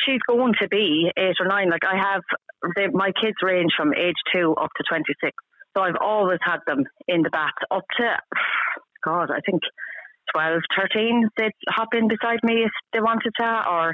she's 0.06 0.21
going 0.27 0.53
to 0.62 0.67
be 0.67 1.12
eight 1.17 1.36
or 1.39 1.47
nine. 1.47 1.69
Like 1.69 1.84
I 1.86 1.97
have, 1.97 2.21
they, 2.75 2.88
my 2.88 3.12
kids 3.19 3.38
range 3.41 3.71
from 3.75 3.93
age 3.93 4.15
two 4.34 4.53
up 4.62 4.69
to 4.77 4.84
26. 4.88 5.32
So 5.75 5.82
I've 5.82 5.97
always 5.99 6.38
had 6.43 6.60
them 6.67 6.84
in 7.08 7.23
the 7.23 7.32
bath 7.32 7.58
up 7.71 7.84
to, 7.97 8.17
God, 9.03 9.31
I 9.31 9.39
think 9.45 9.61
12, 10.33 10.61
13. 10.79 11.29
They'd 11.37 11.51
hop 11.69 11.89
in 11.93 12.07
beside 12.07 12.39
me 12.43 12.63
if 12.63 12.71
they 12.91 12.99
wanted 12.99 13.31
to, 13.39 13.63
or 13.69 13.93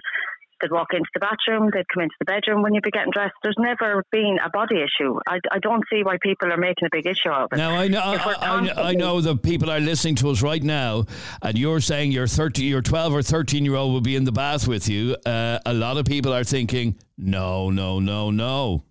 they'd 0.62 0.72
walk 0.72 0.88
into 0.94 1.08
the 1.14 1.20
bathroom, 1.20 1.70
they'd 1.74 1.88
come 1.94 2.04
into 2.04 2.16
the 2.20 2.26
bedroom 2.26 2.62
when 2.62 2.74
you'd 2.74 2.84
be 2.84 2.92
getting 2.92 3.12
dressed. 3.12 3.34
There's 3.44 3.56
never 3.58 4.04
been 4.12 4.38
a 4.44 4.50
body 4.50 4.78
issue. 4.78 5.20
I, 5.28 5.40
I 5.52 5.60
don't 5.60 5.84
see 5.92 6.04
why 6.04 6.18
people 6.22 6.52
are 6.52 6.58
making 6.58 6.86
a 6.86 6.90
big 6.92 7.06
issue 7.06 7.30
of 7.30 7.50
it. 7.52 7.58
Now 7.58 7.76
I 7.76 7.88
know 7.88 8.00
I, 8.02 8.16
I, 8.16 8.90
I 8.90 8.94
know 8.94 9.22
that 9.22 9.44
people 9.44 9.70
are 9.72 9.80
listening 9.80 10.16
to 10.16 10.30
us 10.30 10.42
right 10.42 10.64
now, 10.64 11.06
and 11.42 11.58
you're 11.58 11.82
saying 11.82 12.12
your 12.12 12.28
thirty, 12.28 12.64
your 12.64 12.82
twelve 12.82 13.14
or 13.14 13.22
thirteen 13.22 13.66
year 13.66 13.76
old 13.76 13.94
will 13.94 14.02
be 14.02 14.16
in 14.16 14.24
the 14.24 14.32
bath 14.32 14.68
with 14.68 14.88
you. 14.90 15.16
Uh, 15.26 15.60
a 15.66 15.74
lot 15.74 15.98
of 15.98 16.06
people 16.06 16.34
are 16.34 16.44
thinking, 16.44 16.98
no, 17.18 17.70
no, 17.70 18.00
no, 18.00 18.32
no. 18.32 18.84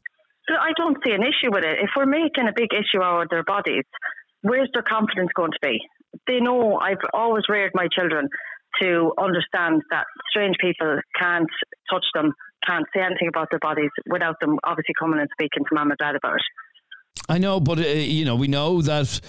I 0.50 0.72
don't 0.78 0.96
see 1.04 1.12
an 1.12 1.22
issue 1.22 1.52
with 1.52 1.64
it. 1.64 1.78
If 1.82 1.90
we're 1.94 2.06
making 2.06 2.48
a 2.48 2.52
big 2.56 2.70
issue 2.72 3.02
out 3.02 3.22
of 3.22 3.28
their 3.28 3.44
bodies, 3.44 3.84
where's 4.40 4.70
their 4.72 4.82
confidence 4.82 5.28
going 5.34 5.50
to 5.52 5.58
be? 5.60 5.78
They 6.26 6.40
know 6.40 6.78
I've 6.78 6.98
always 7.12 7.44
reared 7.48 7.72
my 7.74 7.88
children 7.92 8.28
to 8.80 9.12
understand 9.18 9.82
that 9.90 10.04
strange 10.30 10.56
people 10.60 11.00
can't 11.18 11.48
touch 11.90 12.04
them, 12.14 12.32
can't 12.66 12.86
say 12.94 13.02
anything 13.02 13.28
about 13.28 13.48
their 13.50 13.58
bodies 13.60 13.90
without 14.10 14.36
them 14.40 14.58
obviously 14.64 14.94
coming 14.98 15.20
and 15.20 15.28
speaking 15.32 15.64
to 15.68 15.74
mum 15.74 15.90
and 15.90 15.98
dad 15.98 16.14
about 16.16 16.36
it. 16.36 16.42
I 17.28 17.38
know, 17.38 17.60
but 17.60 17.78
uh, 17.78 17.82
you 17.82 18.24
know, 18.24 18.36
we 18.36 18.48
know 18.48 18.80
that 18.82 19.20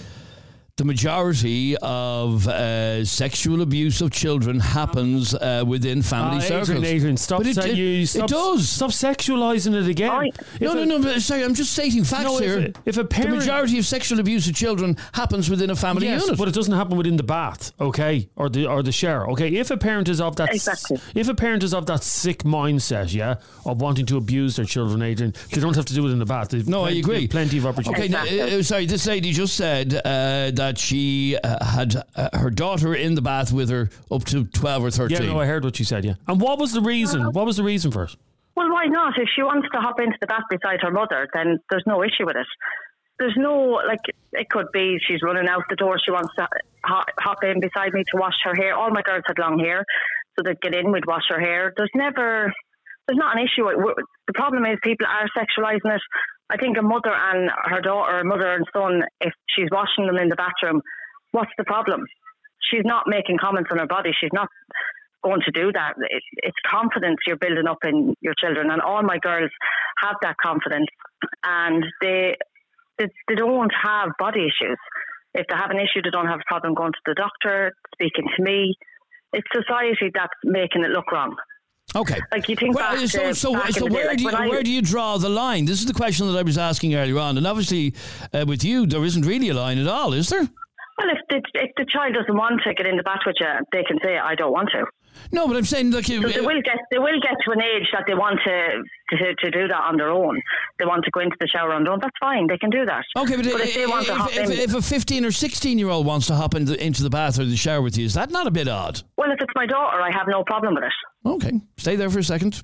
the 0.80 0.84
majority 0.86 1.76
of 1.82 2.48
uh, 2.48 3.04
sexual 3.04 3.60
abuse 3.60 4.00
of 4.00 4.10
children 4.10 4.58
happens 4.58 5.34
uh, 5.34 5.62
within 5.66 6.00
family 6.00 6.38
Ah, 6.38 6.40
circles. 6.40 6.70
Adrian, 6.70 6.84
Adrian, 6.96 7.16
stop. 7.18 7.38
But 7.40 7.48
it, 7.48 7.54
sa- 7.56 7.62
it, 7.64 7.76
you, 7.76 8.02
it 8.02 8.26
does. 8.28 8.66
Stop 8.66 8.90
sexualizing 8.92 9.74
it 9.74 9.86
again. 9.86 10.30
If 10.54 10.60
No, 10.62 10.72
a- 10.72 10.74
no, 10.76 10.84
no. 10.84 11.02
But 11.02 11.20
sorry, 11.20 11.44
I'm 11.44 11.52
just 11.54 11.74
stating 11.74 12.02
facts 12.04 12.24
No, 12.24 12.38
here. 12.38 12.58
a- 12.58 12.88
if 12.88 12.96
a 12.96 13.02
the 13.02 13.28
majority 13.28 13.78
of 13.78 13.84
sexual 13.84 14.20
abuse 14.20 14.48
of 14.48 14.54
children 14.54 14.96
happens 15.12 15.50
within 15.50 15.68
a 15.68 15.76
family 15.76 16.06
yes, 16.06 16.22
unit. 16.22 16.38
but 16.38 16.48
it 16.48 16.54
doesn't 16.54 16.72
happen 16.74 16.96
within 16.96 17.16
the 17.18 17.22
bath, 17.24 17.72
okay, 17.78 18.30
or 18.36 18.48
the 18.48 18.64
or 18.66 18.82
the 18.82 18.92
shower, 18.92 19.28
okay. 19.32 19.48
If 19.54 19.70
a 19.70 19.76
parent 19.76 20.08
is 20.08 20.18
of 20.22 20.36
that, 20.36 20.54
Exactly. 20.54 20.98
if 21.14 21.28
a 21.28 21.34
parent 21.34 21.62
is 21.62 21.74
of 21.74 21.84
that 21.86 22.02
sick 22.02 22.44
mindset, 22.44 23.12
yeah, 23.12 23.34
of 23.66 23.82
wanting 23.82 24.06
to 24.06 24.16
abuse 24.16 24.56
their 24.56 24.64
children, 24.64 25.02
Adrian, 25.02 25.34
they 25.52 25.60
don't 25.60 25.76
have 25.76 25.84
to 25.86 25.94
do 25.94 26.06
it 26.06 26.10
in 26.10 26.18
the 26.18 26.24
bath. 26.24 26.48
They've 26.48 26.66
No, 26.66 26.84
I 26.84 26.92
agree. 26.92 27.28
Plenty 27.28 27.58
of 27.58 27.66
opportunities. 27.66 28.04
Okay, 28.14 28.14
opportunity. 28.16 28.50
now, 28.50 28.56
uh, 28.56 28.60
uh, 28.60 28.62
sorry, 28.62 28.86
this 28.86 29.06
lady 29.06 29.32
just 29.32 29.56
said 29.56 29.94
uh, 29.94 30.50
that 30.70 30.78
she 30.78 31.36
uh, 31.42 31.64
had 31.64 31.96
uh, 32.14 32.28
her 32.38 32.48
daughter 32.48 32.94
in 32.94 33.16
the 33.16 33.22
bath 33.22 33.52
with 33.52 33.68
her 33.70 33.90
up 34.08 34.22
to 34.22 34.44
12 34.44 34.84
or 34.84 34.90
13. 34.92 35.10
yeah, 35.10 35.18
13. 35.18 35.34
no, 35.34 35.40
I 35.40 35.46
heard 35.46 35.64
what 35.64 35.80
you 35.80 35.84
said. 35.84 36.04
Yeah, 36.04 36.14
and 36.28 36.40
what 36.40 36.60
was 36.60 36.72
the 36.72 36.80
reason? 36.80 37.32
What 37.32 37.44
was 37.44 37.56
the 37.56 37.64
reason 37.64 37.90
for 37.90 38.04
it? 38.04 38.14
Well, 38.54 38.70
why 38.70 38.86
not? 38.86 39.18
If 39.18 39.28
she 39.34 39.42
wants 39.42 39.66
to 39.74 39.80
hop 39.80 39.98
into 40.00 40.16
the 40.20 40.28
bath 40.28 40.46
beside 40.48 40.78
her 40.82 40.92
mother, 40.92 41.26
then 41.34 41.58
there's 41.70 41.82
no 41.88 42.04
issue 42.04 42.24
with 42.24 42.36
it. 42.36 42.46
There's 43.18 43.34
no, 43.36 43.82
like, 43.84 43.98
it 44.32 44.48
could 44.48 44.66
be 44.72 44.96
she's 45.08 45.22
running 45.24 45.48
out 45.48 45.62
the 45.68 45.74
door, 45.74 45.98
she 45.98 46.12
wants 46.12 46.30
to 46.38 46.46
hop, 46.84 47.06
hop 47.18 47.42
in 47.42 47.58
beside 47.58 47.92
me 47.92 48.04
to 48.12 48.20
wash 48.20 48.38
her 48.44 48.54
hair. 48.54 48.76
All 48.76 48.90
my 48.90 49.02
girls 49.02 49.24
had 49.26 49.40
long 49.40 49.58
hair, 49.58 49.84
so 50.36 50.44
they'd 50.44 50.60
get 50.60 50.72
in, 50.72 50.92
we'd 50.92 51.04
wash 51.04 51.24
her 51.30 51.40
hair. 51.40 51.72
There's 51.76 51.90
never, 51.96 52.52
there's 53.08 53.18
not 53.18 53.36
an 53.36 53.42
issue. 53.42 53.66
The 54.28 54.34
problem 54.34 54.64
is 54.66 54.78
people 54.84 55.06
are 55.06 55.26
sexualising 55.36 55.96
it. 55.96 56.02
I 56.50 56.56
think 56.56 56.76
a 56.78 56.82
mother 56.82 57.14
and 57.14 57.50
her 57.64 57.80
daughter, 57.80 58.18
a 58.18 58.24
mother 58.24 58.54
and 58.54 58.66
son, 58.74 59.02
if 59.20 59.32
she's 59.48 59.68
washing 59.70 60.06
them 60.06 60.18
in 60.18 60.28
the 60.28 60.36
bathroom, 60.36 60.82
what's 61.30 61.52
the 61.56 61.64
problem? 61.64 62.04
She's 62.70 62.84
not 62.84 63.04
making 63.06 63.38
comments 63.40 63.70
on 63.70 63.78
her 63.78 63.86
body. 63.86 64.10
She's 64.20 64.32
not 64.32 64.48
going 65.22 65.40
to 65.44 65.52
do 65.52 65.70
that. 65.72 65.94
It, 65.98 66.22
it's 66.42 66.56
confidence 66.68 67.18
you're 67.26 67.36
building 67.36 67.68
up 67.68 67.78
in 67.84 68.14
your 68.20 68.34
children, 68.38 68.70
and 68.70 68.82
all 68.82 69.02
my 69.02 69.18
girls 69.18 69.50
have 70.02 70.16
that 70.22 70.36
confidence, 70.42 70.88
and 71.44 71.84
they 72.00 72.36
they, 72.98 73.06
they 73.28 73.34
don't 73.34 73.72
have 73.82 74.10
body 74.18 74.40
issues. 74.46 74.78
If 75.34 75.46
they 75.46 75.54
have 75.56 75.70
an 75.70 75.78
issue, 75.78 76.02
they 76.02 76.10
don't 76.10 76.26
have 76.26 76.40
a 76.40 76.48
problem 76.48 76.74
going 76.74 76.92
to 76.92 77.04
the 77.06 77.14
doctor, 77.14 77.72
speaking 77.94 78.26
to 78.36 78.42
me. 78.42 78.74
It's 79.32 79.46
society 79.54 80.10
that's 80.12 80.34
making 80.44 80.82
it 80.84 80.90
look 80.90 81.12
wrong. 81.12 81.36
Okay. 81.96 82.18
Like 82.30 82.48
you 82.48 82.56
think 82.56 82.76
Well, 82.76 82.96
back 82.96 83.08
so, 83.08 83.28
to 83.28 83.34
so, 83.34 83.52
back 83.52 83.72
so 83.72 83.86
where, 83.86 84.06
like 84.08 84.18
do 84.18 84.24
you, 84.24 84.30
I- 84.30 84.48
where 84.48 84.62
do 84.62 84.70
you 84.70 84.82
draw 84.82 85.18
the 85.18 85.28
line? 85.28 85.64
This 85.64 85.80
is 85.80 85.86
the 85.86 85.94
question 85.94 86.26
that 86.30 86.38
I 86.38 86.42
was 86.42 86.56
asking 86.58 86.94
earlier 86.94 87.18
on. 87.18 87.36
And 87.36 87.46
obviously, 87.46 87.94
uh, 88.32 88.44
with 88.46 88.64
you, 88.64 88.86
there 88.86 89.04
isn't 89.04 89.26
really 89.26 89.48
a 89.48 89.54
line 89.54 89.78
at 89.78 89.86
all, 89.86 90.12
is 90.12 90.28
there? 90.28 90.48
Well, 90.98 91.08
if 91.08 91.18
the, 91.30 91.42
if 91.54 91.70
the 91.76 91.86
child 91.86 92.14
doesn't 92.14 92.36
want 92.36 92.60
to 92.62 92.74
get 92.74 92.86
in 92.86 92.96
the 92.96 93.02
bath 93.02 93.20
with 93.26 93.36
you, 93.40 93.46
they 93.72 93.82
can 93.84 93.98
say, 94.04 94.18
"I 94.18 94.34
don't 94.34 94.52
want 94.52 94.68
to." 94.72 94.84
No, 95.32 95.48
but 95.48 95.56
I'm 95.56 95.64
saying, 95.64 95.92
like, 95.92 96.08
you, 96.08 96.20
So 96.22 96.28
they 96.28 96.40
will 96.40 96.60
get 96.60 96.76
they 96.90 96.98
will 96.98 97.18
get 97.20 97.36
to 97.46 97.52
an 97.52 97.62
age 97.62 97.88
that 97.92 98.04
they 98.06 98.14
want 98.14 98.38
to, 98.44 99.16
to 99.16 99.34
to 99.34 99.50
do 99.50 99.66
that 99.66 99.80
on 99.80 99.96
their 99.96 100.10
own. 100.10 100.40
They 100.78 100.84
want 100.84 101.04
to 101.04 101.10
go 101.10 101.20
into 101.20 101.36
the 101.40 101.48
shower 101.48 101.72
on 101.72 101.84
their 101.84 101.92
own. 101.94 102.00
That's 102.02 102.16
fine. 102.20 102.46
They 102.48 102.58
can 102.58 102.68
do 102.68 102.84
that. 102.84 103.04
Okay, 103.16 103.36
but, 103.36 103.46
if 103.46 103.74
they 103.74 103.86
want 103.86 104.06
to 104.06 104.14
hop 104.14 104.30
if, 104.30 104.36
in, 104.36 104.52
if, 104.52 104.58
if 104.58 104.74
a 104.74 104.82
15 104.82 105.24
or 105.24 105.32
16 105.32 105.78
year 105.78 105.88
old 105.88 106.04
wants 106.04 106.26
to 106.26 106.34
hop 106.34 106.54
into, 106.54 106.82
into 106.84 107.02
the 107.02 107.10
bath 107.10 107.38
or 107.38 107.46
the 107.46 107.56
shower 107.56 107.80
with 107.80 107.96
you, 107.96 108.04
is 108.04 108.14
that 108.14 108.30
not 108.30 108.46
a 108.46 108.50
bit 108.50 108.68
odd? 108.68 109.02
well, 109.16 109.30
if 109.32 109.40
it's 109.40 109.52
my 109.56 109.66
daughter, 109.66 110.00
I 110.02 110.10
have 110.12 110.26
no 110.28 110.44
problem 110.44 110.74
with 110.74 110.84
it. 110.84 110.92
Okay, 111.24 111.60
stay 111.76 111.96
there 111.96 112.10
for 112.10 112.20
a 112.20 112.24
second. 112.24 112.60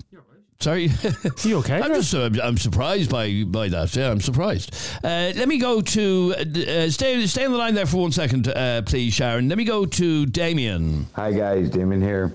Sorry, 0.59 0.89
you 1.43 1.59
okay? 1.59 1.79
I'm 1.79 1.93
just 1.93 2.13
uh, 2.15 2.31
I'm 2.41 2.57
surprised 2.57 3.11
by 3.11 3.43
by 3.43 3.69
that. 3.69 3.95
Yeah, 3.95 4.09
I'm 4.09 4.21
surprised. 4.21 4.75
Uh, 5.03 5.31
let 5.35 5.47
me 5.47 5.59
go 5.59 5.81
to 5.81 6.33
uh, 6.35 6.89
stay 6.89 7.25
stay 7.27 7.45
on 7.45 7.51
the 7.51 7.57
line 7.57 7.75
there 7.75 7.85
for 7.85 7.97
one 7.97 8.11
second, 8.11 8.47
uh, 8.47 8.81
please, 8.81 9.13
Sharon. 9.13 9.49
Let 9.49 9.59
me 9.59 9.65
go 9.65 9.85
to 9.85 10.25
Damien. 10.25 11.05
Hi 11.13 11.31
guys, 11.31 11.69
Damien 11.69 12.01
here. 12.01 12.33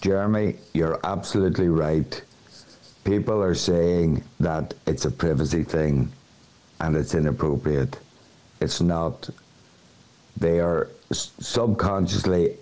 Jeremy, 0.00 0.54
you're 0.74 1.00
absolutely 1.02 1.68
right. 1.68 2.22
People 3.02 3.42
are 3.42 3.54
saying 3.54 4.22
that 4.38 4.74
it's 4.86 5.04
a 5.04 5.10
privacy 5.10 5.64
thing 5.64 6.12
and 6.80 6.96
it's 6.96 7.14
inappropriate. 7.14 7.98
It's 8.60 8.80
not. 8.80 9.28
They 10.36 10.60
are 10.60 10.88
subconsciously, 11.10 12.56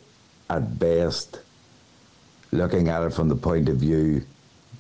at 0.49 0.79
best, 0.79 1.41
looking 2.55 2.89
at 2.89 3.03
it 3.03 3.11
from 3.11 3.29
the 3.29 3.37
point 3.37 3.69
of 3.69 3.77
view 3.77 4.23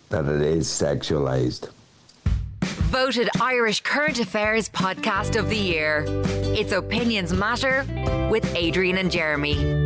that 0.08 0.24
it 0.26 0.40
is 0.40 0.66
sexualized. 0.68 1.68
Voted 2.62 3.28
Irish 3.40 3.80
Current 3.80 4.20
Affairs 4.20 4.68
Podcast 4.68 5.36
of 5.36 5.50
the 5.50 5.56
Year. 5.56 6.04
Its 6.06 6.72
Opinions 6.72 7.32
Matter 7.32 7.84
with 8.30 8.44
Adrian 8.54 8.98
and 8.98 9.10
Jeremy. 9.10 9.83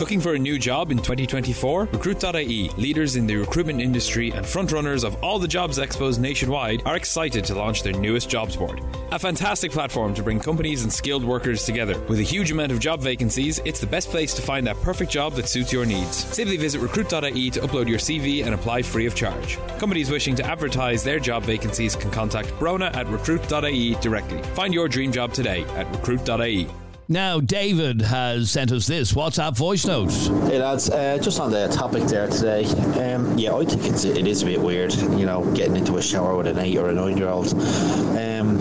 Looking 0.00 0.20
for 0.20 0.34
a 0.34 0.38
new 0.38 0.58
job 0.58 0.90
in 0.90 0.98
2024? 0.98 1.84
Recruit.ie, 1.92 2.68
leaders 2.70 3.14
in 3.14 3.28
the 3.28 3.36
recruitment 3.36 3.80
industry 3.80 4.30
and 4.30 4.44
frontrunners 4.44 5.04
of 5.04 5.14
all 5.22 5.38
the 5.38 5.46
jobs 5.46 5.78
expos 5.78 6.18
nationwide, 6.18 6.82
are 6.84 6.96
excited 6.96 7.44
to 7.44 7.54
launch 7.54 7.84
their 7.84 7.92
newest 7.92 8.28
jobs 8.28 8.56
board. 8.56 8.82
A 9.12 9.18
fantastic 9.20 9.70
platform 9.70 10.12
to 10.14 10.22
bring 10.24 10.40
companies 10.40 10.82
and 10.82 10.92
skilled 10.92 11.22
workers 11.22 11.64
together. 11.64 11.96
With 12.08 12.18
a 12.18 12.24
huge 12.24 12.50
amount 12.50 12.72
of 12.72 12.80
job 12.80 13.02
vacancies, 13.02 13.60
it's 13.64 13.78
the 13.78 13.86
best 13.86 14.10
place 14.10 14.34
to 14.34 14.42
find 14.42 14.66
that 14.66 14.80
perfect 14.82 15.12
job 15.12 15.34
that 15.34 15.48
suits 15.48 15.72
your 15.72 15.86
needs. 15.86 16.16
Simply 16.16 16.56
visit 16.56 16.80
recruit.ie 16.80 17.50
to 17.50 17.60
upload 17.60 17.88
your 17.88 18.00
CV 18.00 18.44
and 18.44 18.52
apply 18.52 18.82
free 18.82 19.06
of 19.06 19.14
charge. 19.14 19.58
Companies 19.78 20.10
wishing 20.10 20.34
to 20.34 20.44
advertise 20.44 21.04
their 21.04 21.20
job 21.20 21.44
vacancies 21.44 21.94
can 21.94 22.10
contact 22.10 22.48
Brona 22.58 22.92
at 22.96 23.06
recruit.ie 23.06 23.94
directly. 24.00 24.42
Find 24.54 24.74
your 24.74 24.88
dream 24.88 25.12
job 25.12 25.32
today 25.32 25.62
at 25.76 25.88
recruit.ie. 25.92 26.68
Now, 27.08 27.38
David 27.38 28.00
has 28.00 28.50
sent 28.50 28.72
us 28.72 28.86
this 28.86 29.12
WhatsApp 29.12 29.54
voice 29.58 29.84
note. 29.84 30.10
Hey 30.48 30.58
lads, 30.58 30.88
uh, 30.88 31.18
just 31.20 31.38
on 31.38 31.50
the 31.50 31.68
topic 31.68 32.04
there 32.04 32.28
today. 32.28 32.64
Um, 32.64 33.36
yeah, 33.36 33.54
I 33.54 33.64
think 33.66 33.84
it's 33.84 34.04
it 34.04 34.26
is 34.26 34.42
a 34.42 34.46
bit 34.46 34.58
weird, 34.58 34.94
you 34.94 35.26
know, 35.26 35.44
getting 35.54 35.76
into 35.76 35.98
a 35.98 36.02
shower 36.02 36.34
with 36.34 36.46
an 36.46 36.58
eight 36.58 36.78
or 36.78 36.88
a 36.88 36.94
nine 36.94 37.18
year 37.18 37.28
old. 37.28 37.52
Um, 37.52 38.58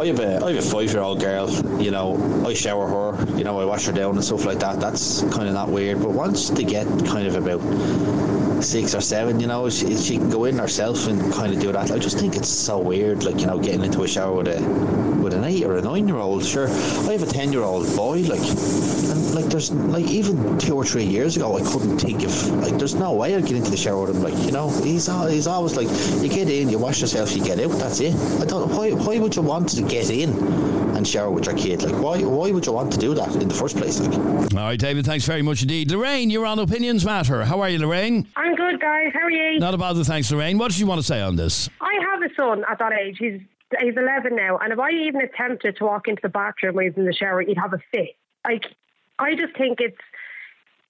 I 0.00 0.06
have 0.06 0.20
a 0.20 0.44
I 0.44 0.52
have 0.52 0.58
a 0.58 0.62
five 0.62 0.92
year 0.92 1.02
old 1.02 1.20
girl. 1.20 1.50
You 1.80 1.90
know, 1.90 2.44
I 2.46 2.54
shower 2.54 2.86
her. 2.86 3.36
You 3.36 3.42
know, 3.42 3.58
I 3.60 3.64
wash 3.64 3.86
her 3.86 3.92
down 3.92 4.14
and 4.14 4.24
stuff 4.24 4.44
like 4.44 4.60
that. 4.60 4.78
That's 4.78 5.22
kind 5.22 5.48
of 5.48 5.54
not 5.54 5.70
weird. 5.70 6.00
But 6.00 6.10
once 6.10 6.50
they 6.50 6.62
get 6.62 6.86
kind 7.04 7.26
of 7.26 7.34
about 7.34 8.62
six 8.62 8.94
or 8.94 9.00
seven, 9.00 9.40
you 9.40 9.48
know, 9.48 9.68
she, 9.68 9.96
she 9.96 10.18
can 10.18 10.30
go 10.30 10.44
in 10.44 10.56
herself 10.56 11.08
and 11.08 11.32
kind 11.32 11.52
of 11.52 11.60
do 11.60 11.72
that. 11.72 11.90
I 11.90 11.98
just 11.98 12.18
think 12.18 12.36
it's 12.36 12.48
so 12.48 12.78
weird, 12.78 13.24
like 13.24 13.40
you 13.40 13.46
know, 13.46 13.58
getting 13.58 13.84
into 13.84 14.04
a 14.04 14.08
shower 14.08 14.34
with 14.34 14.48
a 14.48 14.60
with 15.20 15.34
an 15.34 15.44
eight 15.44 15.64
or 15.64 15.76
a 15.76 15.82
nine 15.82 16.06
year 16.06 16.18
old. 16.18 16.44
Sure, 16.44 16.68
I 16.68 17.12
have 17.12 17.22
a 17.22 17.26
ten 17.26 17.52
year 17.52 17.62
old 17.62 17.86
boy, 17.96 18.20
like, 18.20 18.40
like 18.40 19.07
there's 19.50 19.70
like 19.72 20.06
even 20.06 20.58
two 20.58 20.74
or 20.76 20.84
three 20.84 21.04
years 21.04 21.36
ago, 21.36 21.56
I 21.56 21.62
couldn't 21.62 21.98
think 21.98 22.22
of 22.22 22.32
like 22.62 22.76
there's 22.78 22.94
no 22.94 23.12
way 23.12 23.34
I'd 23.34 23.46
get 23.46 23.56
into 23.56 23.70
the 23.70 23.76
shower 23.76 24.06
with 24.06 24.16
him. 24.16 24.22
Like 24.22 24.36
you 24.44 24.52
know, 24.52 24.68
he's 24.82 25.08
al- 25.08 25.26
he's 25.26 25.46
always 25.46 25.76
like 25.76 25.88
you 26.22 26.28
get 26.28 26.48
in, 26.48 26.68
you 26.68 26.78
wash 26.78 27.00
yourself, 27.00 27.34
you 27.36 27.44
get 27.44 27.58
out. 27.60 27.70
That's 27.72 28.00
it. 28.00 28.14
I 28.40 28.44
don't. 28.44 28.70
Why 28.74 28.90
why 28.92 29.18
would 29.18 29.34
you 29.36 29.42
want 29.42 29.68
to 29.70 29.82
get 29.82 30.10
in 30.10 30.30
and 30.96 31.06
shower 31.06 31.30
with 31.30 31.46
your 31.46 31.56
kid? 31.56 31.82
Like 31.82 32.00
why 32.02 32.22
why 32.22 32.50
would 32.50 32.66
you 32.66 32.72
want 32.72 32.92
to 32.92 32.98
do 32.98 33.14
that 33.14 33.34
in 33.36 33.48
the 33.48 33.54
first 33.54 33.76
place? 33.76 34.00
Like. 34.00 34.18
All 34.54 34.64
right, 34.64 34.78
David, 34.78 35.04
thanks 35.06 35.26
very 35.26 35.42
much 35.42 35.62
indeed. 35.62 35.90
Lorraine, 35.90 36.30
you're 36.30 36.46
on 36.46 36.58
Opinions 36.58 37.04
Matter. 37.04 37.44
How 37.44 37.60
are 37.60 37.68
you, 37.68 37.78
Lorraine? 37.78 38.26
I'm 38.36 38.54
good, 38.54 38.80
guys. 38.80 39.12
How 39.14 39.20
are 39.20 39.30
you? 39.30 39.58
Not 39.58 39.74
a 39.74 39.78
bother, 39.78 40.04
thanks, 40.04 40.30
Lorraine. 40.30 40.58
What 40.58 40.70
did 40.70 40.80
you 40.80 40.86
want 40.86 41.00
to 41.00 41.06
say 41.06 41.20
on 41.20 41.36
this? 41.36 41.68
I 41.80 41.92
have 42.02 42.22
a 42.22 42.34
son 42.34 42.64
at 42.68 42.78
that 42.78 42.92
age. 42.92 43.16
He's 43.18 43.40
he's 43.80 43.94
11 43.96 44.34
now, 44.34 44.58
and 44.58 44.72
if 44.72 44.78
I 44.78 44.90
even 44.90 45.20
attempted 45.20 45.76
to 45.76 45.84
walk 45.84 46.08
into 46.08 46.22
the 46.22 46.28
bathroom 46.28 46.74
when 46.74 46.86
he's 46.86 46.96
in 46.96 47.04
the 47.04 47.12
shower, 47.12 47.42
he'd 47.42 47.58
have 47.58 47.72
a 47.74 47.78
fit. 47.92 48.16
Like, 48.46 48.64
I 49.18 49.34
just 49.34 49.56
think 49.56 49.80
it's 49.80 49.98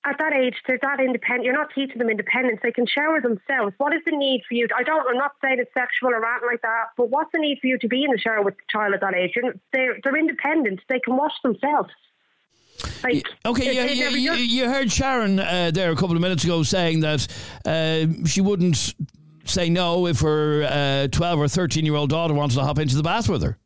at 0.05 0.19
that 0.19 0.33
age 0.33 0.55
they're 0.67 0.79
that 0.81 1.01
independent. 1.01 1.45
You're 1.45 1.55
not 1.55 1.71
teaching 1.75 1.99
them 1.99 2.09
independence. 2.09 2.61
They 2.63 2.73
can 2.73 2.87
shower 2.87 3.21
themselves. 3.21 3.75
What 3.79 3.95
is 3.95 4.01
the 4.05 4.17
need 4.17 4.43
for 4.49 4.55
you? 4.55 4.69
I 4.77 4.83
don't. 4.83 5.07
I'm 5.09 5.17
not 5.17 5.33
saying 5.43 5.59
it's 5.59 5.73
sexual 5.75 6.11
or 6.11 6.25
anything 6.25 6.49
like 6.51 6.63
that. 6.63 6.87
But 6.97 7.11
what's 7.11 7.31
the 7.33 7.39
need 7.39 7.59
for 7.61 7.67
you 7.67 7.79
to 7.79 7.89
be 7.89 8.05
in 8.05 8.11
the 8.11 8.19
shower 8.19 8.43
with 8.43 8.57
the 8.57 8.63
child 8.71 8.95
at 8.95 9.01
that 9.01 9.15
age? 9.15 9.33
You're, 9.37 9.55
they're 9.73 9.99
they're 10.03 10.17
independent. 10.17 10.81
They 10.89 11.01
can 11.01 11.17
wash 11.17 11.35
themselves. 11.43 11.91
Like, 13.03 13.27
Okay, 13.45 13.75
you, 13.75 14.09
you, 14.09 14.17
you, 14.17 14.33
you 14.35 14.69
heard 14.69 14.91
Sharon 14.91 15.41
uh, 15.41 15.73
there 15.75 15.91
a 15.91 15.97
couple 15.97 16.15
of 16.15 16.23
minutes 16.23 16.45
ago 16.45 16.63
saying 16.63 17.01
that 17.01 17.27
uh, 17.65 18.07
she 18.25 18.41
wouldn't 18.41 18.95
say 19.45 19.69
no 19.69 20.07
if 20.07 20.21
her 20.21 20.65
uh, 20.65 21.09
12 21.09 21.41
or 21.41 21.49
13 21.49 21.85
year 21.85 21.95
old 21.95 22.11
daughter 22.11 22.35
wanted 22.35 22.55
to 22.55 22.63
hop 22.63 22.79
into 22.79 22.97
the 22.97 23.03
bath 23.03 23.29
with 23.29 23.43
her. 23.43 23.59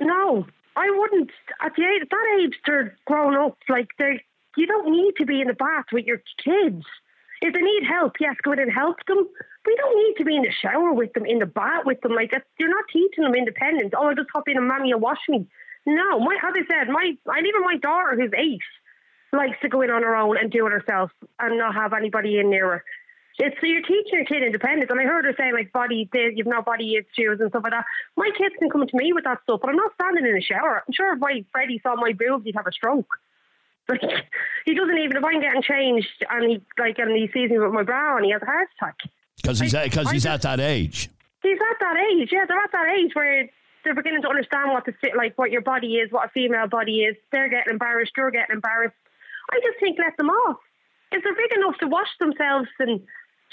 No, 0.00 0.46
I 0.82 0.90
wouldn't. 0.98 1.30
At 1.64 1.76
the 1.76 1.84
age, 1.84 2.08
that 2.10 2.38
age, 2.40 2.54
they're 2.66 2.96
grown 3.06 3.36
up. 3.36 3.56
Like 3.68 3.88
they, 3.98 4.20
you 4.56 4.66
don't 4.66 4.90
need 4.90 5.14
to 5.18 5.26
be 5.26 5.40
in 5.40 5.46
the 5.46 5.54
bath 5.54 5.86
with 5.92 6.06
your 6.06 6.20
kids. 6.42 6.84
If 7.40 7.54
they 7.54 7.60
need 7.60 7.84
help, 7.86 8.14
yes, 8.20 8.34
go 8.42 8.52
in 8.52 8.58
and 8.58 8.72
help 8.72 8.96
them. 9.06 9.28
We 9.64 9.76
don't 9.76 9.96
need 9.96 10.14
to 10.18 10.24
be 10.24 10.36
in 10.36 10.42
the 10.42 10.50
shower 10.50 10.92
with 10.92 11.12
them, 11.12 11.24
in 11.24 11.38
the 11.38 11.46
bath 11.46 11.84
with 11.86 12.00
them. 12.00 12.14
Like 12.14 12.32
that, 12.32 12.44
you're 12.58 12.68
not 12.68 12.84
teaching 12.92 13.22
them 13.22 13.34
independence. 13.34 13.92
Oh, 13.96 14.08
I'll 14.08 14.14
just 14.14 14.30
hop 14.32 14.48
in 14.48 14.56
and 14.56 14.66
mommy 14.66 14.92
will 14.92 15.00
wash 15.00 15.22
me. 15.28 15.46
No, 15.86 16.18
my 16.18 16.34
as 16.34 16.54
I 16.54 16.62
said, 16.70 16.88
my 16.88 17.12
and 17.26 17.46
even 17.46 17.62
my 17.62 17.76
daughter 17.76 18.16
who's 18.16 18.32
eight 18.36 18.60
likes 19.32 19.58
to 19.62 19.68
go 19.68 19.82
in 19.82 19.90
on 19.90 20.02
her 20.02 20.16
own 20.16 20.36
and 20.36 20.50
do 20.50 20.66
it 20.66 20.72
herself 20.72 21.10
and 21.38 21.58
not 21.58 21.74
have 21.74 21.92
anybody 21.92 22.38
in 22.38 22.50
near 22.50 22.66
her. 22.70 22.84
It's 23.38 23.56
so 23.60 23.66
you're 23.66 23.82
teaching 23.82 24.12
your 24.12 24.24
kid 24.24 24.42
independence, 24.42 24.90
and 24.90 25.00
I 25.00 25.04
heard 25.04 25.24
her 25.24 25.34
saying 25.38 25.54
like 25.54 25.72
body, 25.72 26.08
you've 26.12 26.46
no 26.46 26.62
body 26.62 26.96
issues 26.96 27.40
and 27.40 27.48
stuff 27.50 27.62
like 27.64 27.72
that. 27.72 27.84
My 28.16 28.30
kids 28.36 28.54
can 28.58 28.68
come 28.68 28.86
to 28.86 28.96
me 28.96 29.12
with 29.12 29.24
that 29.24 29.38
stuff, 29.44 29.60
but 29.62 29.70
I'm 29.70 29.76
not 29.76 29.92
standing 29.94 30.26
in 30.26 30.36
a 30.36 30.40
shower. 30.40 30.82
I'm 30.86 30.92
sure 30.92 31.14
if 31.14 31.18
my 31.20 31.44
Freddie 31.50 31.80
saw 31.82 31.96
my 31.96 32.12
boobs, 32.12 32.44
he'd 32.44 32.56
have 32.56 32.66
a 32.66 32.72
stroke. 32.72 33.08
Like 33.88 34.00
he 34.64 34.74
doesn't 34.74 34.96
even 34.96 35.16
if 35.16 35.24
I'm 35.24 35.40
getting 35.40 35.60
changed 35.60 36.24
and 36.30 36.48
he 36.48 36.62
like 36.78 36.98
and 37.00 37.10
he 37.16 37.26
sees 37.34 37.50
me 37.50 37.58
with 37.58 37.72
my 37.72 37.82
bra 37.82 38.16
and 38.16 38.24
he 38.24 38.30
has 38.30 38.40
a 38.40 38.46
heart 38.46 38.68
attack. 38.78 38.94
Because 39.36 39.58
he's, 39.58 39.72
because 39.74 40.08
he's 40.12 40.22
just- 40.22 40.46
at 40.46 40.56
that 40.56 40.60
age. 40.60 41.10
He's 41.42 41.58
at 41.58 41.80
that 41.80 41.96
age, 42.12 42.28
yeah. 42.30 42.44
They're 42.46 42.56
at 42.62 42.70
that 42.70 42.90
age 42.96 43.10
where 43.14 43.48
they're 43.82 43.94
beginning 43.96 44.22
to 44.22 44.28
understand 44.28 44.70
what 44.70 44.84
the 44.86 44.92
fit, 45.00 45.16
like 45.16 45.36
what 45.36 45.50
your 45.50 45.62
body 45.62 45.96
is, 45.96 46.12
what 46.12 46.26
a 46.26 46.28
female 46.28 46.68
body 46.68 47.00
is. 47.02 47.16
They're 47.32 47.48
getting 47.48 47.72
embarrassed. 47.72 48.12
You're 48.16 48.30
getting 48.30 48.54
embarrassed. 48.54 48.94
I 49.50 49.58
just 49.58 49.80
think 49.80 49.98
let 49.98 50.16
them 50.16 50.30
off. 50.30 50.58
If 51.10 51.24
they're 51.24 51.34
big 51.34 51.52
enough 51.58 51.76
to 51.80 51.88
wash 51.88 52.08
themselves 52.20 52.68
and 52.78 53.00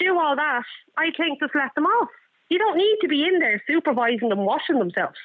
do 0.00 0.18
all 0.18 0.34
that, 0.36 0.64
I 0.96 1.10
think 1.16 1.40
just 1.40 1.54
let 1.54 1.74
them 1.74 1.84
off. 1.84 2.08
You 2.48 2.58
don't 2.58 2.76
need 2.76 2.96
to 3.02 3.08
be 3.08 3.22
in 3.24 3.38
there 3.38 3.62
supervising 3.66 4.28
them 4.28 4.44
washing 4.44 4.78
themselves. 4.78 5.18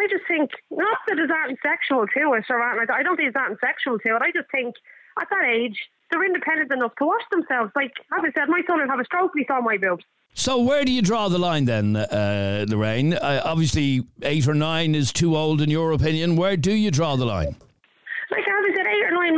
I 0.00 0.08
just 0.10 0.24
think 0.26 0.50
not 0.70 0.98
that 1.06 1.14
there's 1.14 1.30
anything 1.30 1.58
sexual 1.62 2.06
to 2.06 2.32
it 2.34 2.44
or 2.50 2.76
like. 2.76 2.90
I 2.90 3.02
don't 3.02 3.16
think 3.16 3.32
there's 3.32 3.44
anything 3.46 3.58
sexual 3.60 3.98
to 4.00 4.16
it. 4.16 4.22
I 4.22 4.32
just 4.32 4.50
think 4.50 4.74
at 5.20 5.28
that 5.30 5.44
age 5.44 5.78
they're 6.10 6.24
independent 6.24 6.72
enough 6.72 6.96
to 6.98 7.06
wash 7.06 7.22
themselves. 7.30 7.70
Like 7.76 7.92
as 8.18 8.24
I 8.24 8.32
said, 8.32 8.48
my 8.48 8.62
son 8.66 8.80
would 8.80 8.90
have 8.90 8.98
a 8.98 9.04
stroke 9.04 9.30
if 9.34 9.40
he 9.40 9.46
saw 9.46 9.60
my 9.60 9.76
boobs. 9.76 10.04
So 10.34 10.60
where 10.60 10.84
do 10.84 10.90
you 10.92 11.02
draw 11.02 11.28
the 11.28 11.38
line 11.38 11.66
then, 11.66 11.94
uh, 11.94 12.64
Lorraine? 12.66 13.14
Uh, 13.14 13.42
obviously, 13.44 14.02
eight 14.22 14.48
or 14.48 14.54
nine 14.54 14.94
is 14.94 15.12
too 15.12 15.36
old 15.36 15.60
in 15.60 15.70
your 15.70 15.92
opinion. 15.92 16.36
Where 16.36 16.56
do 16.56 16.72
you 16.72 16.90
draw 16.90 17.16
the 17.16 17.26
line? 17.26 17.54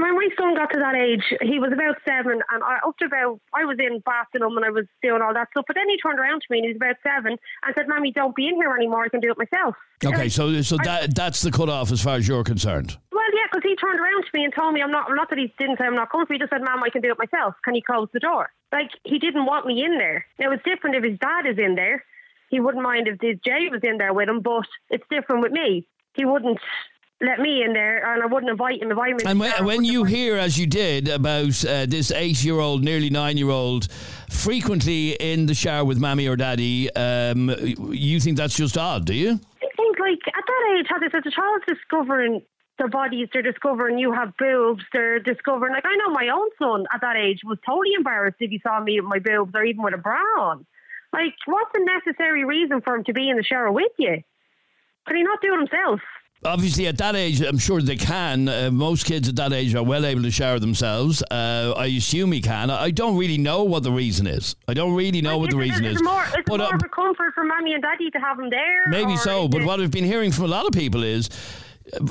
Like 0.01 0.12
as 0.12 0.18
I 0.18 0.34
said, 0.34 0.34
eight 0.34 0.38
or 0.38 0.42
nine. 0.42 0.45
When 0.45 0.45
my 0.45 0.45
son 0.45 0.55
got 0.55 0.70
to 0.72 0.78
that 0.78 0.95
age, 0.95 1.24
he 1.42 1.59
was 1.59 1.72
about 1.72 1.97
seven, 2.05 2.42
and 2.53 2.62
I, 2.62 2.78
up 2.86 2.97
to 2.99 3.05
about 3.07 3.40
I 3.55 3.64
was 3.64 3.78
in 3.78 4.03
him 4.42 4.57
and 4.57 4.64
I 4.64 4.70
was 4.70 4.86
doing 5.03 5.22
all 5.22 5.34
that 5.34 5.49
stuff. 5.51 5.64
But 5.66 5.76
then 5.76 5.88
he 5.88 5.97
turned 5.99 6.18
around 6.18 6.40
to 6.40 6.47
me 6.51 6.59
and 6.59 6.66
he 6.66 6.72
was 6.72 6.76
about 6.76 6.97
seven 7.03 7.38
and 7.64 7.74
said, 7.74 7.88
"Mommy, 7.88 8.12
don't 8.12 8.34
be 8.34 8.49
in 8.49 8.57
here 8.57 8.74
anymore. 8.74 9.05
I 9.05 9.09
can 9.09 9.20
do 9.20 9.30
it 9.30 9.38
myself." 9.38 9.76
Okay, 10.05 10.28
so 10.28 10.62
so 10.62 10.76
that 10.84 11.14
that's 11.14 11.42
the 11.42 11.51
cutoff 11.51 11.92
as 11.92 12.03
far 12.03 12.16
as 12.16 12.28
you're 12.28 12.45
concerned. 12.45 12.99
Well, 13.12 13.24
yeah, 13.34 13.47
because 13.53 13.62
he 13.62 13.76
turned 13.76 14.01
around 14.01 14.24
to 14.24 14.30
me 14.34 14.45
and 14.45 14.55
told 14.55 14.74
me 14.74 14.82
I'm 14.82 14.90
not. 14.90 15.07
Not 15.11 15.30
that 15.30 15.38
he 15.38 15.53
didn't 15.59 15.78
say 15.78 15.84
I'm 15.84 15.95
not 15.95 16.11
comfortable. 16.11 16.34
He 16.34 16.38
just 16.38 16.51
said, 16.51 16.62
"Mom, 16.62 16.82
I 16.82 16.90
can 16.90 17.03
do 17.03 17.11
it 17.11 17.18
myself. 17.18 17.55
Can 17.64 17.74
you 17.74 17.82
close 17.82 18.09
the 18.12 18.20
door?" 18.20 18.51
Like 18.72 18.90
he 19.05 19.18
didn't 19.18 19.47
want 19.47 19.66
me 19.66 19.84
in 19.84 19.99
there. 19.99 20.26
Now 20.38 20.51
it's 20.53 20.64
different 20.64 20.97
if 20.97 21.05
his 21.05 21.18
dad 21.18 21.47
is 21.47 21.59
in 21.59 21.76
there. 21.76 22.05
He 22.51 22.61
wouldn't 22.61 22.82
mind 22.82 23.09
if 23.09 23.20
his 23.20 23.38
Jay 23.45 23.68
was 23.70 23.80
in 23.82 23.99
there 23.99 24.12
with 24.12 24.28
him, 24.28 24.40
but 24.40 24.66
it's 24.90 25.05
different 25.11 25.42
with 25.42 25.53
me. 25.53 25.86
He 26.14 26.24
wouldn't 26.24 26.61
let 27.27 27.41
me 27.41 27.62
in 27.62 27.72
there, 27.72 28.12
and 28.12 28.22
I 28.22 28.27
wouldn't 28.27 28.51
invite 28.51 28.83
him 28.83 28.91
if 28.91 28.99
I'm 28.99 29.18
in. 29.18 29.27
And 29.27 29.41
when, 29.41 29.64
when 29.64 29.85
you 29.85 30.05
hear, 30.05 30.37
as 30.37 30.59
you 30.59 30.66
did, 30.66 31.09
about 31.09 31.64
uh, 31.64 31.87
this 31.87 32.11
eight-year-old, 32.11 32.83
nearly 32.85 33.11
nine-year-old, 33.11 33.89
frequently 34.31 35.12
in 35.12 35.47
the 35.47 35.55
shower 35.55 35.85
with 35.85 35.99
mammy 35.99 36.27
or 36.29 36.37
daddy, 36.37 36.95
um, 36.95 37.51
you 37.91 38.20
think 38.20 38.37
that's 38.37 38.57
just 38.57 38.77
odd, 38.77 39.05
do 39.07 39.14
you? 39.14 39.41
I 39.62 39.68
think 39.77 39.99
like 39.99 40.20
at 40.27 40.45
that 40.47 40.77
age, 40.79 40.87
as 40.95 41.11
I 41.14 41.20
the 41.22 41.31
child's 41.31 41.64
discovering 41.66 42.43
their 42.79 42.89
bodies, 42.89 43.29
they're 43.33 43.43
discovering 43.43 43.99
you 43.99 44.12
have 44.12 44.37
boobs, 44.37 44.83
they're 44.93 45.20
discovering 45.20 45.72
like 45.72 45.85
I 45.87 45.95
know 45.97 46.11
my 46.11 46.29
own 46.29 46.49
son 46.59 46.87
at 46.93 47.01
that 47.03 47.16
age 47.16 47.41
was 47.45 47.59
totally 47.64 47.95
embarrassed 47.97 48.37
if 48.41 48.51
he 48.51 48.59
saw 48.61 48.81
me 48.81 49.01
with 49.01 49.09
my 49.09 49.20
boobs 49.20 49.53
or 49.55 49.64
even 49.64 49.83
with 49.83 49.95
a 49.95 49.99
bra 49.99 50.18
on. 50.39 50.66
Like, 51.12 51.35
what's 51.47 51.70
the 51.72 51.85
necessary 51.85 52.45
reason 52.45 52.81
for 52.81 52.97
him 52.97 53.05
to 53.05 53.12
be 53.12 53.31
in 53.31 53.37
the 53.37 53.45
shower 53.45 53.70
with 53.70 53.93
you? 53.99 54.22
Can 55.07 55.16
he 55.16 55.22
not 55.22 55.41
do 55.41 55.55
it 55.55 55.59
himself? 55.59 56.01
Obviously, 56.45 56.87
at 56.87 56.99
that 56.99 57.16
age, 57.16 57.41
I'm 57.41 57.57
sure 57.57 57.80
they 57.80 57.97
can. 57.97 58.49
Uh, 58.49 58.70
most 58.70 59.07
kids 59.07 59.30
at 59.30 59.37
that 59.37 59.55
age 59.55 59.74
are 59.74 59.82
well 59.82 60.05
able 60.05 60.22
to 60.22 60.30
shower 60.30 60.59
themselves. 60.59 61.22
Uh, 61.30 61.72
I 61.74 61.87
assume 61.87 62.32
he 62.32 62.43
can. 62.43 62.68
I 62.70 62.91
don't 62.91 63.16
really 63.16 63.39
know 63.39 63.64
what 63.64 63.82
the 63.82 63.91
reason 63.93 64.26
is. 64.26 64.55
I 64.68 64.74
don't 64.74 64.95
really 64.95 65.22
know 65.22 65.39
what 65.39 65.51
the 65.51 65.57
reason 65.57 65.87
is. 65.87 66.03
More, 66.03 66.22
it's 66.35 66.43
But, 66.47 66.59
more 66.59 66.68
uh, 66.68 66.74
of 66.74 66.82
a 66.85 66.89
comfort 66.89 67.32
for 67.35 67.45
mommy 67.45 67.72
and 67.72 67.82
daddy 67.82 68.11
to 68.11 68.18
have 68.18 68.39
him 68.39 68.51
there. 68.51 68.82
Maybe 68.89 69.16
so, 69.16 69.49
but 69.49 69.64
what 69.64 69.80
I've 69.80 69.91
been 69.91 70.05
hearing 70.05 70.32
from 70.32 70.45
a 70.45 70.49
lot 70.49 70.66
of 70.66 70.72
people 70.72 71.03
is 71.03 71.30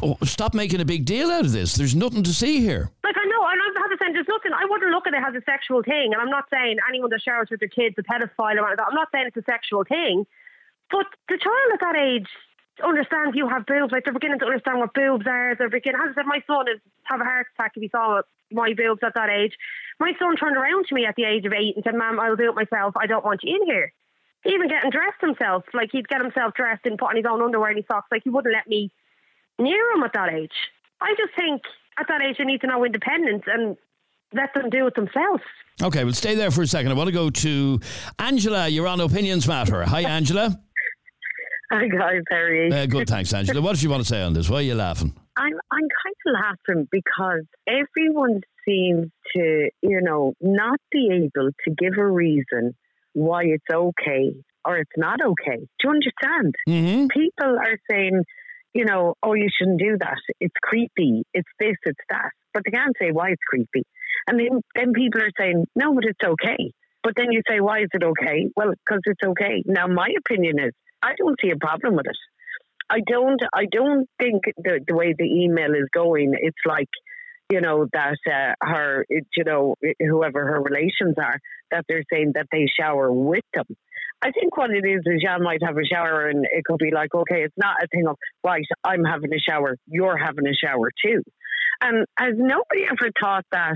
uh, 0.02 0.16
stop 0.24 0.56
making 0.56 0.82
a 0.82 0.86
big 0.86 1.06
deal 1.06 1.30
out 1.30 1.46
of 1.46 1.52
this. 1.52 1.76
There's 1.76 1.96
nothing 1.96 2.24
to 2.24 2.34
see 2.34 2.60
here. 2.60 2.90
Like 3.04 3.16
I 3.16 3.26
know, 3.26 3.46
and 3.48 3.62
I 3.62 3.82
have 3.82 3.92
to 3.92 3.98
say, 4.04 4.14
there's 4.14 4.28
nothing. 4.28 4.52
I 4.52 4.66
wouldn't 4.68 4.90
look 4.90 5.06
at 5.06 5.14
it 5.14 5.22
as 5.24 5.36
a 5.36 5.44
sexual 5.46 5.84
thing, 5.84 6.12
and 6.12 6.20
I'm 6.20 6.32
not 6.32 6.46
saying 6.52 6.78
anyone 6.90 7.12
that 7.12 7.22
showers 7.22 7.50
with 7.52 7.60
their 7.60 7.70
kids 7.70 7.96
a 8.00 8.02
pedophile 8.04 8.58
or 8.58 8.68
anything. 8.68 8.86
I'm 8.90 8.96
not 8.96 9.10
saying 9.12 9.26
it's 9.28 9.38
a 9.38 9.44
sexual 9.44 9.84
thing, 9.84 10.26
but 10.90 11.06
the 11.30 11.38
child 11.38 11.70
at 11.74 11.80
that 11.82 11.96
age 11.96 12.28
understands 12.84 13.36
you 13.36 13.48
have 13.50 13.66
boobs. 13.66 13.92
Like 13.92 14.06
they're 14.06 14.14
beginning 14.14 14.40
to 14.40 14.46
understand 14.46 14.80
what 14.80 14.94
boobs 14.94 15.26
are. 15.28 15.56
They're 15.56 15.70
beginning. 15.70 16.02
As 16.04 16.12
I 16.12 16.22
said, 16.22 16.26
my 16.26 16.42
son 16.48 16.66
is 16.74 16.80
have 17.04 17.22
a 17.22 17.24
heart 17.24 17.48
attack 17.54 17.74
if 17.76 17.82
he 17.82 17.90
saw 17.90 18.22
my 18.52 18.74
boobs 18.74 19.02
at 19.04 19.14
that 19.16 19.30
age. 19.30 19.54
My 20.00 20.14
son 20.18 20.36
turned 20.36 20.58
around 20.58 20.86
to 20.88 20.96
me 20.96 21.06
at 21.06 21.16
the 21.16 21.26
age 21.26 21.46
of 21.46 21.54
eight 21.54 21.76
and 21.76 21.84
said, 21.84 21.96
"Ma'am, 21.96 22.20
I'll 22.20 22.36
do 22.36 22.50
it 22.50 22.56
myself. 22.56 22.96
I 22.98 23.06
don't 23.06 23.26
want 23.26 23.42
you 23.44 23.56
in 23.56 23.66
here." 23.66 23.94
Even 24.46 24.68
getting 24.68 24.90
dressed 24.90 25.22
himself, 25.22 25.64
like 25.74 25.90
he'd 25.92 26.08
get 26.08 26.20
himself 26.22 26.54
dressed 26.54 26.86
and 26.86 26.98
put 26.98 27.10
on 27.12 27.16
his 27.16 27.26
own 27.30 27.42
underwear 27.42 27.70
and 27.70 27.78
his 27.78 27.88
socks. 27.88 28.08
Like 28.12 28.24
he 28.24 28.30
wouldn't 28.30 28.54
let 28.54 28.68
me 28.68 28.92
near 29.60 29.92
him 29.92 30.04
at 30.04 30.14
that 30.14 30.34
age. 30.34 30.52
I 31.00 31.14
just 31.18 31.36
think 31.36 31.62
at 32.00 32.08
that 32.08 32.22
age 32.22 32.38
they 32.38 32.44
need 32.44 32.62
to 32.62 32.68
know 32.68 32.84
independence 32.84 33.44
and 33.48 33.78
let 34.34 34.54
them 34.54 34.70
do 34.70 34.88
it 34.88 34.96
themselves. 34.96 35.44
Okay, 35.82 36.04
well, 36.04 36.14
stay 36.14 36.36
there 36.36 36.52
for 36.52 36.62
a 36.62 36.68
second. 36.68 36.92
I 36.92 36.96
want 36.96 37.08
to 37.08 37.14
go 37.14 37.30
to 37.30 37.80
Angela. 38.20 38.68
You're 38.68 38.88
on 38.88 39.00
Opinions 39.00 39.48
Matter. 39.48 39.84
Hi, 39.84 40.02
Angela. 40.02 40.60
Hi 41.72 41.88
guys, 41.88 42.22
how 42.30 42.36
are 42.36 42.54
you? 42.54 42.74
Uh, 42.74 42.86
good, 42.86 43.08
thanks, 43.08 43.34
Angela. 43.34 43.62
What 43.62 43.78
do 43.78 43.82
you 43.82 43.90
want 43.90 44.04
to 44.04 44.08
say 44.08 44.22
on 44.22 44.34
this? 44.34 44.50
Why 44.50 44.58
are 44.58 44.62
you 44.62 44.76
laughing? 44.76 45.14
I'm 45.38 45.54
I'm 45.72 45.88
kind 46.04 46.16
of 46.28 46.34
laughing 46.34 46.88
because 46.92 47.46
everyone 47.68 48.42
seems 48.68 49.12
to, 49.36 49.70
you 49.82 50.02
know, 50.02 50.34
not 50.42 50.80
be 50.92 51.10
able 51.12 51.50
to 51.50 51.76
give 51.76 51.98
a 51.98 52.06
reason 52.06 52.76
why 53.14 53.44
it's 53.46 53.66
okay 53.74 54.36
or 54.66 54.78
it's 54.78 54.92
not 54.98 55.20
okay. 55.22 55.58
Do 55.58 55.84
you 55.84 55.90
understand? 55.90 56.56
Mm-hmm. 56.68 57.08
People 57.08 57.58
are 57.58 57.78
saying, 57.90 58.24
you 58.74 58.86
know, 58.86 59.16
oh, 59.24 59.34
you 59.34 59.50
shouldn't 59.58 59.80
do 59.80 59.98
that. 60.00 60.20
It's 60.40 60.56
creepy. 60.62 61.24
It's 61.34 61.50
this. 61.60 61.76
It's 61.86 62.00
that. 62.10 62.30
But 62.54 62.64
they 62.66 62.72
can't 62.72 62.96
say 63.02 63.12
why 63.12 63.30
it's 63.30 63.42
creepy. 63.48 63.84
And 64.28 64.40
then 64.40 64.62
then 64.76 64.94
people 64.94 65.22
are 65.22 65.32
saying, 65.40 65.66
no, 65.76 65.94
but 65.96 66.06
it's 66.06 66.24
okay. 66.24 66.72
But 67.04 67.14
then 67.18 67.32
you 67.32 67.42
say, 67.50 67.60
why 67.60 67.82
is 67.82 67.90
it 67.94 68.04
okay? 68.04 68.50
Well, 68.56 68.72
because 68.86 69.02
it's 69.06 69.20
okay. 69.26 69.64
Now, 69.66 69.88
my 69.88 70.08
opinion 70.26 70.60
is, 70.60 70.72
I 71.04 71.14
don't 71.18 71.36
see 71.42 71.52
a 71.52 71.58
problem 71.58 71.96
with 71.96 72.06
it. 72.08 72.18
I 72.90 73.00
don't. 73.06 73.42
I 73.54 73.66
don't 73.72 74.08
think 74.20 74.44
the 74.58 74.80
the 74.88 74.96
way 74.96 75.14
the 75.18 75.26
email 75.26 75.72
is 75.72 75.88
going, 75.94 76.34
it's 76.40 76.66
like 76.66 76.90
you 77.52 77.62
know 77.62 77.88
that 77.94 78.18
uh, 78.28 78.54
her, 78.62 79.06
you 79.10 79.44
know, 79.46 79.76
whoever 80.00 80.46
her 80.46 80.62
relations 80.62 81.16
are, 81.18 81.40
that 81.72 81.86
they're 81.88 82.04
saying 82.12 82.32
that 82.36 82.48
they 82.52 82.66
shower 82.80 83.12
with 83.12 83.44
them. 83.54 83.66
I 84.22 84.32
think 84.32 84.56
what 84.56 84.72
it 84.72 84.86
is 84.88 85.02
is 85.06 85.22
Jan 85.22 85.44
might 85.44 85.62
have 85.66 85.76
a 85.76 85.86
shower, 85.86 86.28
and 86.30 86.46
it 86.46 86.64
could 86.66 86.78
be 86.78 86.92
like, 86.94 87.14
okay, 87.14 87.44
it's 87.44 87.58
not 87.58 87.76
a 87.84 87.88
thing 87.88 88.08
of 88.08 88.16
right. 88.44 88.66
I'm 88.84 89.04
having 89.04 89.34
a 89.34 89.40
shower. 89.40 89.76
You're 89.88 90.18
having 90.18 90.48
a 90.48 90.56
shower 90.56 90.92
too. 91.06 91.22
And 91.82 92.06
has 92.18 92.34
nobody 92.38 92.86
ever 92.90 93.12
thought 93.22 93.46
that 93.52 93.76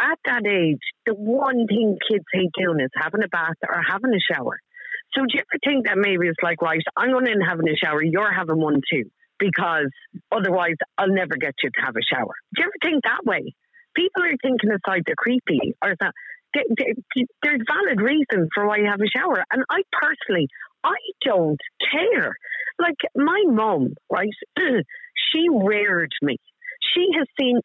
at 0.00 0.18
that 0.24 0.46
age, 0.46 0.80
the 1.06 1.14
one 1.14 1.66
thing 1.68 1.96
kids 2.10 2.24
hate 2.32 2.50
doing 2.58 2.80
is 2.80 2.90
having 2.96 3.22
a 3.22 3.28
bath 3.28 3.54
or 3.62 3.80
having 3.86 4.12
a 4.12 4.34
shower. 4.34 4.58
So 5.14 5.22
do 5.22 5.32
you 5.34 5.40
ever 5.40 5.58
think 5.64 5.86
that 5.86 5.96
maybe 5.96 6.26
it's 6.26 6.42
like, 6.42 6.60
right, 6.60 6.82
I'm 6.96 7.12
going 7.12 7.28
in 7.28 7.40
having 7.40 7.68
a 7.68 7.76
shower, 7.76 8.02
you're 8.02 8.32
having 8.32 8.58
one 8.58 8.80
too, 8.90 9.04
because 9.38 9.90
otherwise 10.32 10.76
I'll 10.98 11.08
never 11.08 11.36
get 11.40 11.54
you 11.62 11.70
to 11.70 11.80
have 11.84 11.94
a 11.96 12.02
shower. 12.02 12.34
Do 12.54 12.62
you 12.62 12.64
ever 12.64 12.78
think 12.82 13.04
that 13.04 13.24
way? 13.24 13.54
People 13.94 14.24
are 14.24 14.36
thinking 14.42 14.70
it's 14.72 14.82
like 14.86 15.02
they're 15.06 15.14
creepy 15.16 15.74
or 15.82 15.94
that 16.00 16.12
there's 17.42 17.62
valid 17.66 18.00
reasons 18.00 18.48
for 18.54 18.66
why 18.66 18.78
you 18.78 18.86
have 18.86 19.00
a 19.00 19.10
shower. 19.10 19.44
And 19.52 19.62
I 19.70 19.82
personally, 19.92 20.48
I 20.82 20.96
don't 21.24 21.60
care. 21.92 22.34
Like 22.78 22.98
my 23.14 23.42
mum, 23.46 23.94
right? 24.10 24.28
she 24.58 25.46
reared 25.50 26.12
me. 26.22 26.36
She 26.94 27.06
has 27.16 27.26
seen 27.38 27.60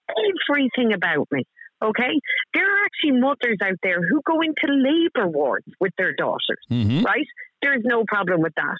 everything 0.49 0.93
about 0.93 1.27
me. 1.31 1.43
Okay, 1.81 2.19
there 2.53 2.65
are 2.65 2.85
actually 2.85 3.19
mothers 3.19 3.57
out 3.63 3.77
there 3.83 4.01
who 4.01 4.21
go 4.25 4.41
into 4.41 4.67
labour 4.67 5.27
wards 5.27 5.65
with 5.79 5.93
their 5.97 6.13
daughters, 6.13 6.59
Mhm. 6.69 7.05
right? 7.05 7.27
There's 7.61 7.83
no 7.85 8.03
problem 8.05 8.41
with 8.41 8.53
that. 8.55 8.77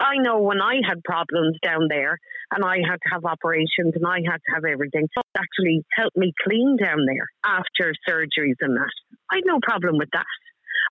I 0.00 0.16
know 0.18 0.38
when 0.42 0.60
I 0.60 0.80
had 0.86 1.02
problems 1.02 1.58
down 1.62 1.88
there 1.88 2.16
and 2.54 2.64
I 2.64 2.76
had 2.88 2.98
to 3.02 3.08
have 3.10 3.24
operations 3.24 3.94
and 3.96 4.06
I 4.06 4.20
had 4.24 4.38
to 4.46 4.54
have 4.54 4.64
everything, 4.64 5.08
so 5.12 5.22
actually 5.36 5.84
helped 5.94 6.16
me 6.16 6.32
clean 6.44 6.76
down 6.76 7.04
there 7.06 7.26
after 7.44 7.92
surgeries 8.08 8.54
and 8.60 8.76
that. 8.76 8.92
I 9.32 9.36
had 9.36 9.44
no 9.44 9.58
problem 9.60 9.98
with 9.98 10.10
that. 10.12 10.26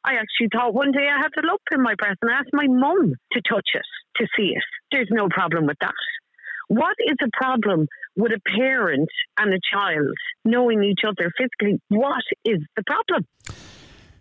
I 0.03 0.15
actually 0.15 0.49
thought 0.51 0.73
one 0.73 0.91
day 0.91 1.07
I 1.07 1.17
had 1.17 1.31
a 1.41 1.47
lump 1.47 1.61
in 1.71 1.81
my 1.81 1.95
breast 1.95 2.19
and 2.21 2.31
I 2.31 2.39
asked 2.39 2.53
my 2.53 2.67
mum 2.67 3.13
to 3.31 3.41
touch 3.41 3.69
it, 3.73 3.85
to 4.17 4.27
see 4.35 4.53
it. 4.55 4.63
There's 4.91 5.09
no 5.09 5.29
problem 5.29 5.65
with 5.65 5.77
that. 5.79 5.95
What 6.67 6.95
is 6.99 7.15
a 7.23 7.29
problem 7.31 7.87
with 8.17 8.31
a 8.31 8.41
parent 8.57 9.09
and 9.37 9.53
a 9.53 9.59
child 9.71 10.13
knowing 10.43 10.83
each 10.83 11.01
other 11.07 11.31
physically? 11.37 11.79
What 11.89 12.23
is 12.43 12.59
the 12.75 12.83
problem? 12.83 13.25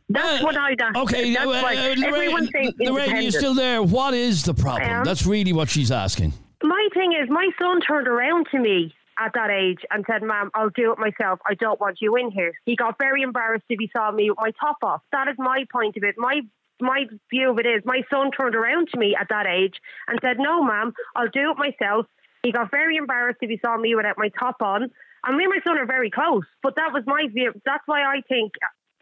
That's 0.08 0.42
what 0.42 0.56
I'd 0.56 0.80
ask. 0.80 0.96
Okay, 0.96 1.34
That's 1.34 1.46
uh, 1.46 1.48
why 1.48 1.76
uh, 1.76 2.06
everyone's 2.06 2.50
saying 2.52 2.72
Lorraine, 2.78 3.22
you're 3.22 3.32
still 3.32 3.54
there. 3.54 3.82
What 3.82 4.14
is 4.14 4.44
the 4.44 4.54
problem? 4.54 5.04
That's 5.04 5.26
really 5.26 5.52
what 5.52 5.68
she's 5.68 5.90
asking. 5.90 6.32
My 6.62 6.88
thing 6.94 7.12
is, 7.20 7.28
my 7.28 7.48
son 7.58 7.80
turned 7.80 8.06
around 8.06 8.46
to 8.52 8.58
me 8.58 8.94
at 9.18 9.32
that 9.34 9.50
age 9.50 9.80
and 9.90 10.04
said, 10.08 10.22
Ma'am, 10.22 10.50
I'll 10.54 10.70
do 10.70 10.92
it 10.92 10.98
myself. 10.98 11.40
I 11.46 11.54
don't 11.54 11.80
want 11.80 11.98
you 12.00 12.16
in 12.16 12.30
here. 12.30 12.52
He 12.66 12.76
got 12.76 12.98
very 12.98 13.22
embarrassed 13.22 13.64
if 13.68 13.78
he 13.80 13.90
saw 13.94 14.10
me 14.12 14.30
with 14.30 14.38
my 14.38 14.52
top 14.60 14.76
off. 14.82 15.02
That 15.12 15.28
is 15.28 15.34
my 15.38 15.64
point 15.72 15.96
of 15.96 16.04
it. 16.04 16.14
My 16.18 16.42
my 16.78 17.06
view 17.30 17.50
of 17.50 17.58
it 17.58 17.66
is 17.66 17.82
my 17.86 18.02
son 18.10 18.30
turned 18.30 18.54
around 18.54 18.88
to 18.92 18.98
me 18.98 19.16
at 19.18 19.28
that 19.30 19.46
age 19.46 19.74
and 20.08 20.18
said, 20.22 20.38
No, 20.38 20.62
ma'am, 20.62 20.92
I'll 21.14 21.28
do 21.28 21.50
it 21.50 21.58
myself. 21.58 22.06
He 22.46 22.52
got 22.52 22.70
very 22.70 22.96
embarrassed 22.96 23.38
if 23.42 23.50
he 23.50 23.58
saw 23.58 23.76
me 23.76 23.96
without 23.96 24.16
my 24.18 24.28
top 24.38 24.62
on. 24.62 24.90
And 25.24 25.36
me 25.36 25.44
and 25.44 25.52
my 25.52 25.60
son 25.66 25.78
are 25.78 25.86
very 25.86 26.10
close. 26.10 26.44
But 26.62 26.76
that 26.76 26.92
was 26.92 27.02
my 27.06 27.26
view. 27.32 27.52
That's 27.64 27.82
why 27.86 28.02
I 28.02 28.22
think 28.28 28.52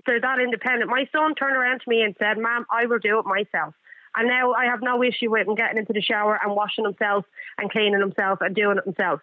they're 0.07 0.21
that 0.21 0.41
independent. 0.41 0.91
My 0.91 1.07
son 1.13 1.35
turned 1.35 1.57
around 1.57 1.81
to 1.81 1.89
me 1.89 2.01
and 2.01 2.17
said, 2.19 2.39
Ma'am, 2.39 2.65
I 2.71 2.87
will 2.87 2.99
do 2.99 3.19
it 3.19 3.27
myself. 3.27 3.75
And 4.17 4.29
now 4.29 4.53
I 4.55 4.65
have 4.67 4.81
no 4.81 5.03
issue 5.03 5.31
with 5.31 5.47
him 5.47 5.57
getting 5.57 5.77
into 5.77 5.93
the 5.93 6.01
shower 6.01 6.39
and 6.43 6.55
washing 6.55 6.85
himself 6.85 7.27
and 7.59 7.71
cleaning 7.71 8.01
himself 8.01 8.39
and 8.41 8.55
doing 8.55 8.79
it 8.79 8.85
himself. 8.85 9.21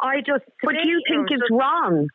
I 0.00 0.20
just. 0.20 0.44
But 0.62 0.74
do 0.82 0.88
you 0.88 1.02
think 1.08 1.28
it's 1.30 1.50
wrong? 1.50 2.08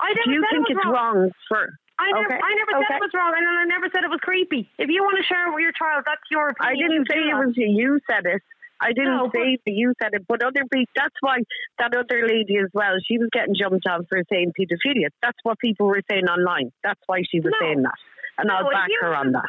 I 0.00 0.08
never 0.12 0.24
Do 0.24 0.30
you 0.32 0.42
said 0.44 0.56
think 0.56 0.70
it 0.70 0.76
it's 0.76 0.86
wrong 0.86 1.30
for? 1.48 1.78
I 1.96 2.10
never, 2.10 2.26
Okay, 2.26 2.40
I 2.42 2.54
never 2.58 2.72
said 2.74 2.90
okay. 2.90 2.96
it 2.98 3.06
was 3.06 3.14
wrong, 3.14 3.32
and 3.38 3.46
I 3.46 3.64
never 3.70 3.86
said 3.94 4.02
it 4.02 4.10
was 4.10 4.18
creepy. 4.20 4.68
If 4.78 4.90
you 4.90 5.04
want 5.04 5.16
to 5.16 5.22
share 5.22 5.46
it 5.46 5.54
with 5.54 5.62
your 5.62 5.72
child, 5.72 6.02
that's 6.04 6.26
your 6.28 6.50
opinion. 6.50 6.74
I 6.74 6.74
didn't 6.74 7.06
say 7.06 7.22
it 7.22 7.34
was. 7.38 7.54
You 7.56 8.00
said 8.10 8.26
it. 8.26 8.42
I 8.80 8.92
didn't 8.92 9.16
No, 9.16 9.24
but- 9.28 9.34
say 9.40 9.56
that 9.64 9.72
you 9.72 9.94
said 10.02 10.10
it, 10.14 10.26
but 10.26 10.42
other 10.42 10.62
people. 10.72 10.92
That's 10.96 11.14
why 11.20 11.38
that 11.78 11.94
other 11.96 12.26
lady 12.26 12.56
as 12.58 12.70
well. 12.74 12.94
She 13.06 13.18
was 13.18 13.28
getting 13.32 13.54
jumped 13.54 13.86
on 13.88 14.04
for 14.06 14.22
saying 14.30 14.52
paedophilia. 14.58 15.08
That's 15.22 15.38
what 15.42 15.58
people 15.58 15.86
were 15.86 16.02
saying 16.10 16.28
online. 16.28 16.72
That's 16.82 17.00
why 17.06 17.22
she 17.30 17.40
was 17.40 17.52
No. 17.60 17.66
saying 17.66 17.82
that, 17.82 17.94
and 18.38 18.48
No, 18.48 18.54
I'll 18.56 18.70
back 18.70 18.88
you- 18.88 18.98
her 19.02 19.14
on 19.14 19.32
that. 19.32 19.48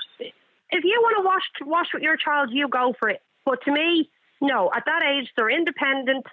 If 0.71 0.83
you 0.83 0.99
want 1.01 1.17
to 1.17 1.23
wash 1.23 1.43
wash 1.61 1.93
with 1.93 2.03
your 2.03 2.17
child, 2.17 2.49
you 2.51 2.67
go 2.67 2.93
for 2.99 3.09
it. 3.09 3.21
But 3.45 3.61
to 3.63 3.71
me, 3.71 4.09
no. 4.41 4.71
At 4.73 4.85
that 4.85 5.03
age, 5.03 5.31
they're 5.35 5.49
independent. 5.49 6.25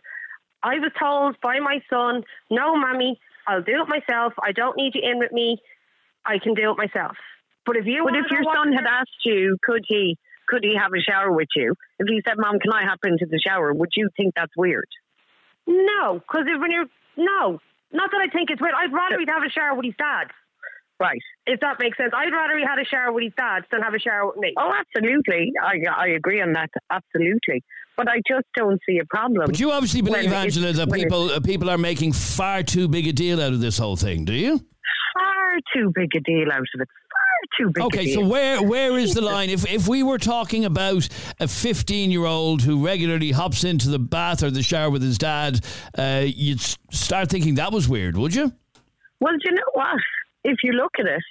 I 0.63 0.79
was 0.79 0.93
told 0.99 1.41
by 1.41 1.59
my 1.61 1.81
son, 1.91 2.25
"No, 2.51 2.77
mommy, 2.77 3.21
I'll 3.47 3.63
do 3.63 3.83
it 3.83 3.89
myself. 3.89 4.33
I 4.43 4.53
don't 4.53 4.77
need 4.77 4.95
you 4.95 5.03
in 5.03 5.19
with 5.19 5.33
me. 5.33 5.59
I 6.25 6.39
can 6.39 6.55
do 6.55 6.71
it 6.71 6.79
myself." 6.79 7.17
But 7.67 7.77
if 7.77 7.87
you, 7.87 8.05
But 8.05 8.17
if 8.17 8.31
your 8.31 8.43
son 8.45 8.73
had 8.73 8.87
asked 8.87 9.25
you, 9.25 9.57
could 9.63 9.85
he 9.87 10.17
could 10.53 10.63
he 10.63 10.77
have 10.77 10.93
a 10.93 11.01
shower 11.01 11.33
with 11.33 11.49
you? 11.57 11.75
If 11.99 12.07
he 12.09 12.21
said, 12.29 12.37
"Mom, 12.37 12.59
can 12.61 12.73
I 12.73 12.85
hop 12.85 13.01
into 13.05 13.25
the 13.25 13.41
shower?" 13.41 13.73
Would 13.73 13.91
you 13.97 14.11
think 14.17 14.35
that's 14.37 14.53
weird? 14.57 14.89
No, 15.67 16.21
because 16.21 16.45
when 16.61 16.71
you're 16.71 16.91
no, 17.17 17.59
not 17.93 18.11
that 18.11 18.21
I 18.21 18.29
think 18.29 18.51
it's 18.51 18.61
weird. 18.61 18.75
I'd 18.77 18.93
rather 18.93 19.19
he'd 19.19 19.29
have 19.29 19.43
a 19.43 19.51
shower 19.51 19.75
with 19.75 19.87
his 19.87 19.95
dad. 19.97 20.29
Right. 21.01 21.21
If 21.47 21.61
that 21.61 21.77
makes 21.81 21.97
sense, 21.97 22.13
I'd 22.15 22.33
rather 22.33 22.57
he 22.57 22.65
had 22.65 22.79
a 22.79 22.85
shower 22.85 23.13
with 23.13 23.25
his 23.25 23.33
dad 23.37 23.65
than 23.73 23.81
have 23.81 23.95
a 23.95 23.99
shower 23.99 24.27
with 24.27 24.37
me. 24.37 24.53
Oh, 24.59 24.73
absolutely. 24.79 25.53
I 25.61 25.81
I 25.91 26.09
agree 26.09 26.43
on 26.43 26.53
that. 26.53 26.71
Absolutely. 26.91 27.65
But 27.97 28.09
I 28.09 28.21
just 28.29 28.47
don't 28.55 28.81
see 28.87 28.99
a 28.99 29.07
problem. 29.07 29.47
But 29.47 29.61
you 29.61 29.73
obviously 29.73 30.03
believe, 30.03 30.33
Angela, 30.33 30.73
that 30.73 30.93
people 30.93 31.31
uh, 31.31 31.41
people 31.41 31.71
are 31.71 31.79
making 31.79 32.13
far 32.13 32.63
too 32.63 32.89
big 32.89 33.07
a 33.07 33.13
deal 33.13 33.41
out 33.41 33.53
of 33.53 33.61
this 33.61 33.79
whole 33.79 33.97
thing. 33.97 34.25
Do 34.27 34.35
you? 34.35 34.61
far 35.53 35.61
too 35.75 35.93
big 35.95 36.11
a 36.17 36.21
deal 36.21 36.51
out 36.53 36.61
of 36.61 36.81
it. 36.81 36.89
Too 37.59 37.71
big. 37.75 37.85
Okay, 37.85 38.15
so 38.15 38.25
where 38.25 38.63
where 38.63 38.97
is 38.99 39.15
the 39.15 39.21
line? 39.21 39.51
If 39.51 39.71
if 39.71 39.89
we 39.89 40.03
were 40.03 40.19
talking 40.19 40.65
about 40.65 41.09
a 41.41 41.49
15 41.49 42.11
year 42.11 42.25
old 42.25 42.63
who 42.63 42.85
regularly 42.85 43.33
hops 43.33 43.65
into 43.65 43.91
the 43.91 43.99
bath 43.99 44.43
or 44.43 44.51
the 44.51 44.63
shower 44.63 44.91
with 44.91 45.03
his 45.03 45.19
dad, 45.19 45.61
uh, 45.99 46.23
you'd 46.25 46.61
start 46.61 47.29
thinking 47.29 47.57
that 47.57 47.73
was 47.73 47.89
weird, 47.89 48.17
would 48.17 48.35
you? 48.35 48.53
Well, 49.21 49.35
do 49.35 49.51
you 49.51 49.55
know 49.55 49.63
what? 49.75 49.99
If 50.45 50.59
you 50.65 50.73
look 50.73 50.93
at 50.99 51.07
it, 51.07 51.23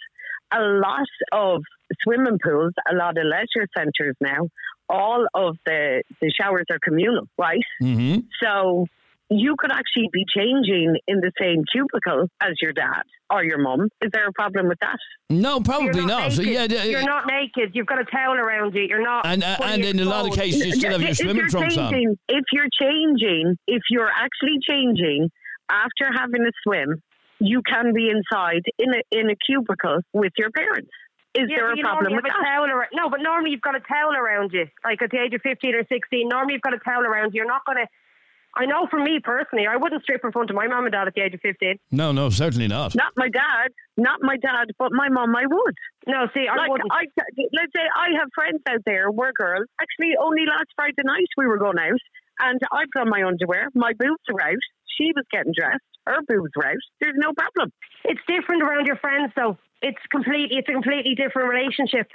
a 0.53 0.62
lot 0.62 1.07
of 1.32 1.62
swimming 2.03 2.39
pools, 2.43 2.74
a 2.89 2.95
lot 2.95 3.18
of 3.18 3.26
leisure 3.26 3.68
centres 3.76 4.16
now, 4.22 4.47
all 4.89 5.28
of 5.34 5.57
the, 5.66 6.03
the 6.22 6.32
showers 6.32 6.66
are 6.70 6.80
communal, 6.84 7.28
right? 7.38 7.59
Mm-hmm. 7.82 8.20
So 8.41 8.88
you 9.34 9.56
could 9.58 9.72
actually 9.72 10.10
be 10.12 10.26
changing 10.36 10.98
in 11.08 11.22
the 11.22 11.32
same 11.40 11.64
cubicle 11.72 12.28
as 12.42 12.52
your 12.62 12.74
dad 12.74 13.04
or 13.30 13.46
your 13.46 13.60
mum. 13.60 13.88
Is 14.02 14.12
there 14.12 14.28
a 14.28 14.34
problem 14.34 14.68
with 14.68 14.78
that? 14.82 14.98
No, 15.30 15.62
probably 15.62 15.92
You're 16.00 16.06
not. 16.06 16.34
So 16.34 16.42
naked. 16.44 16.72
yeah, 16.74 16.84
you're 16.84 17.04
not 17.06 17.26
naked. 17.28 17.72
You've 17.74 17.88
got 17.88 18.00
a 18.02 18.04
towel 18.06 18.34
around 18.36 18.76
you. 18.76 18.82
You're 18.84 19.02
not. 19.02 19.26
And 19.26 19.42
uh, 19.42 19.56
and 19.64 19.86
in 19.86 20.00
a 20.02 20.06
lot 20.06 20.28
of 20.28 20.34
cases, 20.36 20.66
you 20.66 20.72
still 20.74 20.92
have 20.92 21.02
your 21.02 21.12
If 21.12 21.18
swimming 21.18 21.38
you're 21.38 21.48
trunks 21.50 21.78
on. 21.78 21.92
changing, 21.94 22.18
If 22.28 22.44
you're 22.52 22.68
changing, 22.82 23.58
if 23.68 23.84
you're 23.90 24.10
actually 24.14 24.60
changing 24.70 25.30
after 25.70 26.12
having 26.14 26.42
a 26.42 26.52
swim, 26.64 27.02
you 27.40 27.62
can 27.66 27.94
be 27.94 28.10
inside 28.10 28.64
in 28.78 28.90
a 28.94 29.02
in 29.18 29.30
a 29.30 29.36
cubicle 29.48 30.00
with 30.12 30.34
your 30.38 30.52
parents. 30.52 30.90
Is 31.34 31.46
Yeah, 31.48 31.56
there 31.60 31.72
a 31.72 31.78
problem 31.78 32.14
with 32.18 32.26
a 32.26 32.28
that? 32.28 32.44
towel 32.44 32.66
around. 32.70 32.90
No, 32.94 33.10
but 33.10 33.22
normally 33.22 33.52
you've 33.52 33.62
got 33.62 33.76
a 33.78 33.80
towel 33.80 34.12
around 34.14 34.52
you. 34.52 34.66
Like 34.84 35.02
at 35.02 35.10
the 35.12 35.20
age 35.20 35.34
of 35.34 35.40
15 35.42 35.74
or 35.74 35.86
16, 35.88 36.28
normally 36.28 36.56
you've 36.56 36.62
got 36.62 36.74
a 36.74 36.80
towel 36.80 37.04
around 37.04 37.32
you. 37.34 37.40
You're 37.40 37.48
not 37.48 37.62
going 37.66 37.78
to. 37.78 37.88
I 38.56 38.66
know 38.66 38.88
for 38.89 38.99
me 38.99 39.20
personally, 39.24 39.66
I 39.66 39.78
wouldn't 39.78 40.04
strip 40.04 40.22
in 40.24 40.32
front 40.32 40.49
of 40.49 40.56
my 40.56 40.68
mum 40.68 40.84
and 40.84 40.91
dad 40.91 41.08
at 41.08 41.14
the 41.16 41.22
age 41.22 41.34
of 41.34 41.39
15. 41.41 41.78
No, 41.91 42.12
no, 42.12 42.30
certainly 42.30 42.68
not. 42.68 42.95
Not 42.95 43.14
my 43.16 43.30
dad, 43.30 43.72
not 43.95 44.22
my 44.22 44.36
dad, 44.38 44.72
but 44.78 44.91
my 44.91 45.08
mum. 45.10 45.36
I 45.36 45.45
would. 45.47 45.76
No, 46.08 46.28
see, 46.34 46.47
I 46.52 46.56
like, 46.58 46.70
wouldn't. 46.70 46.91
I, 46.91 47.06
let's 47.54 47.72
say 47.74 47.84
I 47.95 48.20
have 48.20 48.28
friends 48.36 48.62
out 48.68 48.82
there, 48.86 49.10
we're 49.12 49.32
girls. 49.32 49.68
Actually, 49.82 50.16
only 50.20 50.45
last 50.45 50.68
Friday 50.76 51.04
night 51.06 51.28
we 51.38 51.47
were 51.47 51.58
going 51.58 51.80
out, 51.80 52.02
and 52.39 52.60
I 52.72 52.84
put 52.93 53.02
on 53.02 53.10
my 53.10 53.24
underwear. 53.24 53.70
My 53.74 53.93
boobs 53.97 54.24
are 54.30 54.41
out. 54.41 54.64
She 54.97 55.14
was 55.16 55.26
getting 55.32 55.54
dressed. 55.56 55.88
Her 56.06 56.20
boobs 56.28 56.52
were 56.56 56.66
out. 56.66 56.84
There's 56.99 57.16
no 57.16 57.32
problem. 57.34 57.72
It's 58.04 58.22
different 58.28 58.64
around 58.64 58.86
your 58.86 58.97
friends, 58.97 59.32
though. 59.36 59.58
It's 59.82 60.02
completely, 60.12 60.58
it's 60.58 60.68
a 60.68 60.74
completely 60.74 61.16
different 61.16 61.47
relationship. 61.49 62.08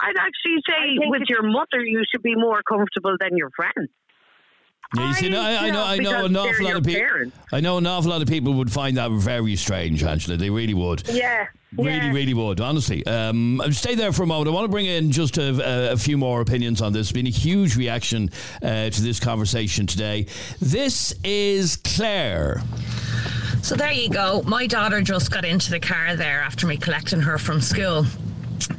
I'd 0.00 0.16
actually 0.16 0.62
say 0.64 1.08
with 1.10 1.28
your 1.28 1.42
mother, 1.42 1.84
you 1.84 2.02
should 2.10 2.22
be 2.22 2.34
more 2.34 2.62
comfortable 2.62 3.16
than 3.20 3.36
your 3.36 3.50
friends. 3.54 3.90
Yeah, 4.94 5.08
you 5.08 5.14
see, 5.14 5.28
no, 5.30 5.40
I, 5.40 5.68
I 5.68 5.70
know, 5.70 5.84
I 5.84 5.96
know 5.96 6.24
an 6.24 6.36
awful 6.36 6.64
lot 6.64 6.76
of 6.76 6.84
people. 6.84 7.00
parents. 7.00 7.36
I 7.50 7.60
know 7.60 7.78
an 7.78 7.86
awful 7.86 8.10
lot 8.10 8.20
of 8.20 8.28
people 8.28 8.54
would 8.54 8.70
find 8.70 8.96
that 8.98 9.10
very 9.10 9.56
strange, 9.56 10.02
Angela. 10.02 10.36
They 10.36 10.50
really 10.50 10.74
would. 10.74 11.08
Yeah. 11.08 11.46
Really, 11.76 11.90
yeah. 11.90 12.12
really 12.12 12.34
would, 12.34 12.60
honestly. 12.60 13.04
Um, 13.06 13.62
stay 13.70 13.94
there 13.94 14.12
for 14.12 14.24
a 14.24 14.26
moment. 14.26 14.48
I 14.48 14.50
want 14.52 14.64
to 14.64 14.70
bring 14.70 14.84
in 14.84 15.10
just 15.10 15.38
a, 15.38 15.92
a 15.92 15.96
few 15.96 16.18
more 16.18 16.42
opinions 16.42 16.82
on 16.82 16.92
this. 16.92 17.08
has 17.08 17.12
Been 17.12 17.26
a 17.26 17.30
huge 17.30 17.76
reaction 17.76 18.28
uh, 18.62 18.90
to 18.90 19.02
this 19.02 19.18
conversation 19.18 19.86
today. 19.86 20.26
This 20.60 21.14
is 21.24 21.76
Claire. 21.76 22.60
So 23.62 23.74
there 23.74 23.92
you 23.92 24.10
go. 24.10 24.42
My 24.42 24.66
daughter 24.66 25.00
just 25.00 25.30
got 25.30 25.46
into 25.46 25.70
the 25.70 25.80
car 25.80 26.16
there 26.16 26.40
after 26.42 26.66
me 26.66 26.76
collecting 26.76 27.20
her 27.20 27.38
from 27.38 27.62
school. 27.62 28.04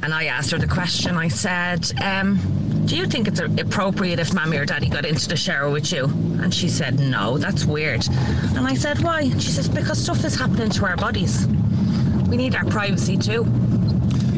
And 0.02 0.12
I 0.14 0.24
asked 0.24 0.50
her 0.50 0.58
the 0.58 0.66
question. 0.66 1.16
I 1.16 1.28
said, 1.28 1.90
um, 2.02 2.38
"Do 2.86 2.96
you 2.96 3.06
think 3.06 3.28
it's 3.28 3.40
appropriate 3.40 4.18
if 4.18 4.34
mommy 4.34 4.56
or 4.56 4.66
daddy 4.66 4.88
got 4.88 5.04
into 5.06 5.28
the 5.28 5.36
shower 5.36 5.70
with 5.70 5.92
you?" 5.92 6.04
And 6.40 6.52
she 6.52 6.68
said, 6.68 6.98
"No, 7.00 7.38
that's 7.38 7.64
weird." 7.64 8.06
And 8.56 8.66
I 8.66 8.74
said, 8.74 9.00
"Why?" 9.00 9.30
She 9.38 9.50
says, 9.50 9.68
"Because 9.68 10.02
stuff 10.02 10.24
is 10.24 10.34
happening 10.34 10.70
to 10.70 10.86
our 10.86 10.96
bodies. 10.96 11.46
We 12.28 12.36
need 12.36 12.54
our 12.54 12.64
privacy 12.64 13.16
too." 13.16 13.46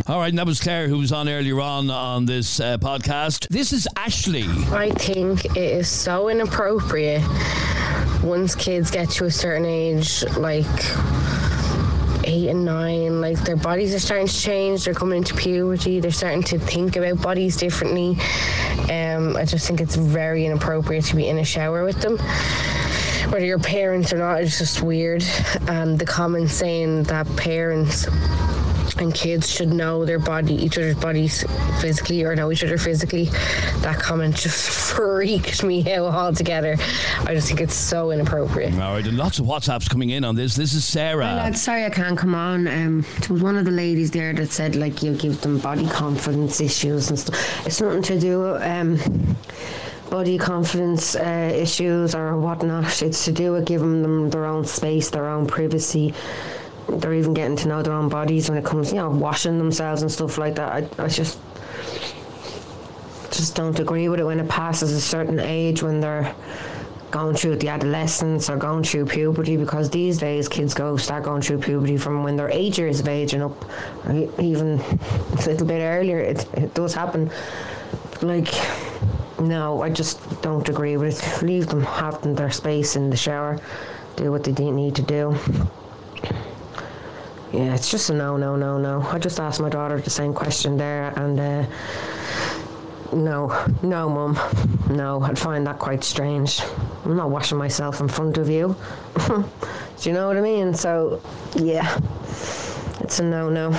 All 0.08 0.20
right, 0.20 0.28
and 0.28 0.38
that 0.38 0.46
was 0.46 0.60
Claire 0.60 0.86
who 0.86 0.98
was 0.98 1.10
on 1.10 1.28
earlier 1.28 1.60
on 1.60 1.90
on 1.90 2.26
this 2.26 2.60
uh, 2.60 2.78
podcast. 2.78 3.48
This 3.48 3.72
is 3.72 3.88
Ashley. 3.96 4.44
I 4.70 4.90
think 4.90 5.44
it 5.46 5.56
is 5.56 5.88
so 5.88 6.28
inappropriate 6.28 7.22
once 8.22 8.54
kids 8.54 8.90
get 8.90 9.10
to 9.10 9.24
a 9.24 9.30
certain 9.30 9.66
age, 9.66 10.24
like 10.36 10.66
eight 12.24 12.48
and 12.48 12.64
nine, 12.64 13.20
like 13.20 13.38
their 13.44 13.56
bodies 13.56 13.94
are 13.94 13.98
starting 13.98 14.26
to 14.26 14.34
change. 14.34 14.84
They're 14.84 14.94
coming 14.94 15.18
into 15.18 15.34
puberty. 15.34 16.00
They're 16.00 16.10
starting 16.10 16.42
to 16.44 16.58
think 16.58 16.96
about 16.96 17.20
bodies 17.22 17.56
differently. 17.56 18.16
Um, 18.90 19.36
I 19.36 19.44
just 19.44 19.66
think 19.66 19.80
it's 19.80 19.96
very 19.96 20.46
inappropriate 20.46 21.04
to 21.06 21.16
be 21.16 21.28
in 21.28 21.38
a 21.38 21.44
shower 21.44 21.84
with 21.84 22.00
them. 22.00 22.18
Whether 23.30 23.44
you're 23.44 23.58
parents 23.58 24.12
or 24.12 24.18
not, 24.18 24.42
it's 24.42 24.58
just 24.58 24.82
weird. 24.82 25.24
And 25.68 25.98
the 25.98 26.06
comment 26.06 26.50
saying 26.50 27.04
that 27.04 27.26
parents 27.36 28.06
and 28.98 29.14
kids 29.14 29.50
should 29.50 29.72
know 29.72 30.04
their 30.04 30.18
body, 30.18 30.54
each 30.54 30.78
other's 30.78 30.96
bodies 30.96 31.44
physically 31.80 32.24
or 32.24 32.34
know 32.34 32.50
each 32.50 32.64
other 32.64 32.78
physically. 32.78 33.24
That 33.80 33.98
comment 34.00 34.36
just 34.36 34.70
freaked 34.96 35.62
me 35.62 35.92
out 35.92 36.12
altogether. 36.12 36.76
I 37.20 37.34
just 37.34 37.48
think 37.48 37.60
it's 37.60 37.74
so 37.74 38.10
inappropriate. 38.10 38.74
All 38.74 38.94
right, 38.94 39.06
and 39.06 39.16
lots 39.16 39.38
of 39.38 39.46
WhatsApps 39.46 39.88
coming 39.88 40.10
in 40.10 40.24
on 40.24 40.34
this. 40.34 40.54
This 40.54 40.74
is 40.74 40.84
Sarah. 40.84 41.26
Hi 41.26 41.34
lads, 41.34 41.62
sorry 41.62 41.84
I 41.84 41.90
can't 41.90 42.16
come 42.16 42.34
on. 42.34 42.66
Um, 42.66 43.04
there 43.20 43.34
was 43.34 43.42
one 43.42 43.56
of 43.56 43.64
the 43.64 43.70
ladies 43.70 44.10
there 44.10 44.32
that 44.32 44.50
said 44.50 44.76
like 44.76 45.02
you 45.02 45.14
give 45.16 45.40
them 45.40 45.58
body 45.58 45.86
confidence 45.88 46.60
issues 46.60 47.10
and 47.10 47.18
stuff. 47.18 47.66
It's 47.66 47.80
nothing 47.80 48.02
to 48.02 48.20
do 48.20 48.40
with 48.40 48.62
um, 48.62 48.98
body 50.16 50.38
confidence 50.38 51.14
uh, 51.14 51.52
issues 51.54 52.14
or 52.14 52.38
whatnot. 52.38 53.02
It's 53.02 53.26
to 53.26 53.32
do 53.32 53.52
with 53.52 53.66
giving 53.66 54.00
them 54.00 54.30
their 54.30 54.46
own 54.46 54.64
space, 54.64 55.10
their 55.10 55.28
own 55.28 55.46
privacy. 55.46 56.14
They're 56.88 57.12
even 57.12 57.34
getting 57.34 57.56
to 57.56 57.68
know 57.68 57.82
their 57.82 57.92
own 57.92 58.08
bodies 58.08 58.48
when 58.48 58.56
it 58.56 58.64
comes, 58.64 58.92
you 58.92 58.96
know, 58.96 59.10
washing 59.10 59.58
themselves 59.58 60.00
and 60.00 60.10
stuff 60.10 60.38
like 60.38 60.54
that. 60.54 60.72
I, 60.72 61.04
I 61.04 61.08
just 61.08 61.38
just 63.30 63.56
don't 63.56 63.78
agree 63.78 64.08
with 64.08 64.18
it 64.18 64.24
when 64.24 64.40
it 64.40 64.48
passes 64.48 64.90
a 64.92 65.00
certain 65.02 65.38
age 65.38 65.82
when 65.82 66.00
they're 66.00 66.34
going 67.10 67.36
through 67.36 67.56
the 67.56 67.68
adolescence 67.68 68.48
or 68.48 68.56
going 68.56 68.84
through 68.84 69.04
puberty 69.04 69.58
because 69.58 69.90
these 69.90 70.16
days 70.16 70.48
kids 70.48 70.72
go 70.72 70.96
start 70.96 71.24
going 71.24 71.42
through 71.42 71.58
puberty 71.58 71.98
from 71.98 72.24
when 72.24 72.36
they're 72.36 72.50
eight 72.50 72.78
years 72.78 73.00
of 73.00 73.08
age 73.08 73.34
and 73.34 73.42
up 73.42 73.64
even 74.40 74.80
a 74.80 75.42
little 75.46 75.66
bit 75.66 75.80
earlier 75.80 76.20
it, 76.20 76.46
it 76.54 76.72
does 76.72 76.94
happen 76.94 77.30
like 78.22 78.48
no 79.40 79.82
i 79.82 79.88
just 79.88 80.18
don't 80.42 80.68
agree 80.68 80.96
with 80.96 81.22
it 81.22 81.42
leave 81.44 81.66
them 81.66 81.82
having 81.82 82.34
their 82.34 82.50
space 82.50 82.96
in 82.96 83.10
the 83.10 83.16
shower 83.16 83.58
do 84.16 84.30
what 84.30 84.44
they 84.44 84.70
need 84.70 84.94
to 84.94 85.02
do 85.02 85.36
yeah 87.52 87.74
it's 87.74 87.90
just 87.90 88.10
a 88.10 88.14
no 88.14 88.36
no 88.36 88.56
no 88.56 88.78
no 88.78 89.02
i 89.10 89.18
just 89.18 89.40
asked 89.40 89.60
my 89.60 89.68
daughter 89.68 90.00
the 90.00 90.10
same 90.10 90.32
question 90.32 90.76
there 90.76 91.12
and 91.18 91.38
uh, 91.38 91.64
no, 93.12 93.66
no, 93.82 94.08
mum. 94.08 94.38
No, 94.90 95.22
I'd 95.22 95.38
find 95.38 95.66
that 95.66 95.78
quite 95.78 96.04
strange. 96.04 96.60
I'm 97.04 97.16
not 97.16 97.30
washing 97.30 97.58
myself 97.58 98.00
in 98.00 98.08
front 98.08 98.38
of 98.38 98.48
you. 98.48 98.76
Do 99.28 99.44
you 100.02 100.12
know 100.12 100.26
what 100.28 100.36
I 100.36 100.40
mean? 100.40 100.74
So, 100.74 101.20
yeah, 101.54 101.98
it's 103.00 103.18
a 103.20 103.24
no 103.24 103.48
no. 103.48 103.70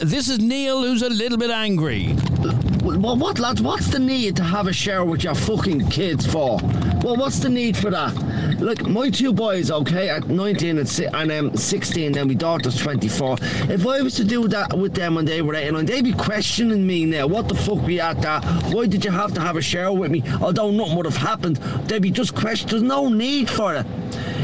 This 0.00 0.28
is 0.28 0.38
Neil, 0.38 0.82
who's 0.82 1.02
a 1.02 1.08
little 1.08 1.38
bit 1.38 1.50
angry. 1.50 2.16
Well, 2.82 3.16
what, 3.16 3.38
lads? 3.38 3.62
What's 3.62 3.86
the 3.86 4.00
need 4.00 4.34
to 4.36 4.42
have 4.42 4.66
a 4.66 4.72
shower 4.72 5.04
with 5.04 5.22
your 5.22 5.36
fucking 5.36 5.88
kids 5.88 6.26
for? 6.26 6.58
Well, 7.04 7.16
what's 7.16 7.38
the 7.38 7.48
need 7.48 7.76
for 7.76 7.90
that? 7.90 8.12
Look, 8.58 8.88
my 8.88 9.08
two 9.08 9.32
boys, 9.32 9.70
okay, 9.70 10.08
at 10.08 10.26
19 10.26 10.78
and, 10.78 10.88
si- 10.88 11.04
and 11.04 11.30
um, 11.30 11.56
16, 11.56 12.18
and 12.18 12.28
my 12.28 12.34
daughter's 12.34 12.76
24. 12.76 13.36
If 13.70 13.86
I 13.86 14.02
was 14.02 14.16
to 14.16 14.24
do 14.24 14.48
that 14.48 14.76
with 14.76 14.94
them 14.94 15.14
when 15.14 15.24
they 15.24 15.42
were 15.42 15.54
8 15.54 15.68
and 15.68 15.76
9, 15.76 15.86
they'd 15.86 16.02
be 16.02 16.12
questioning 16.12 16.84
me 16.84 17.04
now. 17.04 17.28
What 17.28 17.46
the 17.48 17.54
fuck 17.54 17.82
we 17.82 18.00
at 18.00 18.20
that? 18.22 18.44
Why 18.72 18.86
did 18.86 19.04
you 19.04 19.12
have 19.12 19.32
to 19.34 19.40
have 19.40 19.56
a 19.56 19.62
shower 19.62 19.92
with 19.92 20.10
me? 20.10 20.24
Although 20.40 20.72
nothing 20.72 20.96
would 20.96 21.06
have 21.06 21.16
happened, 21.16 21.58
they'd 21.86 22.02
be 22.02 22.10
just 22.10 22.34
questioning. 22.34 22.70
There's 22.70 22.82
no 22.82 23.08
need 23.08 23.48
for 23.48 23.76
it. 23.76 23.86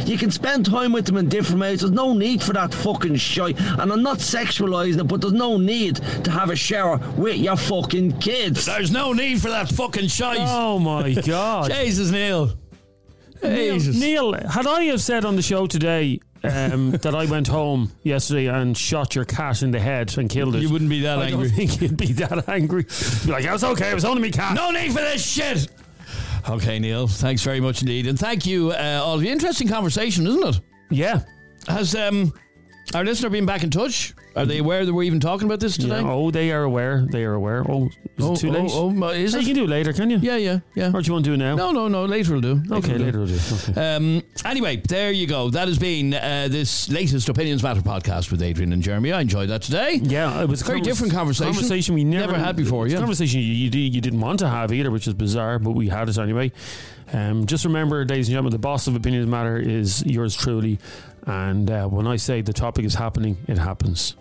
You 0.08 0.16
can 0.18 0.30
spend 0.30 0.64
time 0.66 0.92
with 0.92 1.04
them 1.06 1.16
in 1.18 1.28
different 1.28 1.60
ways. 1.60 1.80
There's 1.80 1.92
no 1.92 2.14
need 2.14 2.42
for 2.42 2.52
that 2.54 2.72
fucking 2.72 3.16
shit. 3.16 3.60
And 3.60 3.92
I'm 3.92 4.02
not 4.02 4.18
sexualising 4.18 5.00
it, 5.00 5.04
but 5.04 5.20
there's 5.20 5.32
no 5.34 5.58
need 5.58 5.96
to 6.24 6.30
have 6.30 6.50
a 6.50 6.56
shower 6.56 6.98
with 7.16 7.36
your 7.36 7.56
fucking 7.56 8.18
kids. 8.18 8.66
There's 8.66 8.90
no 8.90 9.12
need 9.12 9.42
for 9.42 9.50
that 9.50 9.68
fucking 9.68 10.08
shite. 10.08 10.38
Oh 10.40 10.78
my 10.78 11.12
God. 11.26 11.70
Jesus, 11.70 12.10
Neil. 12.10 12.52
Neil, 13.42 13.74
Jesus. 13.74 14.00
Neil, 14.00 14.32
had 14.32 14.66
I 14.66 14.84
have 14.84 15.00
said 15.00 15.24
on 15.24 15.36
the 15.36 15.42
show 15.42 15.66
today 15.66 16.20
um, 16.42 16.90
that 17.02 17.14
I 17.14 17.26
went 17.26 17.46
home 17.46 17.92
yesterday 18.02 18.46
and 18.46 18.76
shot 18.76 19.14
your 19.14 19.24
cat 19.26 19.62
in 19.62 19.70
the 19.70 19.78
head 19.80 20.16
and 20.18 20.28
killed 20.30 20.56
it, 20.56 20.62
You 20.62 20.70
wouldn't 20.70 20.90
be 20.90 21.02
that 21.02 21.18
I 21.18 21.26
angry. 21.26 21.48
don't 21.48 21.56
think 21.56 21.80
you'd 21.80 21.96
be 21.96 22.12
that 22.14 22.48
angry. 22.48 22.86
You'd 22.88 23.26
be 23.26 23.32
like, 23.32 23.44
"That's 23.44 23.62
okay. 23.62 23.90
It 23.90 23.94
was 23.94 24.04
only 24.04 24.22
me 24.22 24.30
cat." 24.30 24.54
No 24.54 24.70
need 24.70 24.88
for 24.92 25.00
this 25.00 25.24
shit. 25.24 25.68
Okay, 26.48 26.78
Neil. 26.78 27.06
Thanks 27.06 27.42
very 27.42 27.60
much 27.60 27.82
indeed, 27.82 28.06
and 28.06 28.18
thank 28.18 28.46
you 28.46 28.70
uh, 28.70 29.00
all. 29.02 29.20
Interesting 29.24 29.68
conversation, 29.68 30.26
isn't 30.26 30.54
it? 30.54 30.60
Yeah. 30.90 31.20
Has 31.66 31.94
um 31.94 32.32
our 32.94 33.04
listener 33.04 33.28
been 33.28 33.44
back 33.44 33.62
in 33.62 33.70
touch? 33.70 34.14
Are 34.36 34.46
they 34.46 34.58
aware 34.58 34.86
that 34.86 34.92
we're 34.94 35.02
even 35.02 35.18
talking 35.20 35.46
about 35.46 35.58
this 35.60 35.76
today? 35.76 36.00
Yeah, 36.00 36.10
oh, 36.10 36.30
they 36.30 36.52
are 36.52 36.62
aware. 36.62 37.04
They 37.10 37.24
are 37.24 37.34
aware. 37.34 37.64
Oh, 37.68 37.86
is 37.86 37.92
Oh, 38.20 38.34
it 38.34 38.38
too 38.38 38.48
oh, 38.48 38.52
late? 38.52 38.70
oh, 38.72 38.90
my- 38.90 39.12
is 39.14 39.32
Hey, 39.32 39.38
it? 39.40 39.42
You 39.42 39.46
can 39.48 39.56
do 39.56 39.64
it 39.64 39.68
later, 39.70 39.92
can 39.92 40.10
you? 40.10 40.18
Yeah, 40.18 40.36
yeah, 40.36 40.60
yeah. 40.76 40.92
Or 40.94 41.00
do 41.02 41.06
you 41.08 41.12
want 41.12 41.24
to 41.24 41.30
do 41.30 41.34
it 41.34 41.38
now? 41.38 41.56
No, 41.56 41.72
no, 41.72 41.88
no. 41.88 42.04
Later 42.04 42.34
will 42.34 42.40
do. 42.40 42.62
Okay, 42.70 42.92
will 42.92 42.98
do. 42.98 43.04
later 43.04 43.18
will 43.20 43.26
do. 43.26 43.38
Okay. 43.70 43.94
Um, 43.96 44.22
anyway, 44.44 44.76
there 44.76 45.10
you 45.10 45.26
go. 45.26 45.50
That 45.50 45.66
has 45.66 45.78
been 45.78 46.14
uh, 46.14 46.48
this 46.50 46.88
latest 46.88 47.28
Opinions 47.28 47.62
Matter 47.62 47.80
podcast 47.80 48.30
with 48.30 48.42
Adrian 48.42 48.72
and 48.72 48.82
Jeremy. 48.82 49.12
I 49.12 49.22
enjoyed 49.22 49.48
that 49.48 49.62
today. 49.62 49.94
Yeah, 50.02 50.42
it 50.42 50.48
was 50.48 50.62
a 50.62 50.64
very 50.64 50.78
convers- 50.78 50.94
different 50.98 51.12
conversation. 51.14 51.52
Conversation 51.54 51.94
we 51.94 52.04
never, 52.04 52.38
had 52.38 52.54
before. 52.54 52.86
It's 52.86 52.92
a 52.92 52.96
Yeah. 52.96 53.00
conversation 53.00 53.40
you, 53.40 53.46
you, 53.46 53.70
di- 53.70 53.88
you 53.88 54.00
didn't 54.00 54.20
want 54.20 54.38
to 54.40 54.48
have 54.48 54.72
either, 54.72 54.90
which 54.90 55.08
is 55.08 55.14
bizarre, 55.14 55.58
but 55.58 55.72
we 55.72 55.88
had 55.88 56.08
it 56.08 56.18
anyway. 56.18 56.52
Um, 57.12 57.46
just 57.46 57.64
remember, 57.64 58.04
ladies 58.04 58.28
and 58.28 58.32
gentlemen, 58.34 58.52
the 58.52 58.58
boss 58.58 58.86
of 58.86 58.94
Opinions 58.94 59.26
Matter 59.26 59.56
is 59.56 60.04
yours 60.04 60.36
truly. 60.36 60.78
And 61.28 61.70
uh, 61.70 61.86
when 61.86 62.06
I 62.06 62.16
say 62.16 62.40
the 62.40 62.54
topic 62.54 62.86
is 62.86 62.94
happening, 62.94 63.36
it 63.46 63.58
happens. 63.58 64.16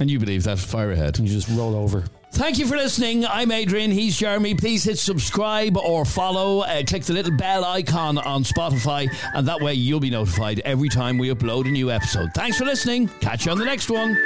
And 0.00 0.08
you 0.08 0.20
believe 0.20 0.44
that? 0.44 0.58
Fire 0.58 0.92
ahead. 0.92 1.18
And 1.18 1.28
you 1.28 1.34
just 1.34 1.48
roll 1.58 1.74
over. 1.74 2.04
Thank 2.32 2.58
you 2.58 2.66
for 2.66 2.76
listening. 2.76 3.26
I'm 3.26 3.50
Adrian. 3.50 3.90
He's 3.90 4.16
Jeremy. 4.16 4.54
Please 4.54 4.84
hit 4.84 4.98
subscribe 4.98 5.76
or 5.76 6.04
follow. 6.04 6.60
Uh, 6.60 6.84
click 6.86 7.02
the 7.02 7.14
little 7.14 7.36
bell 7.36 7.64
icon 7.64 8.16
on 8.18 8.44
Spotify, 8.44 9.12
and 9.34 9.48
that 9.48 9.60
way 9.60 9.74
you'll 9.74 9.98
be 9.98 10.10
notified 10.10 10.60
every 10.60 10.88
time 10.88 11.18
we 11.18 11.30
upload 11.30 11.66
a 11.66 11.70
new 11.70 11.90
episode. 11.90 12.30
Thanks 12.32 12.58
for 12.58 12.64
listening. 12.64 13.08
Catch 13.20 13.46
you 13.46 13.52
on 13.52 13.58
the 13.58 13.64
next 13.64 13.90
one. 13.90 14.16